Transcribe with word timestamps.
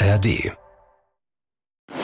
ARD. 0.00 0.52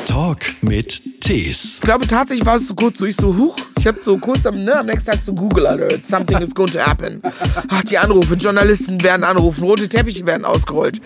Talk 0.07 0.41
mit 0.63 1.21
Tees. 1.21 1.77
Ich 1.77 1.81
glaube 1.83 2.07
tatsächlich 2.09 2.45
war 2.45 2.57
es 2.57 2.67
so 2.67 2.75
kurz 2.75 2.99
so, 2.99 3.07
ich 3.07 3.15
so, 3.15 3.36
huch, 3.36 3.57
ich 3.79 3.86
habe 3.86 4.00
so 4.02 4.18
kurz 4.18 4.45
am, 4.47 4.65
ne, 4.65 4.75
am 4.75 4.86
nächsten 4.86 5.13
Tag 5.13 5.20
so 5.25 5.33
Google 5.33 5.67
Alert, 5.68 6.04
something 6.04 6.38
is 6.38 6.52
going 6.52 6.72
to 6.72 6.81
happen. 6.81 7.22
Ach, 7.68 7.83
die 7.84 7.97
Anrufe, 7.97 8.34
Journalisten 8.34 9.00
werden 9.02 9.22
anrufen, 9.22 9.62
rote 9.62 9.88
Teppiche 9.88 10.27
werden 10.27 10.45
ausgerollt. 10.45 11.00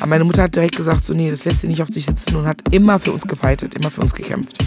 Aber 0.00 0.08
meine 0.08 0.24
Mutter 0.24 0.42
hat 0.42 0.54
direkt 0.54 0.76
gesagt, 0.76 1.04
so, 1.04 1.14
nee, 1.14 1.30
das 1.30 1.46
lässt 1.46 1.60
sie 1.60 1.68
nicht 1.68 1.80
auf 1.80 1.88
sich 1.88 2.04
sitzen 2.04 2.36
und 2.36 2.46
hat 2.46 2.60
immer 2.72 2.98
für 2.98 3.12
uns 3.12 3.26
gefeitet, 3.26 3.74
immer 3.74 3.90
für 3.90 4.02
uns 4.02 4.14
gekämpft. 4.14 4.58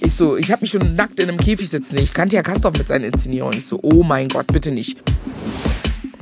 Ich 0.00 0.14
so, 0.14 0.38
ich 0.38 0.50
habe 0.50 0.62
mich 0.62 0.70
schon 0.70 0.96
nackt 0.96 1.20
in 1.20 1.28
einem 1.28 1.38
Käfig 1.38 1.68
sitzen. 1.68 1.98
Ich 1.98 2.14
kannte 2.14 2.36
ja 2.36 2.42
Kastorf 2.42 2.78
mit 2.78 2.88
seinen 2.88 3.04
Inszenierungen. 3.04 3.58
Ich 3.58 3.66
so, 3.66 3.78
oh 3.82 4.02
mein 4.02 4.28
Gott, 4.28 4.46
bitte 4.46 4.70
nicht. 4.70 4.98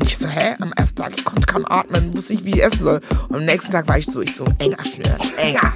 Ich 0.06 0.18
so, 0.18 0.28
hä? 0.28 0.54
Am 0.60 0.72
ersten 0.76 1.02
Tag, 1.02 1.14
ich 1.16 1.24
konnte 1.24 1.46
kaum 1.46 1.64
atmen, 1.68 2.14
wusste 2.14 2.34
nicht, 2.34 2.44
wie 2.44 2.50
ich 2.50 2.62
essen 2.62 2.84
soll. 2.84 3.00
Und 3.28 3.34
am 3.34 3.44
nächsten 3.44 3.72
Tag 3.72 3.88
war 3.88 3.98
ich 3.98 4.06
so, 4.06 4.20
ich 4.20 4.32
so, 4.32 4.44
enger 4.60 4.84
schnüren, 4.84 5.18
enger. 5.36 5.74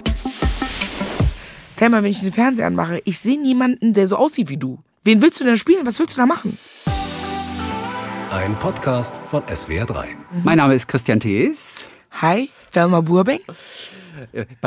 Thelma, 1.76 1.96
wenn 2.04 2.12
ich 2.12 2.20
den 2.20 2.32
Fernseher 2.32 2.68
anmache, 2.68 3.02
ich 3.04 3.18
sehe 3.18 3.40
niemanden, 3.40 3.92
der 3.92 4.06
so 4.06 4.14
aussieht 4.14 4.48
wie 4.48 4.56
du. 4.56 4.78
Wen 5.02 5.20
willst 5.20 5.40
du 5.40 5.44
denn 5.44 5.58
spielen? 5.58 5.84
Was 5.84 5.98
willst 5.98 6.16
du 6.16 6.20
da 6.20 6.26
machen? 6.26 6.56
Ein 8.30 8.56
Podcast 8.60 9.16
von 9.28 9.42
SWR3. 9.42 10.04
Mein 10.44 10.58
Name 10.58 10.76
ist 10.76 10.86
Christian 10.86 11.18
Thees. 11.18 11.86
Hi, 12.12 12.50
Thelma 12.70 13.00
Burbank. 13.00 13.40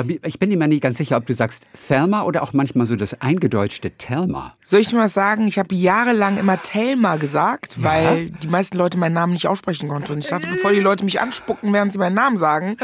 Mir- 0.03 0.19
Ich 0.25 0.39
bin 0.39 0.51
immer 0.51 0.67
nie 0.67 0.79
ganz 0.79 0.97
sicher, 0.97 1.17
ob 1.17 1.25
du 1.25 1.33
sagst 1.33 1.63
Thelma 1.87 2.23
oder 2.23 2.43
auch 2.43 2.53
manchmal 2.53 2.85
so 2.85 2.95
das 2.95 3.21
eingedeutschte 3.21 3.91
Thelma. 3.91 4.55
Soll 4.61 4.79
ich 4.81 4.93
mal 4.93 5.07
sagen, 5.07 5.47
ich 5.47 5.59
habe 5.59 5.73
jahrelang 5.75 6.37
immer 6.37 6.61
Thelma 6.61 7.17
gesagt, 7.17 7.81
weil 7.83 8.29
die 8.31 8.47
meisten 8.47 8.77
Leute 8.77 8.97
meinen 8.97 9.13
Namen 9.13 9.33
nicht 9.33 9.47
aussprechen 9.47 9.89
konnten. 9.89 10.13
Und 10.13 10.19
ich 10.19 10.27
dachte, 10.27 10.47
bevor 10.47 10.71
die 10.73 10.79
Leute 10.79 11.05
mich 11.05 11.21
anspucken, 11.21 11.71
während 11.73 11.91
sie 11.93 11.99
meinen 11.99 12.15
Namen 12.15 12.37
sagen, 12.37 12.77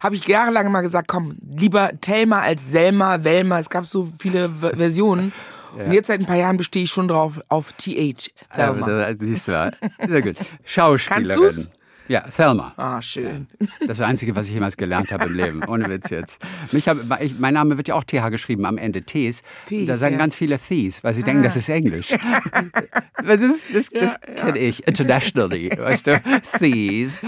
habe 0.00 0.14
ich 0.16 0.26
jahrelang 0.26 0.66
immer 0.66 0.82
gesagt, 0.82 1.08
komm, 1.08 1.36
lieber 1.56 1.90
Thelma 2.00 2.40
als 2.40 2.70
Selma, 2.70 3.24
Welma. 3.24 3.58
Es 3.58 3.70
gab 3.70 3.86
so 3.86 4.08
viele 4.18 4.50
V- 4.50 4.70
Versionen. 4.76 5.32
Und 5.76 5.92
jetzt 5.92 6.06
seit 6.06 6.20
ein 6.20 6.26
paar 6.26 6.36
Jahren 6.36 6.56
bestehe 6.56 6.84
ich 6.84 6.90
schon 6.90 7.08
drauf 7.08 7.40
auf 7.48 7.72
TH, 7.72 8.30
Thelma. 8.54 8.88
Äh, 9.08 9.16
siehst 9.18 9.48
du, 9.48 9.52
ja. 9.52 9.72
sehr 10.06 10.22
gut. 10.22 10.36
Schauspielerin. 10.64 11.42
Kannst 11.42 11.58
du's? 11.58 11.70
Ja, 12.06 12.20
Thelma. 12.22 12.74
Ah, 12.76 13.00
schön. 13.00 13.46
Das 13.86 14.00
Einzige, 14.00 14.36
was 14.36 14.48
ich 14.48 14.54
jemals 14.54 14.76
gelernt 14.76 15.10
habe 15.10 15.24
im 15.24 15.34
Leben. 15.34 15.64
Ohne 15.66 15.86
Witz 15.86 16.10
jetzt. 16.10 16.42
Mich 16.70 16.88
hab, 16.88 16.98
ich, 17.22 17.38
mein 17.38 17.54
Name 17.54 17.78
wird 17.78 17.88
ja 17.88 17.94
auch 17.94 18.04
TH 18.04 18.28
geschrieben 18.30 18.66
am 18.66 18.76
Ende. 18.76 19.02
Tees. 19.02 19.42
Tees, 19.66 19.86
da 19.86 19.96
sagen 19.96 20.14
ja. 20.14 20.18
ganz 20.18 20.36
viele 20.36 20.58
Thies, 20.58 21.02
weil 21.02 21.14
sie 21.14 21.22
denken, 21.22 21.42
das 21.42 21.56
ist 21.56 21.68
Englisch. 21.70 22.08
das 23.26 23.40
das, 23.72 23.88
das 23.90 24.20
kenne 24.36 24.58
ich. 24.58 24.86
Internationally. 24.86 25.70
Weißt 25.76 26.06
du? 26.06 26.22
Thies. 26.58 27.18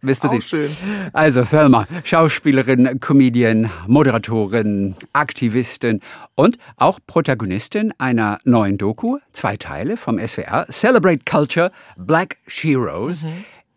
Bist 0.00 0.24
du 0.24 0.28
Auch 0.28 0.42
schön. 0.42 0.70
Also 1.12 1.44
Thelma, 1.44 1.86
Schauspielerin, 2.04 3.00
Comedian, 3.00 3.70
Moderatorin, 3.86 4.96
Aktivistin 5.12 6.00
und 6.34 6.58
auch 6.76 6.98
Protagonistin 7.06 7.92
einer 7.98 8.38
neuen 8.44 8.78
Doku, 8.78 9.18
zwei 9.32 9.56
Teile 9.56 9.96
vom 9.96 10.18
SWR, 10.18 10.66
Celebrate 10.70 11.24
Culture, 11.24 11.70
Black 11.96 12.38
Sheroes. 12.46 13.26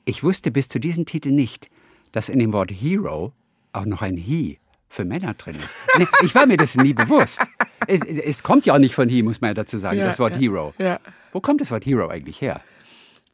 Ich 0.10 0.24
wusste 0.24 0.52
bis 0.52 0.70
zu 0.70 0.80
diesem 0.80 1.06
Titel 1.06 1.32
nicht, 1.32 1.70
dass 2.14 2.30
in 2.30 2.40
dem 2.40 2.54
Wort 2.54 2.72
Hero 2.72 3.34
auch 3.74 3.84
noch 3.84 4.02
ein 4.02 4.16
He 4.16 4.58
für 4.88 5.04
Männer 5.04 5.34
drin 5.34 5.56
ist. 5.56 5.76
Nee, 5.98 6.08
ich 6.24 6.34
war 6.34 6.46
mir 6.46 6.56
das 6.56 6.78
nie 6.78 6.94
bewusst. 6.94 7.42
Es, 7.88 8.00
es, 8.04 8.42
kommt 8.42 8.66
ja 8.66 8.74
auch 8.74 8.80
nicht 8.80 8.96
von 8.96 9.10
He, 9.10 9.22
muss 9.22 9.42
man 9.42 9.50
ja 9.50 9.54
dazu 9.54 9.78
sagen, 9.78 9.98
Ja, 10.00 10.06
das 10.06 10.18
Wort 10.18 10.34
ja, 10.36 10.40
Hero. 10.40 10.74
ja. 10.78 10.98
Wo 11.34 11.42
kommt 11.42 11.60
das 11.60 11.72
Wort 11.72 11.86
Hero 11.86 12.08
eigentlich 12.08 12.40
her? 12.42 12.62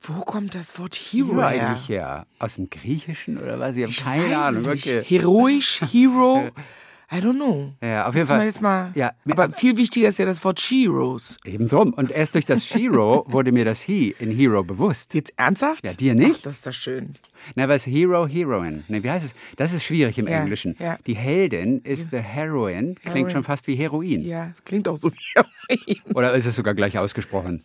Wo 0.01 0.21
kommt 0.21 0.55
das 0.55 0.79
Wort 0.79 0.95
Hero 0.95 1.27
Hero 1.27 1.41
her? 1.41 1.47
eigentlich 1.47 1.89
her? 1.89 2.25
Aus 2.39 2.55
dem 2.55 2.71
Griechischen 2.71 3.37
oder 3.37 3.59
was? 3.59 3.75
Ich 3.77 3.83
habe 3.83 3.93
keine 3.93 4.25
weiß 4.25 4.33
Ahnung. 4.57 4.71
nicht. 4.71 4.85
Heroisch, 5.11 5.79
Hero, 5.91 6.49
I 7.15 7.19
don't 7.21 7.35
know. 7.35 7.73
Ja, 7.81 8.07
auf 8.07 8.15
jeden 8.15 8.27
Fall. 8.27 8.45
Jetzt 8.45 8.61
mal, 8.61 8.91
Ja, 8.95 9.11
aber 9.29 9.51
viel 9.51 9.77
wichtiger 9.77 10.09
ist 10.09 10.17
ja 10.19 10.25
das 10.25 10.43
Wort 10.43 10.59
Sheroes. 10.59 11.37
Eben 11.45 11.67
drum. 11.67 11.93
Und 11.93 12.09
erst 12.11 12.33
durch 12.35 12.45
das 12.45 12.65
Shiro 12.65 13.25
wurde 13.29 13.51
mir 13.51 13.65
das 13.65 13.81
He 13.81 14.15
in 14.19 14.31
Hero 14.31 14.63
bewusst. 14.63 15.13
Jetzt 15.13 15.33
ernsthaft? 15.37 15.85
Ja, 15.85 15.93
dir 15.93 16.15
nicht? 16.15 16.37
Ach, 16.39 16.41
das 16.43 16.55
ist 16.55 16.67
doch 16.67 16.73
schön. 16.73 17.13
Na, 17.55 17.67
was 17.69 17.85
Hero, 17.85 18.25
Heroine. 18.25 18.83
Ne, 18.87 19.03
wie 19.03 19.11
heißt 19.11 19.25
es? 19.25 19.35
Das 19.57 19.73
ist 19.73 19.83
schwierig 19.83 20.17
im 20.17 20.27
Ja, 20.27 20.39
Englischen. 20.41 20.75
ja. 20.79 20.97
Die 21.05 21.13
Heldin 21.15 21.81
ist 21.83 22.09
the 22.11 22.17
Heroine, 22.17 22.95
klingt 22.95 23.03
Heroine. 23.15 23.29
schon 23.29 23.43
fast 23.43 23.67
wie 23.67 23.75
Heroin. 23.75 24.25
Ja, 24.25 24.53
klingt 24.65 24.87
auch 24.87 24.97
so 24.97 25.11
wie 25.11 25.17
Heroin. 25.35 26.01
Oder 26.15 26.33
ist 26.33 26.45
es 26.45 26.55
sogar 26.55 26.73
gleich 26.73 26.97
ausgesprochen? 26.97 27.61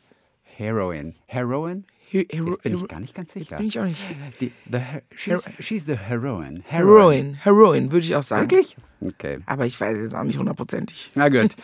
Heroine. 0.56 1.14
Heroine? 1.26 1.84
He- 2.10 2.26
Hero, 2.30 2.50
Jetzt 2.50 2.62
bin 2.62 2.74
ich 2.74 2.88
gar 2.88 3.00
nicht 3.00 3.14
ganz 3.14 3.32
sicher. 3.32 3.56
bin 3.58 3.66
ich 3.66 3.78
auch 3.78 3.84
nicht. 3.84 4.00
Die, 4.40 4.50
the, 4.70 4.78
she's, 5.14 5.50
she's 5.60 5.84
the 5.86 5.94
Heroine. 5.96 6.62
Heroin, 6.66 7.34
Heroin, 7.34 7.92
würde 7.92 8.06
ich 8.06 8.16
auch 8.16 8.22
sagen. 8.22 8.50
Wirklich? 8.50 8.76
Okay. 9.00 9.38
Aber 9.46 9.66
ich 9.66 9.78
weiß 9.80 9.96
jetzt 9.98 10.14
auch 10.14 10.24
nicht 10.24 10.38
hundertprozentig. 10.38 11.12
Na 11.14 11.28
gut. 11.28 11.54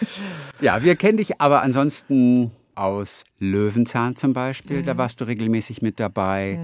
Ja, 0.61 0.83
wir 0.83 0.97
kennen 0.97 1.17
dich 1.19 1.41
aber 1.41 1.63
ansonsten 1.63 2.51
aus 2.75 3.25
Löwenzahn 3.39 4.17
zum 4.17 4.33
Beispiel. 4.35 4.83
Mhm. 4.83 4.87
Da 4.87 4.97
warst 4.99 5.21
du 5.21 5.25
regelmäßig 5.27 5.81
mit 5.81 5.99
dabei. 5.99 6.59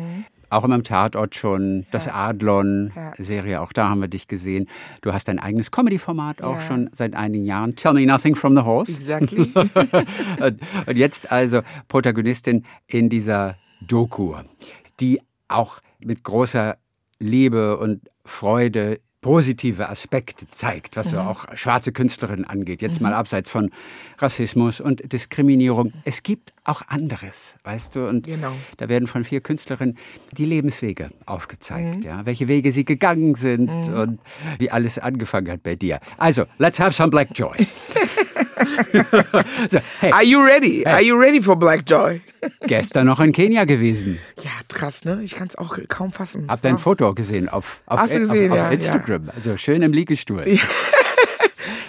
Auch 0.50 0.64
immer 0.64 0.74
im 0.74 0.82
Tatort 0.82 1.36
schon. 1.36 1.86
Das 1.92 2.08
Adlon, 2.08 2.92
Ja. 2.96 3.62
Auch 3.62 3.72
da 3.72 3.88
haben 3.88 4.00
wir 4.00 4.08
dich 4.08 4.26
gesehen. 4.26 4.66
Du 5.00 5.12
hast 5.12 5.28
dein 5.28 5.38
eigenes 5.38 5.70
Comedy-Format 5.70 6.42
auch 6.42 6.56
Ja. 6.56 6.60
schon 6.62 6.90
seit 6.92 7.14
einigen 7.14 7.44
Jahren. 7.44 7.76
Tell 7.76 7.92
me 7.94 8.04
nothing 8.04 8.34
from 8.34 8.54
the 8.56 8.62
horse. 8.62 8.92
Exactly. 8.92 9.52
und 10.86 10.96
jetzt 10.96 11.30
also 11.30 11.62
Protagonistin 11.88 12.64
in 12.88 13.08
dieser 13.08 13.56
Doku, 13.80 14.34
die 15.00 15.20
auch 15.48 15.80
mit 16.04 16.22
großer 16.24 16.76
Liebe 17.18 17.78
und 17.78 18.00
Freude 18.24 19.00
positive 19.20 19.90
Aspekte 19.90 20.48
zeigt, 20.48 20.96
was 20.96 21.10
so 21.10 21.18
auch 21.18 21.44
schwarze 21.54 21.92
Künstlerinnen 21.92 22.46
angeht. 22.46 22.80
Jetzt 22.80 23.02
mal 23.02 23.12
abseits 23.12 23.50
von 23.50 23.70
Rassismus 24.16 24.80
und 24.80 25.12
Diskriminierung. 25.12 25.92
Es 26.04 26.22
gibt 26.22 26.54
auch 26.64 26.80
anderes, 26.88 27.56
weißt 27.64 27.96
du? 27.96 28.08
Und 28.08 28.24
Genau. 28.24 28.52
da 28.78 28.88
werden 28.88 29.06
von 29.06 29.24
vier 29.24 29.42
Künstlerinnen 29.42 29.98
die 30.38 30.46
Lebenswege 30.46 31.10
aufgezeigt, 31.26 32.02
ja, 32.02 32.24
welche 32.24 32.48
Wege 32.48 32.72
sie 32.72 32.86
gegangen 32.86 33.34
sind 33.34 33.68
und 33.90 34.20
wie 34.58 34.70
alles 34.70 34.98
angefangen 34.98 35.50
hat 35.52 35.62
bei 35.62 35.76
dir. 35.76 36.00
Also, 36.16 36.44
let's 36.56 36.80
have 36.80 36.92
some 36.92 37.10
Black 37.10 37.28
Joy. 37.34 37.54
so, 39.70 39.78
hey, 40.00 40.12
Are 40.12 40.24
you 40.24 40.44
ready? 40.44 40.86
Are 40.86 41.02
you 41.02 41.18
ready 41.18 41.40
for 41.40 41.56
Black 41.56 41.86
Joy? 41.86 42.20
gestern 42.66 43.06
noch 43.06 43.20
in 43.20 43.32
Kenia 43.32 43.64
gewesen. 43.64 44.18
Ja, 44.42 44.50
krass, 44.68 45.04
ne? 45.04 45.20
Ich 45.22 45.34
kann 45.34 45.48
es 45.48 45.56
auch 45.56 45.78
kaum 45.88 46.12
fassen. 46.12 46.46
Hab 46.48 46.62
dein 46.62 46.78
Foto 46.78 47.14
gesehen 47.14 47.48
auf, 47.48 47.80
auf, 47.86 48.00
Hast 48.00 48.14
du 48.14 48.24
auf- 48.24 48.30
gesehen, 48.30 48.52
auf, 48.52 48.58
ja, 48.58 48.70
Instagram. 48.70 49.30
Also 49.34 49.56
schön 49.56 49.82
im 49.82 49.92
Liegestuhl. 49.92 50.40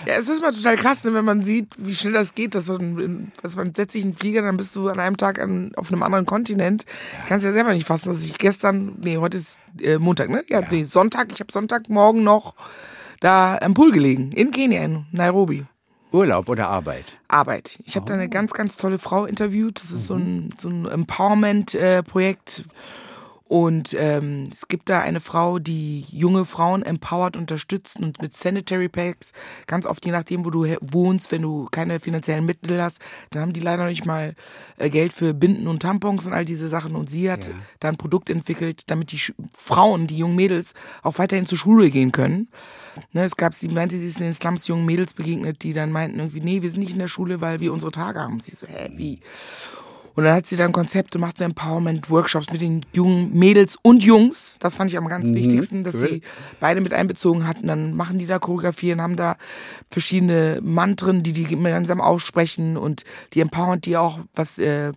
Ja, 0.07 0.15
es 0.15 0.27
ist 0.29 0.41
mal 0.41 0.51
total 0.51 0.77
krass, 0.77 1.03
ne, 1.03 1.13
wenn 1.13 1.25
man 1.25 1.43
sieht, 1.43 1.67
wie 1.77 1.93
schnell 1.93 2.13
das 2.13 2.33
geht. 2.33 2.55
Dass, 2.55 2.65
so 2.65 2.75
ein, 2.75 3.31
dass 3.43 3.55
man 3.55 3.75
setzt 3.75 3.93
sich 3.93 4.01
in 4.01 4.09
einen 4.09 4.17
Flieger, 4.17 4.41
dann 4.41 4.57
bist 4.57 4.75
du 4.75 4.89
an 4.89 4.99
einem 4.99 5.15
Tag 5.15 5.39
an, 5.39 5.71
auf 5.75 5.91
einem 5.91 6.01
anderen 6.01 6.25
Kontinent. 6.25 6.85
Ich 7.21 7.29
kann 7.29 7.37
es 7.37 7.43
ja 7.43 7.53
selber 7.53 7.71
nicht 7.71 7.85
fassen, 7.85 8.11
dass 8.11 8.25
ich 8.25 8.37
gestern, 8.39 8.95
nee, 9.03 9.17
heute 9.17 9.37
ist 9.37 9.59
äh, 9.79 9.99
Montag, 9.99 10.29
ne? 10.29 10.43
Ja, 10.49 10.61
nee, 10.71 10.85
Sonntag, 10.85 11.31
ich 11.31 11.39
habe 11.39 11.51
Sonntagmorgen 11.51 12.23
noch 12.23 12.55
da 13.19 13.57
am 13.61 13.75
Pool 13.75 13.91
gelegen, 13.91 14.31
in 14.31 14.49
Kenia, 14.49 14.83
in 14.83 15.05
Nairobi. 15.11 15.65
Urlaub 16.11 16.49
oder 16.49 16.67
Arbeit? 16.67 17.05
Arbeit. 17.27 17.79
Ich 17.85 17.95
habe 17.95 18.05
da 18.05 18.13
eine 18.13 18.29
ganz, 18.29 18.53
ganz 18.53 18.77
tolle 18.77 18.99
Frau 18.99 19.25
interviewt. 19.25 19.81
Das 19.81 19.91
ist 19.91 20.07
so 20.07 20.15
ein, 20.15 20.49
so 20.59 20.69
ein 20.69 20.85
Empowerment-Projekt. 20.85 22.63
Und 23.51 23.93
ähm, 23.99 24.49
es 24.53 24.69
gibt 24.69 24.87
da 24.87 25.01
eine 25.01 25.19
Frau, 25.19 25.59
die 25.59 26.05
junge 26.09 26.45
Frauen 26.45 26.83
empowert, 26.83 27.35
unterstützt 27.35 27.99
und 27.99 28.21
mit 28.21 28.33
Sanitary 28.37 28.87
Packs, 28.87 29.33
ganz 29.67 29.85
oft 29.85 30.05
je 30.05 30.13
nachdem, 30.13 30.45
wo 30.45 30.49
du 30.51 30.65
wohnst, 30.79 31.33
wenn 31.33 31.41
du 31.41 31.67
keine 31.69 31.99
finanziellen 31.99 32.45
Mittel 32.45 32.81
hast, 32.81 33.01
dann 33.31 33.41
haben 33.41 33.51
die 33.51 33.59
leider 33.59 33.87
nicht 33.87 34.05
mal 34.05 34.35
äh, 34.77 34.89
Geld 34.89 35.11
für 35.11 35.33
Binden 35.33 35.67
und 35.67 35.81
Tampons 35.81 36.25
und 36.25 36.31
all 36.31 36.45
diese 36.45 36.69
Sachen. 36.69 36.95
Und 36.95 37.09
sie 37.09 37.29
hat 37.29 37.49
Ja. 37.49 37.53
da 37.81 37.89
ein 37.89 37.97
Produkt 37.97 38.29
entwickelt, 38.29 38.89
damit 38.89 39.11
die 39.11 39.19
Sch 39.19 39.33
Frauen, 39.53 40.07
die 40.07 40.15
jungen 40.17 40.37
Mädels, 40.37 40.73
auch 41.03 41.17
weiterhin 41.17 41.45
zur 41.45 41.57
Schule 41.57 41.89
gehen 41.89 42.13
können. 42.13 42.47
Ne, 43.11 43.25
es 43.25 43.35
gab, 43.35 43.53
sie 43.53 43.67
meinte, 43.67 43.97
sie 43.97 44.07
ist 44.07 44.19
in 44.19 44.27
den 44.27 44.33
Slums 44.33 44.65
jungen 44.69 44.85
Mädels 44.85 45.13
begegnet, 45.13 45.63
die 45.63 45.73
dann 45.73 45.91
meinten 45.91 46.19
irgendwie, 46.19 46.39
nee, 46.39 46.61
wir 46.61 46.71
sind 46.71 46.79
nicht 46.79 46.93
in 46.93 46.99
der 46.99 47.09
Schule, 47.09 47.41
weil 47.41 47.59
wir 47.59 47.73
unsere 47.73 47.91
Tage 47.91 48.21
haben. 48.21 48.39
Sie 48.39 48.55
so, 48.55 48.65
hä, 48.65 48.91
wie? 48.95 49.19
Und 50.15 50.25
dann 50.25 50.35
hat 50.35 50.45
sie 50.45 50.57
dann 50.57 50.71
Konzepte, 50.71 51.19
macht 51.19 51.37
so 51.37 51.43
Empowerment-Workshops 51.43 52.51
mit 52.51 52.61
den 52.61 52.85
jungen 52.93 53.33
Mädels 53.33 53.77
und 53.81 54.03
Jungs. 54.03 54.57
Das 54.59 54.75
fand 54.75 54.91
ich 54.91 54.97
am 54.97 55.07
ganz 55.07 55.33
wichtigsten, 55.33 55.83
dass 55.83 55.95
cool. 55.95 56.01
sie 56.01 56.21
beide 56.59 56.81
mit 56.81 56.93
einbezogen 56.93 57.47
hatten. 57.47 57.67
Dann 57.67 57.95
machen 57.95 58.17
die 58.19 58.25
da 58.25 58.39
Choreografien, 58.39 59.01
haben 59.01 59.15
da 59.15 59.37
verschiedene 59.89 60.59
Mantren, 60.61 61.23
die 61.23 61.31
die 61.31 61.45
gemeinsam 61.45 62.01
aussprechen 62.01 62.77
und 62.77 63.03
die 63.33 63.41
empowern 63.41 63.79
die 63.81 63.97
auch, 63.97 64.19
was 64.35 64.57
äh, 64.57 64.91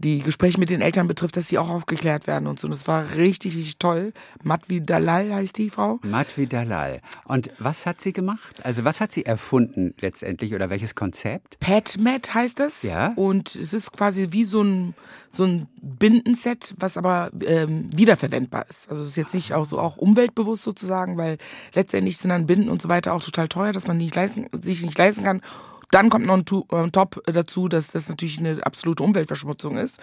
die 0.00 0.20
Gespräche 0.20 0.58
mit 0.58 0.70
den 0.70 0.80
Eltern 0.80 1.06
betrifft, 1.06 1.36
dass 1.36 1.48
sie 1.48 1.58
auch 1.58 1.68
aufgeklärt 1.68 2.26
werden 2.26 2.46
und 2.46 2.58
so. 2.58 2.66
Und 2.66 2.70
das 2.72 2.88
war 2.88 3.04
richtig, 3.16 3.54
richtig 3.54 3.78
toll. 3.78 4.12
Matvi 4.42 4.80
Dalal 4.80 5.32
heißt 5.32 5.58
die 5.58 5.68
Frau. 5.68 5.98
Matvi 6.02 6.46
Dalal. 6.46 7.02
Und 7.24 7.50
was 7.58 7.84
hat 7.84 8.00
sie 8.00 8.12
gemacht? 8.12 8.56
Also 8.64 8.84
was 8.84 9.00
hat 9.00 9.12
sie 9.12 9.26
erfunden 9.26 9.94
letztendlich 10.00 10.54
oder 10.54 10.70
welches 10.70 10.94
Konzept? 10.94 11.60
PetMed 11.60 12.32
heißt 12.32 12.58
das. 12.60 12.82
Ja. 12.82 13.12
Und 13.16 13.54
es 13.54 13.74
ist 13.74 13.92
quasi 13.92 14.28
wie 14.30 14.44
so 14.44 14.62
ein, 14.62 14.94
so 15.30 15.44
ein 15.44 15.66
Bindenset, 15.82 16.74
was 16.78 16.96
aber 16.96 17.30
ähm, 17.44 17.90
wiederverwendbar 17.94 18.66
ist. 18.70 18.90
Also 18.90 19.02
es 19.02 19.10
ist 19.10 19.16
jetzt 19.16 19.34
nicht 19.34 19.52
auch 19.52 19.66
so 19.66 19.78
auch 19.78 19.98
umweltbewusst 19.98 20.62
sozusagen, 20.62 21.18
weil 21.18 21.36
letztendlich 21.74 22.16
sind 22.16 22.30
dann 22.30 22.46
Binden 22.46 22.70
und 22.70 22.80
so 22.80 22.88
weiter 22.88 23.12
auch 23.12 23.22
total 23.22 23.48
teuer, 23.48 23.72
dass 23.72 23.86
man 23.86 23.98
nicht 23.98 24.14
leisten, 24.14 24.46
sich 24.52 24.82
nicht 24.82 24.96
leisten 24.96 25.24
kann. 25.24 25.42
Dann 25.90 26.08
kommt 26.10 26.26
noch 26.26 26.36
ein 26.36 26.44
Tu- 26.44 26.64
äh, 26.72 26.88
Top 26.90 27.22
dazu, 27.26 27.68
dass 27.68 27.88
das 27.88 28.08
natürlich 28.08 28.38
eine 28.38 28.64
absolute 28.64 29.02
Umweltverschmutzung 29.02 29.76
ist. 29.76 30.00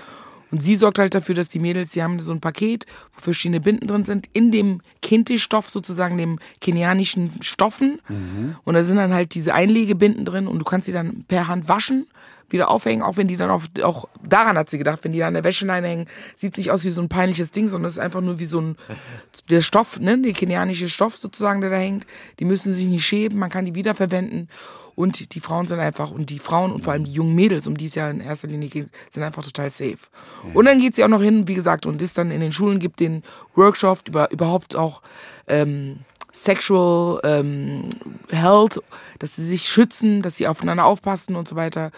Und 0.50 0.64
sie 0.64 0.76
sorgt 0.76 0.98
halt 0.98 1.14
dafür, 1.14 1.36
dass 1.36 1.50
die 1.50 1.60
Mädels, 1.60 1.90
die 1.90 2.02
haben 2.02 2.22
so 2.22 2.32
ein 2.32 2.40
Paket, 2.40 2.86
wo 3.14 3.22
verschiedene 3.22 3.60
Binden 3.60 3.86
drin 3.88 4.06
sind, 4.06 4.30
in 4.32 4.52
dem 4.52 4.80
Kinti-Stoff 5.02 5.70
sozusagen, 5.70 6.18
dem 6.18 6.40
kenianischen 6.62 7.32
Stoffen. 7.42 8.00
Und 8.64 8.74
da 8.74 8.84
sind 8.86 8.96
dann 8.96 9.14
halt 9.14 9.34
diese 9.36 9.54
Einlegebinden 9.54 10.24
drin 10.24 10.48
und 10.48 10.60
du 10.60 10.64
kannst 10.64 10.86
sie 10.86 10.94
dann 10.94 11.26
per 11.28 11.48
Hand 11.50 11.68
waschen, 11.68 12.08
wieder 12.50 12.70
aufhängen, 12.70 13.02
auch 13.02 13.18
wenn 13.18 13.28
die 13.28 13.38
dann 13.38 13.50
auf, 13.50 13.64
auch 13.84 14.08
daran 14.24 14.58
hat 14.58 14.70
sie 14.70 14.78
gedacht, 14.78 15.00
wenn 15.04 15.12
die 15.12 15.20
da 15.20 15.28
an 15.28 15.34
der 15.34 15.44
Wäscheleine 15.44 15.88
hängen, 15.88 16.08
sieht 16.36 16.58
nicht 16.58 16.72
aus 16.72 16.84
wie 16.84 16.90
so 16.90 17.02
ein 17.02 17.10
peinliches 17.10 17.52
Ding, 17.52 17.68
sondern 17.68 17.88
es 17.88 17.94
ist 17.94 18.00
einfach 18.00 18.22
nur 18.22 18.40
wie 18.40 18.46
so 18.46 18.62
ein, 18.62 18.78
der 19.50 19.62
Stoff, 19.62 20.00
ne, 20.00 20.18
der 20.20 20.34
kenianische 20.34 20.90
Stoff 20.90 21.18
sozusagen, 21.18 21.62
der 21.62 21.70
da 21.70 21.78
hängt. 21.78 22.06
Die 22.40 22.46
müssen 22.46 22.74
sich 22.74 22.86
nicht 22.86 23.06
schäben, 23.06 23.40
man 23.40 23.50
kann 23.50 23.66
die 23.66 23.76
wiederverwenden. 23.76 24.50
Und 24.96 25.36
die 25.36 25.40
Frauen 25.40 25.68
sind 25.68 25.80
einfach, 25.80 26.10
und 26.10 26.32
die 26.32 26.40
Frauen 26.40 26.72
und 26.72 26.84
vor 26.84 26.94
allem 26.94 27.06
die 27.06 27.12
jungen 27.12 27.36
Mädels, 27.36 27.68
um 27.68 27.78
die 27.78 27.86
es 27.86 27.94
ja 27.94 28.10
in 28.10 28.20
erster 28.20 28.48
Linie 28.48 28.68
geht, 28.68 28.90
sind 29.12 29.22
einfach 29.22 29.44
total 29.44 29.70
safe. 29.70 30.00
Und 30.56 30.66
dann 30.66 30.80
geht 30.80 30.96
sie 30.96 31.04
auch 31.04 31.08
noch 31.08 31.22
hin, 31.22 31.48
wie 31.48 31.54
gesagt, 31.54 31.86
und 31.86 32.02
ist 32.02 32.18
dann 32.18 32.32
in 32.32 32.42
den 32.42 32.52
Schulen, 32.52 32.80
gibt 32.80 33.00
den 33.00 33.22
Workshop 33.54 34.08
über 34.08 34.32
überhaupt 34.32 34.76
auch 34.76 35.04
ähm, 35.46 36.00
Sexual 36.34 37.20
ähm, 37.24 37.90
Health, 38.30 38.82
dass 39.20 39.36
sie 39.36 39.46
sich 39.46 39.70
schützen, 39.70 40.22
dass 40.22 40.38
sie 40.38 40.48
aufeinander 40.48 40.86
aufpassen 40.86 41.36
und 41.36 41.48
so 41.48 41.56
weiter. 41.56 41.92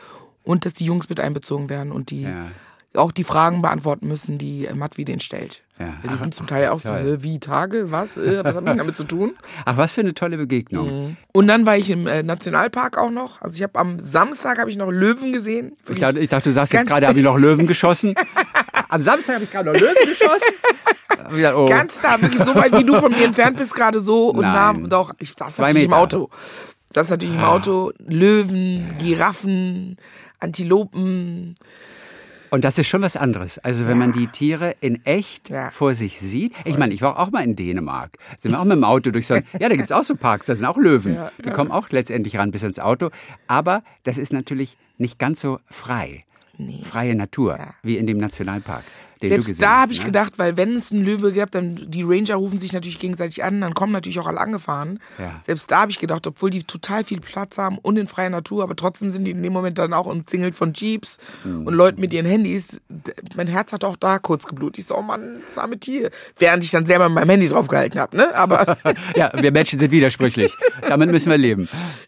Und 0.50 0.66
dass 0.66 0.74
die 0.74 0.86
Jungs 0.86 1.10
mit 1.10 1.19
einbezogen 1.19 1.69
werden 1.69 1.92
und 1.92 2.10
die 2.10 2.24
Ja. 2.24 2.48
auch 2.96 3.12
die 3.12 3.24
Fragen 3.24 3.62
beantworten 3.62 4.07
müssen, 4.07 4.40
die 4.40 4.66
äh, 4.66 4.74
Matwi 4.74 5.06
denen 5.06 5.19
stellt. 5.19 5.62
Ja. 5.78 5.94
Die 6.12 6.16
sind 6.18 6.34
zum 6.34 6.48
Teil 6.48 6.69
auch 6.69 6.80
so, 6.80 6.90
Toll. 6.90 7.19
äh, 7.19 7.24
wie 7.24 7.40
Tage, 7.40 7.92
was, 7.92 8.18
äh, 8.18 8.44
was 8.44 8.56
hat 8.56 8.68
das 8.68 8.75
damit 8.78 8.96
zu 8.98 9.04
tun? 9.04 9.34
Ach, 9.66 9.78
was 9.78 9.94
für 9.94 10.01
eine 10.01 10.16
tolle 10.16 10.38
Begegnung. 10.38 11.16
Und 11.31 11.48
dann 11.48 11.68
war 11.68 11.78
ich 11.78 11.92
im 11.92 12.07
äh, 12.07 12.24
Nationalpark 12.24 12.98
auch 12.98 13.12
noch. 13.12 13.44
Also 13.44 13.57
ich 13.57 13.62
habe 13.62 13.78
am 13.78 14.00
Samstag 14.00 14.57
habe 14.57 14.72
ich 14.72 14.78
noch 14.78 14.90
Löwen 14.90 15.31
gesehen. 15.34 15.74
Ich 15.88 16.00
dachte, 16.00 16.19
ich 16.19 16.30
dachte, 16.30 16.50
du 16.50 16.54
sagst 16.54 16.74
jetzt 16.74 16.88
gerade, 16.88 17.07
habe 17.07 17.19
ich 17.19 17.24
noch 17.24 17.38
Löwen 17.46 17.68
geschossen. 17.68 18.16
Am 18.90 19.01
Samstag 19.04 19.36
habe 19.36 19.44
ich 19.44 19.51
gerade 19.51 19.72
noch 19.72 19.80
Löwen 19.80 20.06
geschossen. 20.07 20.54
Gedacht, 21.36 21.56
oh. 21.56 21.66
Ganz 21.66 22.01
nah, 22.01 22.19
wirklich 22.19 22.44
so 22.44 22.56
weit, 22.56 22.75
wie 22.75 22.84
du 22.84 23.00
von 23.00 23.12
mir 23.12 23.24
entfernt 23.25 23.56
bist, 23.57 23.75
gerade 23.75 24.00
so 24.00 24.30
und 24.30 24.42
nah. 24.42 24.74
Nein. 24.74 24.90
Doch, 24.90 25.13
ich 25.19 25.34
saß 25.38 25.57
Zwei 25.57 25.68
natürlich 25.68 25.84
im 25.84 25.90
Meter. 25.92 26.01
Auto. 26.01 26.30
Das 26.92 27.06
ist 27.06 27.12
natürlich 27.12 27.36
im 27.36 27.44
Auto. 27.44 27.92
Löwen, 28.00 28.96
Giraffen, 28.98 29.98
Antilopen. 30.39 31.56
Und 32.51 32.63
das 32.63 32.80
ist 32.80 32.88
schon 32.88 33.01
was 33.03 33.15
anderes. 33.15 33.59
Also 33.59 33.88
wenn 33.88 34.00
man 34.00 34.12
die 34.12 34.25
Tiere 34.27 34.75
in 34.81 35.06
echt 35.06 35.50
Ja. 35.50 35.69
vor 35.69 35.94
sich 35.94 36.19
sieht. 36.19 36.53
Ich 36.65 36.77
meine, 36.80 36.94
ich 36.95 37.01
war 37.03 37.19
auch 37.19 37.30
mal 37.30 37.44
in 37.44 37.56
Dänemark. 37.56 38.18
Sind 38.39 38.51
wir 38.53 38.59
auch 38.59 38.63
mit 38.63 38.74
dem 38.77 38.83
Auto 38.83 39.12
durch 39.12 39.27
so 39.27 39.36
ein, 39.36 39.44
Ja, 39.59 39.69
da 39.69 39.75
gibt 39.75 39.83
es 39.86 39.91
auch 39.91 40.03
so 40.03 40.15
Parks, 40.15 40.47
da 40.47 40.56
sind 40.56 40.65
auch 40.65 40.77
Löwen. 40.77 41.13
Ja, 41.13 41.31
die 41.45 41.51
kommen 41.51 41.71
auch 41.71 41.89
letztendlich 41.91 42.38
ran 42.38 42.50
bis 42.51 42.63
ins 42.63 42.80
Auto. 42.80 43.12
Aber 43.47 43.83
das 44.03 44.18
ist 44.18 44.33
natürlich 44.33 44.77
nicht 44.97 45.19
ganz 45.19 45.41
so 45.41 45.59
frei. 45.69 46.25
Freie 46.83 47.15
Natur, 47.15 47.57
wie 47.83 47.95
in 47.97 48.06
dem 48.06 48.18
Nationalpark, 48.18 48.83
Selbst 49.21 49.62
da 49.62 49.81
habe 49.81 49.92
ich 49.92 50.00
ne? 50.00 50.06
gedacht, 50.06 50.33
weil 50.39 50.56
wenn 50.56 50.75
es 50.77 50.92
einen 50.94 51.04
Löwe 51.04 51.33
gab, 51.33 51.51
dann 51.51 51.92
die 51.92 52.04
Ranger 52.04 52.36
rufen 52.36 52.57
sich 52.57 52.71
natürlich 52.71 53.00
gegenseitig 53.00 53.44
an, 53.44 53.60
dann 53.60 53.74
kommen 53.74 53.92
natürlich 53.92 54.18
auch 54.19 54.27
alle 54.27 54.39
angefahren. 54.39 55.00
Ja. 55.18 55.42
Selbst 55.45 55.69
da 55.69 55.81
habe 55.81 55.92
ich 55.92 56.00
gedacht, 56.00 56.25
obwohl 56.25 56.50
die 56.50 56.63
total 56.63 57.04
viel 57.04 57.19
Platz 57.19 57.57
haben 57.57 57.77
und 57.80 57.98
in 57.98 58.07
freier 58.07 58.30
Natur, 58.30 58.63
aber 58.63 58.77
trotzdem 58.77 59.12
sind 59.12 59.25
die 59.25 59.31
in 59.31 59.44
dem 59.44 59.51
Moment 59.51 59.77
dann 59.77 59.92
auch 59.94 60.06
umzingelt 60.06 60.56
von 60.56 60.74
Jeeps 60.74 61.18
Mhm. 61.44 61.68
und 61.68 61.74
Leuten 61.74 62.00
mit 62.00 62.13
ihren 62.13 62.25
Handys. 62.25 62.80
Mein 63.36 63.48
Herz 63.48 63.74
hat 63.74 63.83
auch 63.83 63.98
da 63.98 64.19
kurz 64.19 64.45
geblutet. 64.48 64.80
Ich 64.80 64.86
so, 64.86 64.95
oh 64.98 65.01
Mann, 65.01 65.42
das 65.45 65.57
arme 65.57 65.77
Tier. 65.80 66.12
Während 66.38 66.63
ich 66.63 66.72
dann 66.72 66.86
selber 66.86 67.10
mit 67.10 67.15
meinem 67.15 67.30
Handy 67.30 67.50
draufgehalten 67.50 68.00
habe, 68.00 68.15
ne? 68.15 68.33
Aber 68.36 68.77
Ja, 69.15 69.31
wir 69.36 69.51
Menschen 69.51 69.80
sind 69.80 69.92
widersprüchlich. 69.92 70.54
Damit 70.88 71.12
müssen 71.12 71.30
wir 71.30 71.38
leben. 71.38 71.68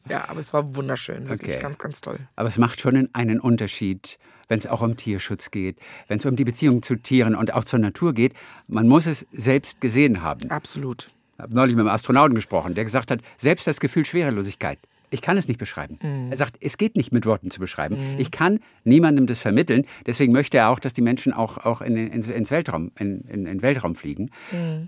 ja, 0.10 0.30
aber 0.30 0.40
es 0.40 0.54
war 0.54 0.76
wunderschön, 0.76 1.28
wirklich 1.30 1.52
Okay. 1.56 1.62
ganz, 1.62 1.78
ganz 1.78 2.00
toll. 2.02 2.20
Aber 2.38 2.48
es 2.48 2.58
macht 2.58 2.80
schon 2.80 3.10
einen 3.14 3.40
Unterschied, 3.40 4.18
wenn 4.52 4.58
es 4.58 4.68
auch 4.68 4.82
um 4.82 4.98
Tierschutz 4.98 5.50
geht, 5.50 5.78
wenn 6.10 6.18
es 6.18 6.26
um 6.26 6.36
die 6.36 6.44
Beziehung 6.44 6.84
zu 6.84 6.98
Tieren 6.98 7.36
und 7.36 7.54
auch 7.54 7.64
zur 7.64 7.80
Natur 7.80 8.14
geht. 8.14 8.34
Man 8.68 8.86
muss 8.88 9.06
es 9.06 9.26
selbst 9.32 9.80
gesehen 9.80 10.22
haben. 10.22 10.52
Absolut. 10.52 11.10
Ich 11.38 11.40
habe 11.40 11.56
neulich 11.56 11.76
mit 11.76 11.86
einem 11.86 11.96
Astronauten 11.96 12.36
gesprochen, 12.36 12.76
der 12.76 12.84
gesagt 12.84 13.12
hat, 13.12 13.22
selbst 13.38 13.66
das 13.66 13.80
Gefühl 13.80 14.04
Schwerelosigkeit, 14.04 14.78
ich 15.10 15.22
kann 15.22 15.38
es 15.38 15.48
nicht 15.48 15.58
beschreiben. 15.58 15.98
Er 16.30 16.38
sagt, 16.38 16.58
es 16.62 16.78
geht 16.78 16.96
nicht 16.96 17.12
mit 17.12 17.26
Worten 17.26 17.52
zu 17.52 17.60
beschreiben. 17.60 17.98
Ich 18.18 18.32
kann 18.32 18.60
niemandem 18.86 19.26
das 19.26 19.40
vermitteln. 19.40 19.86
Deswegen 20.06 20.32
möchte 20.32 20.58
er 20.58 20.70
auch, 20.70 20.80
dass 20.80 20.94
die 20.94 21.02
Menschen 21.02 21.34
auch, 21.34 21.58
auch 21.58 21.82
in, 21.82 21.98
ins, 21.98 22.28
ins 22.28 22.50
Weltraum, 22.50 22.92
in, 22.98 23.22
in, 23.22 23.46
in 23.46 23.62
Weltraum 23.62 23.96
fliegen, 23.96 24.32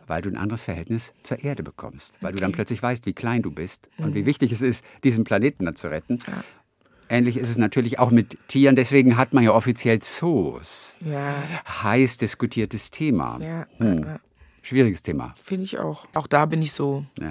weil 0.07 0.21
du 0.21 0.29
ein 0.29 0.37
anderes 0.37 0.63
Verhältnis 0.63 1.13
zur 1.23 1.43
Erde 1.43 1.61
bekommst. 1.61 2.15
Weil 2.21 2.31
du 2.31 2.39
dann 2.39 2.53
plötzlich 2.53 2.81
weißt, 2.81 3.05
wie 3.05 3.13
klein 3.13 3.41
du 3.41 3.51
bist 3.51 3.89
und 3.97 4.15
wie 4.15 4.25
wichtig 4.25 4.53
es 4.53 4.61
ist, 4.61 4.85
diesen 5.03 5.25
Planeten 5.25 5.65
dann 5.65 5.75
zu 5.75 5.89
retten. 5.89 6.19
Ähnlich 7.13 7.37
ist 7.37 7.49
es 7.49 7.57
natürlich 7.57 7.99
auch 7.99 8.09
mit 8.09 8.37
Tieren. 8.47 8.75
Deswegen 8.75 9.17
hat 9.17 9.33
man 9.33 9.43
ja 9.43 9.51
offiziell 9.51 9.99
Zoos. 9.99 10.97
Ja, 11.01 11.35
Heiß 11.83 12.17
diskutiertes 12.17 12.89
Thema. 12.89 13.37
ja, 13.39 13.65
Hm. 13.77 14.05
Schwieriges 14.63 15.03
Thema. 15.03 15.35
finde 15.43 15.65
ich 15.65 15.77
auch. 15.77 16.07
Auch 16.15 16.25
da 16.25 16.45
bin 16.45 16.61
ich 16.61 16.71
so, 16.71 17.05
Ja. 17.19 17.29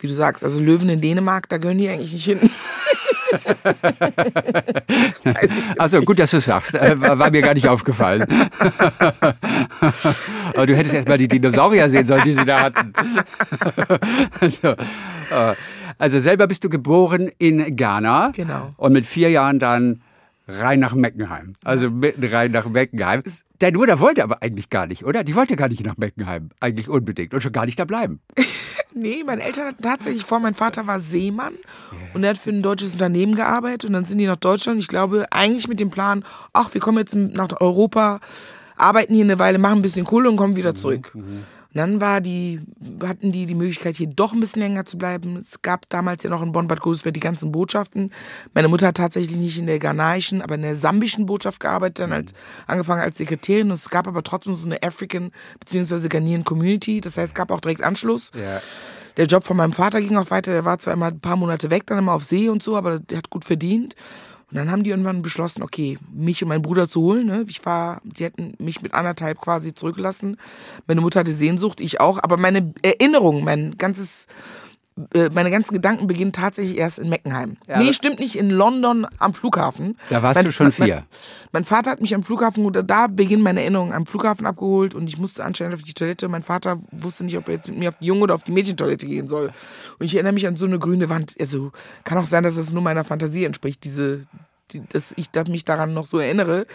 wie 0.00 0.08
du 0.08 0.12
sagst, 0.14 0.42
also 0.44 0.58
Löwen 0.60 0.88
in 0.88 1.00
Dänemark, 1.00 1.48
da 1.48 1.56
gehören 1.58 1.78
die 1.78 1.88
eigentlich 1.88 2.12
nicht 2.12 2.24
hin. 2.24 2.40
Also 5.78 6.00
gut, 6.02 6.18
dass 6.18 6.32
du 6.32 6.36
es 6.38 6.44
sagst. 6.44 6.74
Äh, 6.74 7.00
war 7.00 7.18
war 7.18 7.30
mir 7.30 7.40
gar 7.40 7.54
nicht 7.54 7.66
aufgefallen. 7.68 8.26
Aber 10.54 10.66
du 10.66 10.76
hättest 10.76 10.94
erst 10.94 11.08
mal 11.08 11.16
die 11.16 11.28
Dinosaurier 11.28 11.88
sehen 11.88 12.06
sollen, 12.06 12.22
die 12.24 12.34
sie 12.34 12.44
da 12.44 12.60
hatten. 12.64 12.92
Also, 14.40 14.68
äh, 14.68 15.54
also 15.98 16.20
selber 16.20 16.46
bist 16.46 16.64
du 16.64 16.68
geboren 16.68 17.30
in 17.38 17.76
Ghana. 17.76 18.32
Genau. 18.34 18.70
Und 18.76 18.92
mit 18.92 19.06
vier 19.06 19.30
Jahren 19.30 19.58
dann 19.58 20.02
rein 20.48 20.80
nach 20.80 20.94
Meckenheim. 20.94 21.54
Also 21.64 21.90
mitten 21.90 22.24
rein 22.24 22.50
nach 22.50 22.66
Meckenheim. 22.66 23.22
Deine 23.58 23.78
Mutter 23.78 24.00
wollte 24.00 24.22
aber 24.24 24.42
eigentlich 24.42 24.70
gar 24.70 24.86
nicht, 24.86 25.04
oder? 25.04 25.24
Die 25.24 25.36
wollte 25.36 25.56
gar 25.56 25.68
nicht 25.68 25.84
nach 25.84 25.96
Meckenheim. 25.96 26.50
Eigentlich 26.60 26.88
unbedingt. 26.88 27.32
Und 27.34 27.40
schon 27.42 27.52
gar 27.52 27.66
nicht 27.66 27.78
da 27.78 27.84
bleiben. 27.84 28.20
Nee, 28.94 29.22
meine 29.24 29.42
Eltern 29.42 29.68
hatten 29.68 29.82
tatsächlich 29.82 30.24
vor, 30.24 30.38
mein 30.38 30.54
Vater 30.54 30.86
war 30.86 31.00
Seemann 31.00 31.54
und 32.12 32.24
er 32.24 32.30
hat 32.30 32.36
für 32.36 32.50
ein 32.50 32.60
deutsches 32.60 32.92
Unternehmen 32.92 33.34
gearbeitet 33.34 33.86
und 33.86 33.94
dann 33.94 34.04
sind 34.04 34.18
die 34.18 34.26
nach 34.26 34.36
Deutschland. 34.36 34.78
Ich 34.80 34.88
glaube, 34.88 35.24
eigentlich 35.30 35.66
mit 35.66 35.80
dem 35.80 35.90
Plan, 35.90 36.24
ach, 36.52 36.74
wir 36.74 36.80
kommen 36.82 36.98
jetzt 36.98 37.14
nach 37.14 37.58
Europa, 37.60 38.20
arbeiten 38.76 39.14
hier 39.14 39.24
eine 39.24 39.38
Weile, 39.38 39.58
machen 39.58 39.78
ein 39.78 39.82
bisschen 39.82 40.04
Kohle 40.04 40.28
und 40.28 40.36
kommen 40.36 40.56
wieder 40.56 40.74
zurück. 40.74 41.16
Und 41.74 41.78
dann 41.78 42.00
war 42.02 42.20
die, 42.20 42.60
hatten 43.02 43.32
die 43.32 43.46
die 43.46 43.54
Möglichkeit, 43.54 43.96
hier 43.96 44.08
doch 44.08 44.34
ein 44.34 44.40
bisschen 44.40 44.60
länger 44.60 44.84
zu 44.84 44.98
bleiben. 44.98 45.38
Es 45.40 45.62
gab 45.62 45.88
damals 45.88 46.22
ja 46.22 46.28
noch 46.28 46.42
in 46.42 46.52
Bonn-Bad 46.52 46.80
Godesberg 46.80 47.14
die 47.14 47.20
ganzen 47.20 47.50
Botschaften. 47.50 48.12
Meine 48.52 48.68
Mutter 48.68 48.88
hat 48.88 48.98
tatsächlich 48.98 49.38
nicht 49.38 49.58
in 49.58 49.66
der 49.66 49.78
ghanaischen, 49.78 50.42
aber 50.42 50.56
in 50.56 50.62
der 50.62 50.76
sambischen 50.76 51.24
Botschaft 51.24 51.60
gearbeitet, 51.60 52.00
dann 52.00 52.12
als, 52.12 52.34
angefangen 52.66 53.00
als 53.00 53.16
Sekretärin. 53.16 53.68
Und 53.68 53.74
es 53.74 53.88
gab 53.88 54.06
aber 54.06 54.22
trotzdem 54.22 54.54
so 54.54 54.66
eine 54.66 54.82
African 54.82 55.30
bzw. 55.60 56.08
Ghanaian 56.08 56.44
Community. 56.44 57.00
Das 57.00 57.16
heißt, 57.16 57.28
es 57.28 57.34
gab 57.34 57.50
auch 57.50 57.60
direkt 57.60 57.82
Anschluss. 57.82 58.32
Ja. 58.34 58.60
Der 59.16 59.26
Job 59.26 59.44
von 59.44 59.56
meinem 59.56 59.72
Vater 59.72 60.00
ging 60.00 60.16
auch 60.16 60.30
weiter. 60.30 60.52
Der 60.52 60.66
war 60.66 60.78
zwar 60.78 60.94
immer 60.94 61.06
ein 61.06 61.20
paar 61.20 61.36
Monate 61.36 61.70
weg, 61.70 61.86
dann 61.86 61.98
immer 61.98 62.12
auf 62.12 62.24
See 62.24 62.48
und 62.48 62.62
so, 62.62 62.76
aber 62.76 62.98
der 62.98 63.18
hat 63.18 63.30
gut 63.30 63.44
verdient. 63.44 63.94
Und 64.52 64.58
dann 64.58 64.70
haben 64.70 64.84
die 64.84 64.90
irgendwann 64.90 65.22
beschlossen, 65.22 65.62
okay, 65.62 65.98
mich 66.12 66.42
und 66.42 66.50
meinen 66.50 66.60
Bruder 66.60 66.86
zu 66.86 67.00
holen. 67.00 67.26
Ne? 67.26 67.46
Ich 67.48 67.64
war, 67.64 68.02
sie 68.14 68.24
hätten 68.24 68.52
mich 68.58 68.82
mit 68.82 68.92
anderthalb 68.92 69.40
quasi 69.40 69.72
zurückgelassen. 69.72 70.36
Meine 70.86 71.00
Mutter 71.00 71.20
hatte 71.20 71.32
Sehnsucht, 71.32 71.80
ich 71.80 72.02
auch. 72.02 72.18
Aber 72.22 72.36
meine 72.36 72.74
Erinnerung, 72.82 73.44
mein 73.44 73.78
ganzes, 73.78 74.26
meine 75.32 75.50
ganzen 75.50 75.72
Gedanken 75.74 76.06
beginnen 76.06 76.32
tatsächlich 76.32 76.76
erst 76.76 76.98
in 76.98 77.08
Meckenheim. 77.08 77.56
Ja, 77.66 77.78
nee, 77.78 77.92
stimmt 77.94 78.20
nicht, 78.20 78.36
in 78.36 78.50
London 78.50 79.06
am 79.18 79.32
Flughafen. 79.34 79.96
Da 80.10 80.22
warst 80.22 80.36
Mein- 80.36 80.44
du 80.44 80.52
schon 80.52 80.66
mein- 80.66 80.72
vier. 80.72 80.94
Mein, 80.96 81.04
mein 81.52 81.64
Vater 81.64 81.90
hat 81.90 82.00
mich 82.02 82.14
am 82.14 82.22
Flughafen, 82.22 82.64
oder 82.64 82.82
da 82.82 83.06
beginnen 83.06 83.42
meine 83.42 83.60
Erinnerungen, 83.62 83.92
am 83.94 84.04
Flughafen 84.06 84.44
abgeholt 84.46 84.94
und 84.94 85.06
ich 85.08 85.18
musste 85.18 85.44
anscheinend 85.44 85.74
auf 85.76 85.82
die 85.82 85.94
Toilette. 85.94 86.28
Mein 86.28 86.42
Vater 86.42 86.78
wusste 86.90 87.24
nicht, 87.24 87.36
ob 87.38 87.48
er 87.48 87.54
jetzt 87.54 87.68
mit 87.68 87.78
mir 87.78 87.88
auf 87.88 87.96
die 88.00 88.06
Junge 88.06 88.20
oder 88.22 88.34
auf 88.34 88.42
die 88.44 88.52
Mädchentoilette 88.52 89.06
gehen 89.06 89.28
soll. 89.28 89.50
Und 89.98 90.04
ich 90.06 90.14
erinnere 90.14 90.34
mich 90.34 90.46
an 90.46 90.56
so 90.56 90.66
eine 90.66 90.78
grüne 90.78 91.08
Wand. 91.08 91.34
Also 91.40 91.72
kann 92.04 92.18
auch 92.18 92.26
sein, 92.26 92.42
dass 92.44 92.56
das 92.56 92.72
nur 92.72 92.82
meiner 92.82 93.04
Fantasie 93.04 93.44
entspricht, 93.44 93.84
diese, 93.84 94.18
die, 94.18 94.26
dass 94.92 95.12
ich 95.16 95.28
mich 95.48 95.64
daran 95.64 95.94
noch 95.94 96.06
so 96.06 96.18
erinnere. 96.18 96.66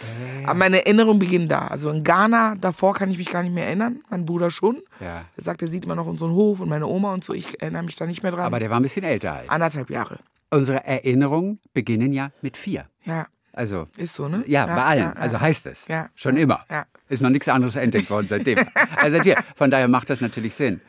Aber 0.44 0.54
meine 0.54 0.84
Erinnerungen 0.84 1.18
beginnen 1.18 1.48
da. 1.48 1.66
Also 1.66 1.90
in 1.90 2.04
Ghana, 2.04 2.56
davor 2.60 2.94
kann 2.94 3.10
ich 3.10 3.18
mich 3.18 3.30
gar 3.30 3.42
nicht 3.42 3.54
mehr 3.54 3.66
erinnern. 3.66 4.00
Mein 4.10 4.26
Bruder 4.26 4.50
schon. 4.50 4.82
Ja. 5.00 5.24
Er 5.36 5.42
sagt, 5.42 5.62
er 5.62 5.68
sieht 5.68 5.84
immer 5.84 5.94
noch 5.94 6.06
unseren 6.06 6.32
Hof 6.32 6.60
und 6.60 6.68
meine 6.68 6.86
Oma 6.86 7.12
und 7.12 7.24
so. 7.24 7.34
Ich 7.34 7.60
erinnere 7.60 7.82
mich 7.82 7.96
da 7.96 8.06
nicht 8.06 8.22
mehr 8.22 8.32
dran. 8.32 8.44
Aber 8.44 8.58
der 8.60 8.70
war 8.70 8.78
ein 8.78 8.82
bisschen 8.82 9.04
älter 9.04 9.34
halt. 9.34 9.50
Anderthalb 9.50 9.90
Jahre. 9.90 10.18
Unsere 10.50 10.84
Erinnerungen 10.84 11.60
beginnen 11.74 12.12
ja 12.12 12.30
mit 12.40 12.56
vier. 12.56 12.86
Ja. 13.04 13.26
Also 13.58 13.88
Ist 13.96 14.14
so, 14.14 14.28
ne? 14.28 14.44
ja, 14.46 14.66
Ja, 14.68 14.74
bei 14.76 14.84
allen. 14.84 15.00
ja. 15.02 15.12
Also 15.14 15.40
heißt 15.40 15.66
es. 15.66 15.88
Ja, 15.88 16.08
Schon 16.14 16.36
immer. 16.36 16.64
Ist 17.08 17.22
noch 17.22 17.30
nichts 17.30 17.48
anderes 17.48 17.74
entdeckt 17.74 18.08
worden 18.08 18.26
seitdem. 18.28 18.56
also 18.96 19.16
seit 19.16 19.24
wir. 19.24 19.36
Von 19.56 19.70
daher 19.72 19.88
macht 19.88 20.10
das 20.10 20.20
natürlich 20.20 20.54
Sinn. 20.54 20.80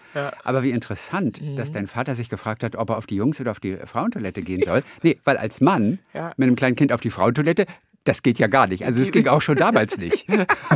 Aber 0.43 0.61
wie 0.61 0.69
interessant, 0.69 1.41
Mhm. 1.41 1.55
dass 1.55 1.71
dein 1.71 1.87
Vater 1.87 2.13
sich 2.13 2.29
gefragt 2.29 2.63
hat, 2.63 2.75
ob 2.75 2.89
er 2.91 2.97
auf 2.97 3.07
die 3.07 3.15
Jungs- 3.15 3.39
oder 3.41 3.49
auf 3.51 3.59
die 3.59 3.75
Frauentoilette 3.77 4.41
gehen 4.43 4.61
soll. 4.63 4.83
Nee, 5.01 5.17
weil 5.23 5.37
als 5.37 5.61
Mann 5.61 5.97
mit 6.13 6.47
einem 6.47 6.55
kleinen 6.55 6.75
Kind 6.75 6.91
auf 6.93 7.01
die 7.01 7.09
Frauentoilette, 7.09 7.65
das 8.05 8.23
geht 8.23 8.39
ja 8.39 8.47
gar 8.47 8.65
nicht. 8.67 8.85
Also 8.85 9.01
es 9.01 9.11
ging 9.11 9.27
auch 9.27 9.41
schon 9.41 9.57
damals 9.57 9.97
nicht. 9.97 10.25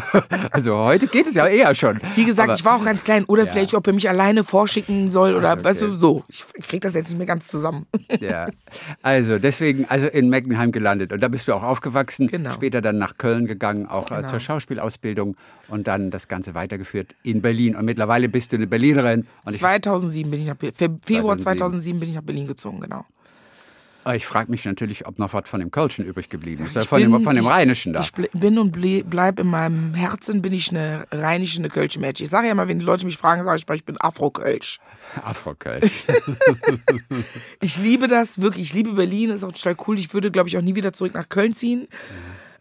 also 0.52 0.78
heute 0.78 1.08
geht 1.08 1.26
es 1.28 1.34
ja 1.36 1.48
eher 1.48 1.74
schon. 1.74 2.00
Wie 2.16 2.26
gesagt, 2.26 2.50
Aber- 2.50 2.58
ich 2.58 2.66
war 2.66 2.80
auch 2.80 2.86
ganz 2.86 3.04
klein. 3.04 3.24
Oder 3.26 3.46
Ja. 3.46 3.52
vielleicht, 3.52 3.74
ob 3.74 3.88
er 3.88 3.94
mich 3.94 4.10
alleine 4.10 4.44
vorschicken 4.44 5.10
soll 5.10 5.36
oder 5.36 5.54
okay. 5.54 5.64
weißt 5.64 5.82
du, 5.84 5.94
so. 5.96 6.24
Ich, 6.28 6.44
ich 6.56 6.68
krieg 6.68 6.82
das 6.82 6.94
jetzt 6.96 7.10
nicht 7.10 7.18
mehr 7.18 7.28
ganz 7.28 7.48
zusammen. 7.48 7.88
Ja, 8.20 8.48
also 9.02 9.40
deswegen, 9.40 9.86
also 9.90 10.08
in 10.08 10.30
Meckenheim 10.30 10.72
gelandet. 10.72 11.12
Und 11.12 11.22
da 11.22 11.28
bist 11.28 11.48
du 11.48 11.54
auch 11.54 11.64
aufgewachsen. 11.64 12.28
Genau. 12.28 12.52
Später 12.52 12.82
dann 12.82 12.98
nach 12.98 13.18
Köln 13.18 13.48
gegangen, 13.48 13.88
auch 13.88 14.12
äh, 14.12 14.24
zur 14.26 14.40
Schauspielausbildung 14.40 15.36
und 15.70 15.88
dann 15.88 16.12
das 16.12 16.28
Ganze 16.28 16.54
weitergeführt 16.54 17.16
in 17.24 17.42
Berlin. 17.42 17.76
Und 17.76 17.86
mittlerweile 17.86 18.30
bist 18.30 18.52
du 18.52 18.58
eine 18.58 18.68
Berlinerin. 18.68 19.28
Und 19.46 19.54
ich, 19.54 19.60
2007 19.60 20.30
bin 20.30 20.42
ich 20.42 20.48
nach 20.48 20.56
Berlin. 20.56 20.76
Fe 20.76 20.90
Februar 21.02 21.38
2007. 21.38 21.58
2007 21.58 22.00
bin 22.00 22.10
ich 22.10 22.16
nach 22.16 22.22
Berlin 22.24 22.48
gezogen, 22.48 22.82
genau. 22.82 23.06
Äh, 24.06 24.18
ich 24.18 24.26
frage 24.26 24.50
mich 24.52 24.66
natürlich, 24.66 25.06
ob 25.08 25.20
noch 25.20 25.34
was 25.34 25.48
von 25.50 25.60
dem 25.60 25.72
Kölschen 25.72 26.06
übrig 26.06 26.30
geblieben 26.30 26.66
ist. 26.66 26.76
Ich 26.76 26.88
von, 26.88 27.00
dem, 27.02 27.12
bin- 27.12 27.24
von 27.24 27.36
dem 27.36 27.46
ich- 27.46 27.50
Rheinischen 27.50 27.94
da. 27.94 28.02
Ich 28.02 28.12
bin 28.12 28.58
und 28.60 28.72
ble 28.72 29.04
bleib 29.04 29.40
in 29.40 29.48
meinem 29.48 29.94
Herzen 29.94 30.42
bin 30.42 30.54
ich 30.54 30.70
eine 30.70 31.06
rheinische, 31.12 31.60
eine 31.60 31.70
Kölsche 31.70 32.00
Mensch. 32.00 32.22
Ich 32.22 32.30
sage 32.30 32.48
ja 32.48 32.52
immer, 32.54 32.68
wenn 32.68 32.80
die 32.80 32.86
Leute 32.86 33.06
mich 33.06 33.18
fragen, 33.18 33.44
sage 33.44 33.58
ich, 33.60 33.68
mal, 33.68 33.76
ich 33.76 33.86
bin 33.86 33.98
Afro-Kölsch. 34.00 34.80
Afro-Kölsch. 35.24 36.04
Ich 37.62 37.78
liebe 37.78 38.08
das 38.08 38.42
wirklich. 38.42 38.64
Ich 38.70 38.74
liebe 38.74 38.94
Berlin, 38.94 39.30
ist 39.30 39.44
auch 39.44 39.52
total 39.52 39.76
cool. 39.88 39.98
Ich 40.00 40.14
würde, 40.14 40.32
glaube 40.32 40.50
ich, 40.50 40.58
auch 40.58 40.62
nie 40.62 40.76
wieder 40.76 40.94
zurück 40.94 41.14
nach 41.14 41.30
Köln 41.30 41.54
ziehen. 41.54 41.88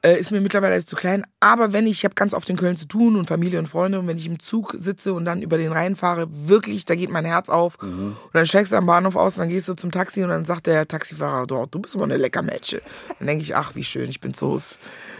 Äh, 0.04 0.18
ist 0.18 0.32
mir 0.32 0.40
mittlerweile 0.40 0.84
zu 0.84 0.96
klein. 0.96 1.24
Aber 1.38 1.72
wenn 1.72 1.86
ich, 1.86 1.92
ich 1.92 2.04
habe 2.04 2.16
ganz 2.16 2.34
oft 2.34 2.50
in 2.50 2.56
Köln 2.56 2.76
zu 2.76 2.88
tun 2.88 3.14
und 3.14 3.26
Familie 3.26 3.60
und 3.60 3.68
Freunde. 3.68 4.00
Und 4.00 4.08
wenn 4.08 4.18
ich 4.18 4.26
im 4.26 4.40
Zug 4.40 4.74
sitze 4.76 5.14
und 5.14 5.24
dann 5.24 5.42
über 5.42 5.58
den 5.58 5.70
Rhein 5.70 5.94
fahre, 5.94 6.26
wirklich, 6.28 6.84
da 6.84 6.96
geht 6.96 7.10
mein 7.10 7.24
Herz 7.24 7.48
auf. 7.48 7.78
Und 7.80 8.16
dann 8.32 8.46
steigst 8.46 8.72
du 8.72 8.76
am 8.76 8.86
Bahnhof 8.86 9.14
aus 9.14 9.34
und 9.34 9.42
dann 9.42 9.48
gehst 9.48 9.68
du 9.68 9.74
zum 9.74 9.92
Taxi 9.92 10.24
und 10.24 10.30
dann 10.30 10.44
sagt 10.44 10.66
der 10.66 10.88
Taxifahrer 10.88 11.46
dort, 11.46 11.72
du 11.72 11.78
bist 11.78 11.94
aber 11.94 12.04
eine 12.04 12.16
Leckermätsche. 12.16 12.82
Dann 13.18 13.28
denke 13.28 13.42
ich, 13.42 13.54
ach, 13.54 13.76
wie 13.76 13.84
schön, 13.84 14.10
ich 14.10 14.20
bin 14.20 14.34
so. 14.34 14.58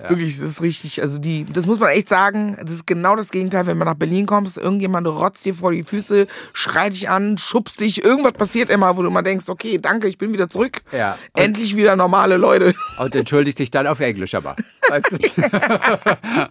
Wirklich, 0.08 0.38
das 0.38 0.50
ist 0.50 0.62
richtig. 0.62 1.00
Also 1.00 1.18
die, 1.18 1.44
das 1.44 1.66
muss 1.66 1.78
man 1.78 1.90
echt 1.90 2.08
sagen. 2.08 2.56
Das 2.60 2.72
ist 2.72 2.86
genau 2.86 3.14
das 3.14 3.30
Gegenteil, 3.30 3.66
wenn 3.66 3.78
man 3.78 3.86
nach 3.86 3.94
Berlin 3.94 4.26
kommst. 4.26 4.58
Irgendjemand 4.58 5.06
rotzt 5.06 5.44
dir 5.44 5.54
vor 5.54 5.70
die 5.70 5.84
Füße, 5.84 6.26
schreit 6.52 6.92
dich 6.92 7.08
an, 7.08 7.38
schubst 7.38 7.80
dich. 7.80 8.04
Irgendwas 8.04 8.32
passiert 8.32 8.68
immer, 8.68 8.96
wo 8.96 9.02
du 9.02 9.08
immer 9.08 9.22
denkst, 9.22 9.48
okay, 9.48 9.78
danke, 9.78 10.08
ich 10.08 10.18
bin 10.18 10.32
wieder 10.32 10.48
zurück. 10.48 10.82
Ja. 10.90 11.16
Endlich 11.34 11.76
wieder 11.76 11.94
normale 11.94 12.36
Leute. 12.36 12.74
Und 12.98 13.14
entschuldigt 13.14 13.58
sich 13.58 13.70
dann 13.70 13.86
auf 13.86 14.00
Englisch 14.00 14.34
aber. 14.34 14.56
Weißt 14.88 15.12
du? 15.12 15.18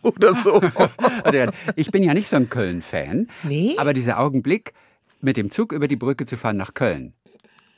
Oder 0.08 0.34
so. 0.34 0.62
Also, 1.24 1.51
ich 1.75 1.92
bin 1.92 2.04
ja 2.04 2.13
nicht 2.13 2.28
so 2.28 2.36
ein 2.38 2.50
Köln-Fan. 2.50 3.28
Nee? 3.44 3.75
Aber 3.78 3.94
dieser 3.94 4.20
Augenblick, 4.20 4.74
mit 5.22 5.38
dem 5.38 5.50
Zug 5.51 5.72
über 5.72 5.88
die 5.88 5.96
Brücke 5.96 6.25
zu 6.25 6.38
fahren 6.38 6.58
nach 6.58 6.74
Köln, 6.74 7.13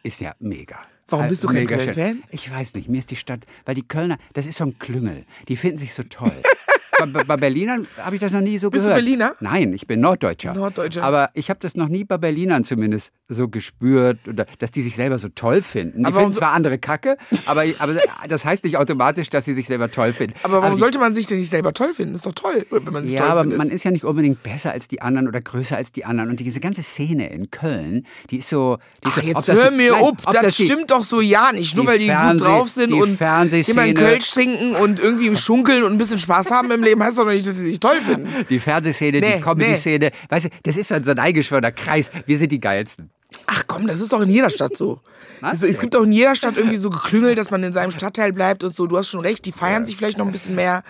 ist 0.03 0.21
ja 0.21 0.35
mega. 0.39 0.79
Warum 1.13 1.29
bist 1.29 1.43
du 1.43 1.47
kein. 1.47 1.67
Köln-Fan? 1.67 2.23
Ich 2.31 2.51
weiß 2.51 2.75
nicht, 2.75 2.89
mir 2.89 2.99
ist 2.99 3.11
die 3.11 3.15
Stadt, 3.15 3.45
weil 3.65 3.75
die 3.75 3.87
Kölner, 3.87 4.17
das 4.33 4.45
ist 4.47 4.57
so 4.57 4.65
ein 4.65 4.77
Klüngel, 4.79 5.25
die 5.47 5.55
finden 5.55 5.77
sich 5.77 5.93
so 5.93 6.03
toll. 6.03 6.31
bei, 7.13 7.23
bei- 7.23 7.37
Berlinern 7.37 7.87
habe 7.97 8.15
ich 8.15 8.21
das 8.21 8.31
noch 8.31 8.39
nie 8.41 8.57
so 8.57 8.69
Bist 8.69 8.85
du 8.85 8.89
gehört. 8.89 9.03
Berliner? 9.03 9.33
Nein, 9.41 9.73
ich 9.73 9.87
bin 9.87 9.99
Norddeutscher. 9.99 10.53
Norddeutscher. 10.53 11.03
Aber 11.03 11.31
ich 11.33 11.49
habe 11.49 11.59
das 11.59 11.75
noch 11.75 11.89
nie 11.89 12.03
bei 12.05 12.17
Berlinern 12.17 12.63
zumindest 12.63 13.11
so 13.27 13.47
gespürt, 13.49 14.19
oder, 14.27 14.45
dass 14.59 14.71
die 14.71 14.81
sich 14.81 14.95
selber 14.95 15.17
so 15.19 15.27
toll 15.27 15.61
finden. 15.61 15.99
Die 15.99 16.05
Aber 16.05 16.19
finden 16.19 16.33
zwar 16.35 16.51
andere 16.51 16.77
Kacke, 16.77 17.17
aber, 17.45 17.63
aber 17.79 17.95
das 18.29 18.45
heißt 18.45 18.63
nicht 18.63 18.77
automatisch, 18.77 19.29
dass 19.29 19.43
sie 19.45 19.53
sich 19.53 19.65
selber 19.67 19.89
toll 19.91 20.13
finden. 20.13 20.35
Aber 20.43 20.61
warum 20.61 20.75
die- 20.75 20.79
sollte 20.79 20.99
man 20.99 21.13
sich 21.13 21.25
denn 21.25 21.39
nicht 21.39 21.49
selber 21.49 21.73
toll 21.73 21.93
finden? 21.93 22.15
Ist 22.15 22.25
doch 22.25 22.33
toll, 22.33 22.65
wenn 22.69 22.83
man 22.93 23.05
sich 23.05 23.15
ja, 23.15 23.21
toll 23.21 23.31
aber 23.31 23.41
findet. 23.41 23.57
man 23.57 23.69
ist 23.69 23.83
ja 23.83 23.91
nicht 23.91 24.05
unbedingt 24.05 24.43
besser 24.43 24.71
als 24.71 24.87
die 24.87 25.01
anderen 25.01 25.27
oder 25.27 25.41
größer 25.41 25.75
als 25.75 25.91
die 25.91 26.05
anderen. 26.05 26.29
Und 26.29 26.39
diese 26.39 26.59
ganze 26.59 26.83
Szene 26.83 27.29
in 27.31 27.49
Köln, 27.51 28.05
die 28.29 28.37
ist 28.37 28.49
so. 28.49 28.77
Die 29.03 29.07
ist 29.09 29.17
Ach, 29.17 29.21
so, 29.21 29.27
jetzt 29.27 29.35
ob 29.37 29.45
das- 29.45 29.55
hör 29.57 29.71
mir 29.71 29.91
nein, 29.93 30.01
ob, 30.03 30.17
ob 30.27 30.33
das, 30.33 30.55
die- 30.55 30.65
stimmt 30.65 30.91
doch 31.03 31.09
so 31.09 31.21
ja 31.21 31.51
nicht. 31.51 31.75
Nur 31.75 31.85
weil 31.87 31.99
die 31.99 32.07
Fernseh- 32.09 32.31
gut 32.37 32.41
drauf 32.47 32.69
sind 32.69 32.93
und 32.93 33.19
immer 33.21 33.81
einen 33.81 33.93
Kölsch 33.95 34.31
trinken 34.31 34.75
und 34.75 34.99
irgendwie 34.99 35.35
schunkeln 35.35 35.83
und 35.83 35.91
ein 35.93 35.97
bisschen 35.97 36.19
Spaß 36.19 36.51
haben 36.51 36.71
im 36.71 36.83
Leben, 36.83 37.03
heißt 37.03 37.17
doch 37.17 37.27
nicht, 37.27 37.45
dass 37.47 37.55
sie 37.55 37.67
sich 37.67 37.79
toll 37.79 38.01
finden. 38.01 38.27
Die 38.49 38.59
Fernsehszene, 38.59 39.19
Nee, 39.19 39.35
die 39.37 39.41
Comedy-Szene. 39.41 40.11
Weißt 40.29 40.45
du, 40.45 40.49
das 40.63 40.77
ist 40.77 40.87
so 40.89 40.95
ein 40.95 41.19
eingeschworener 41.19 41.71
Kreis. 41.71 42.11
Wir 42.25 42.37
sind 42.37 42.51
die 42.51 42.59
Geilsten. 42.59 43.09
Ach 43.47 43.63
komm, 43.67 43.87
das 43.87 43.99
ist 43.99 44.13
doch 44.13 44.21
in 44.21 44.29
jeder 44.29 44.49
Stadt 44.49 44.77
so. 44.77 45.01
Was 45.41 45.61
Es, 45.61 45.69
es 45.71 45.79
gibt 45.79 45.95
auch 45.95 46.03
in 46.03 46.11
jeder 46.11 46.35
Stadt 46.35 46.55
irgendwie 46.57 46.77
so 46.77 46.89
geklüngelt, 46.89 47.37
dass 47.37 47.51
man 47.51 47.63
in 47.63 47.73
seinem 47.73 47.91
Stadtteil 47.91 48.31
bleibt 48.31 48.63
und 48.63 48.73
so. 48.75 48.87
Du 48.87 48.97
hast 48.97 49.09
schon 49.09 49.21
recht, 49.21 49.45
die 49.45 49.51
feiern 49.51 49.85
sich 49.85 49.95
vielleicht 49.97 50.17
noch 50.17 50.25
ein 50.25 50.31
bisschen 50.31 50.55
mehr. 50.55 50.83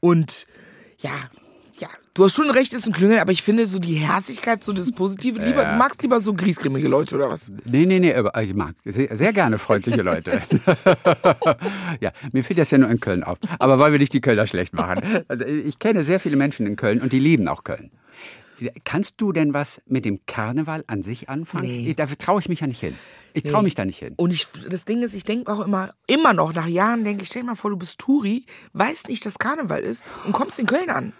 Und 0.00 0.46
ja, 0.98 1.10
ja, 1.78 1.88
du 2.14 2.24
hast 2.24 2.34
schon 2.34 2.50
recht, 2.50 2.72
ist 2.72 2.86
ein 2.86 2.92
Klüngel, 2.92 3.18
aber 3.18 3.32
ich 3.32 3.42
finde 3.42 3.66
so 3.66 3.78
die 3.78 3.94
Herzlichkeit, 3.94 4.64
so 4.64 4.72
das 4.72 4.92
Positive, 4.92 5.38
lieber, 5.44 5.62
Ja. 5.62 5.72
du 5.72 5.78
magst 5.78 6.02
lieber 6.02 6.20
so 6.20 6.32
griesgrimmige 6.34 6.88
Leute 6.88 7.14
oder 7.16 7.28
was? 7.30 7.50
Nee, 7.64 7.86
nee, 7.86 7.98
nee, 7.98 8.14
aber 8.14 8.40
ich 8.42 8.54
mag 8.54 8.74
sehr, 8.84 9.16
sehr 9.16 9.32
gerne 9.32 9.58
freundliche 9.58 10.02
Leute. 10.02 10.40
ja, 12.00 12.12
mir 12.32 12.44
fiel 12.44 12.56
das 12.56 12.70
ja 12.70 12.78
nur 12.78 12.90
in 12.90 13.00
Köln 13.00 13.22
auf. 13.24 13.38
Aber 13.58 13.78
wollen 13.78 13.92
wir 13.92 13.98
nicht 13.98 14.12
die 14.12 14.20
Kölner 14.20 14.46
schlecht 14.46 14.72
machen. 14.72 15.24
Also 15.28 15.44
ich 15.44 15.78
kenne 15.78 16.04
sehr 16.04 16.20
viele 16.20 16.36
Menschen 16.36 16.66
in 16.66 16.76
Köln 16.76 17.00
und 17.00 17.12
die 17.12 17.18
lieben 17.18 17.48
auch 17.48 17.64
Köln. 17.64 17.90
Kannst 18.84 19.20
du 19.20 19.32
denn 19.32 19.52
was 19.52 19.82
mit 19.86 20.06
dem 20.06 20.20
Karneval 20.26 20.82
an 20.86 21.02
sich 21.02 21.28
anfangen? 21.28 21.66
Nee. 21.66 21.92
Dafür 21.94 22.16
traue 22.16 22.40
ich 22.40 22.48
mich 22.48 22.60
ja 22.60 22.66
nicht 22.66 22.80
hin. 22.80 22.94
Ich 23.34 23.42
traue 23.42 23.62
mich 23.62 23.74
da 23.74 23.84
nicht 23.84 23.98
hin. 23.98 24.14
Und 24.16 24.30
ich, 24.32 24.46
das 24.70 24.86
Ding 24.86 25.02
ist, 25.02 25.12
ich 25.14 25.24
denke 25.24 25.52
auch 25.52 25.60
immer, 25.60 25.92
immer 26.06 26.32
noch 26.32 26.54
nach 26.54 26.66
Jahren, 26.66 27.04
denke 27.04 27.22
ich, 27.22 27.28
stell 27.28 27.42
dir 27.42 27.48
mal 27.48 27.54
vor, 27.54 27.68
du 27.70 27.76
bist 27.76 27.98
Touri, 27.98 28.46
weißt 28.72 29.08
nicht, 29.10 29.26
dass 29.26 29.38
Karneval 29.38 29.80
ist 29.80 30.06
und 30.24 30.32
kommst 30.32 30.58
in 30.58 30.64
Köln 30.64 30.88
an. 30.88 31.12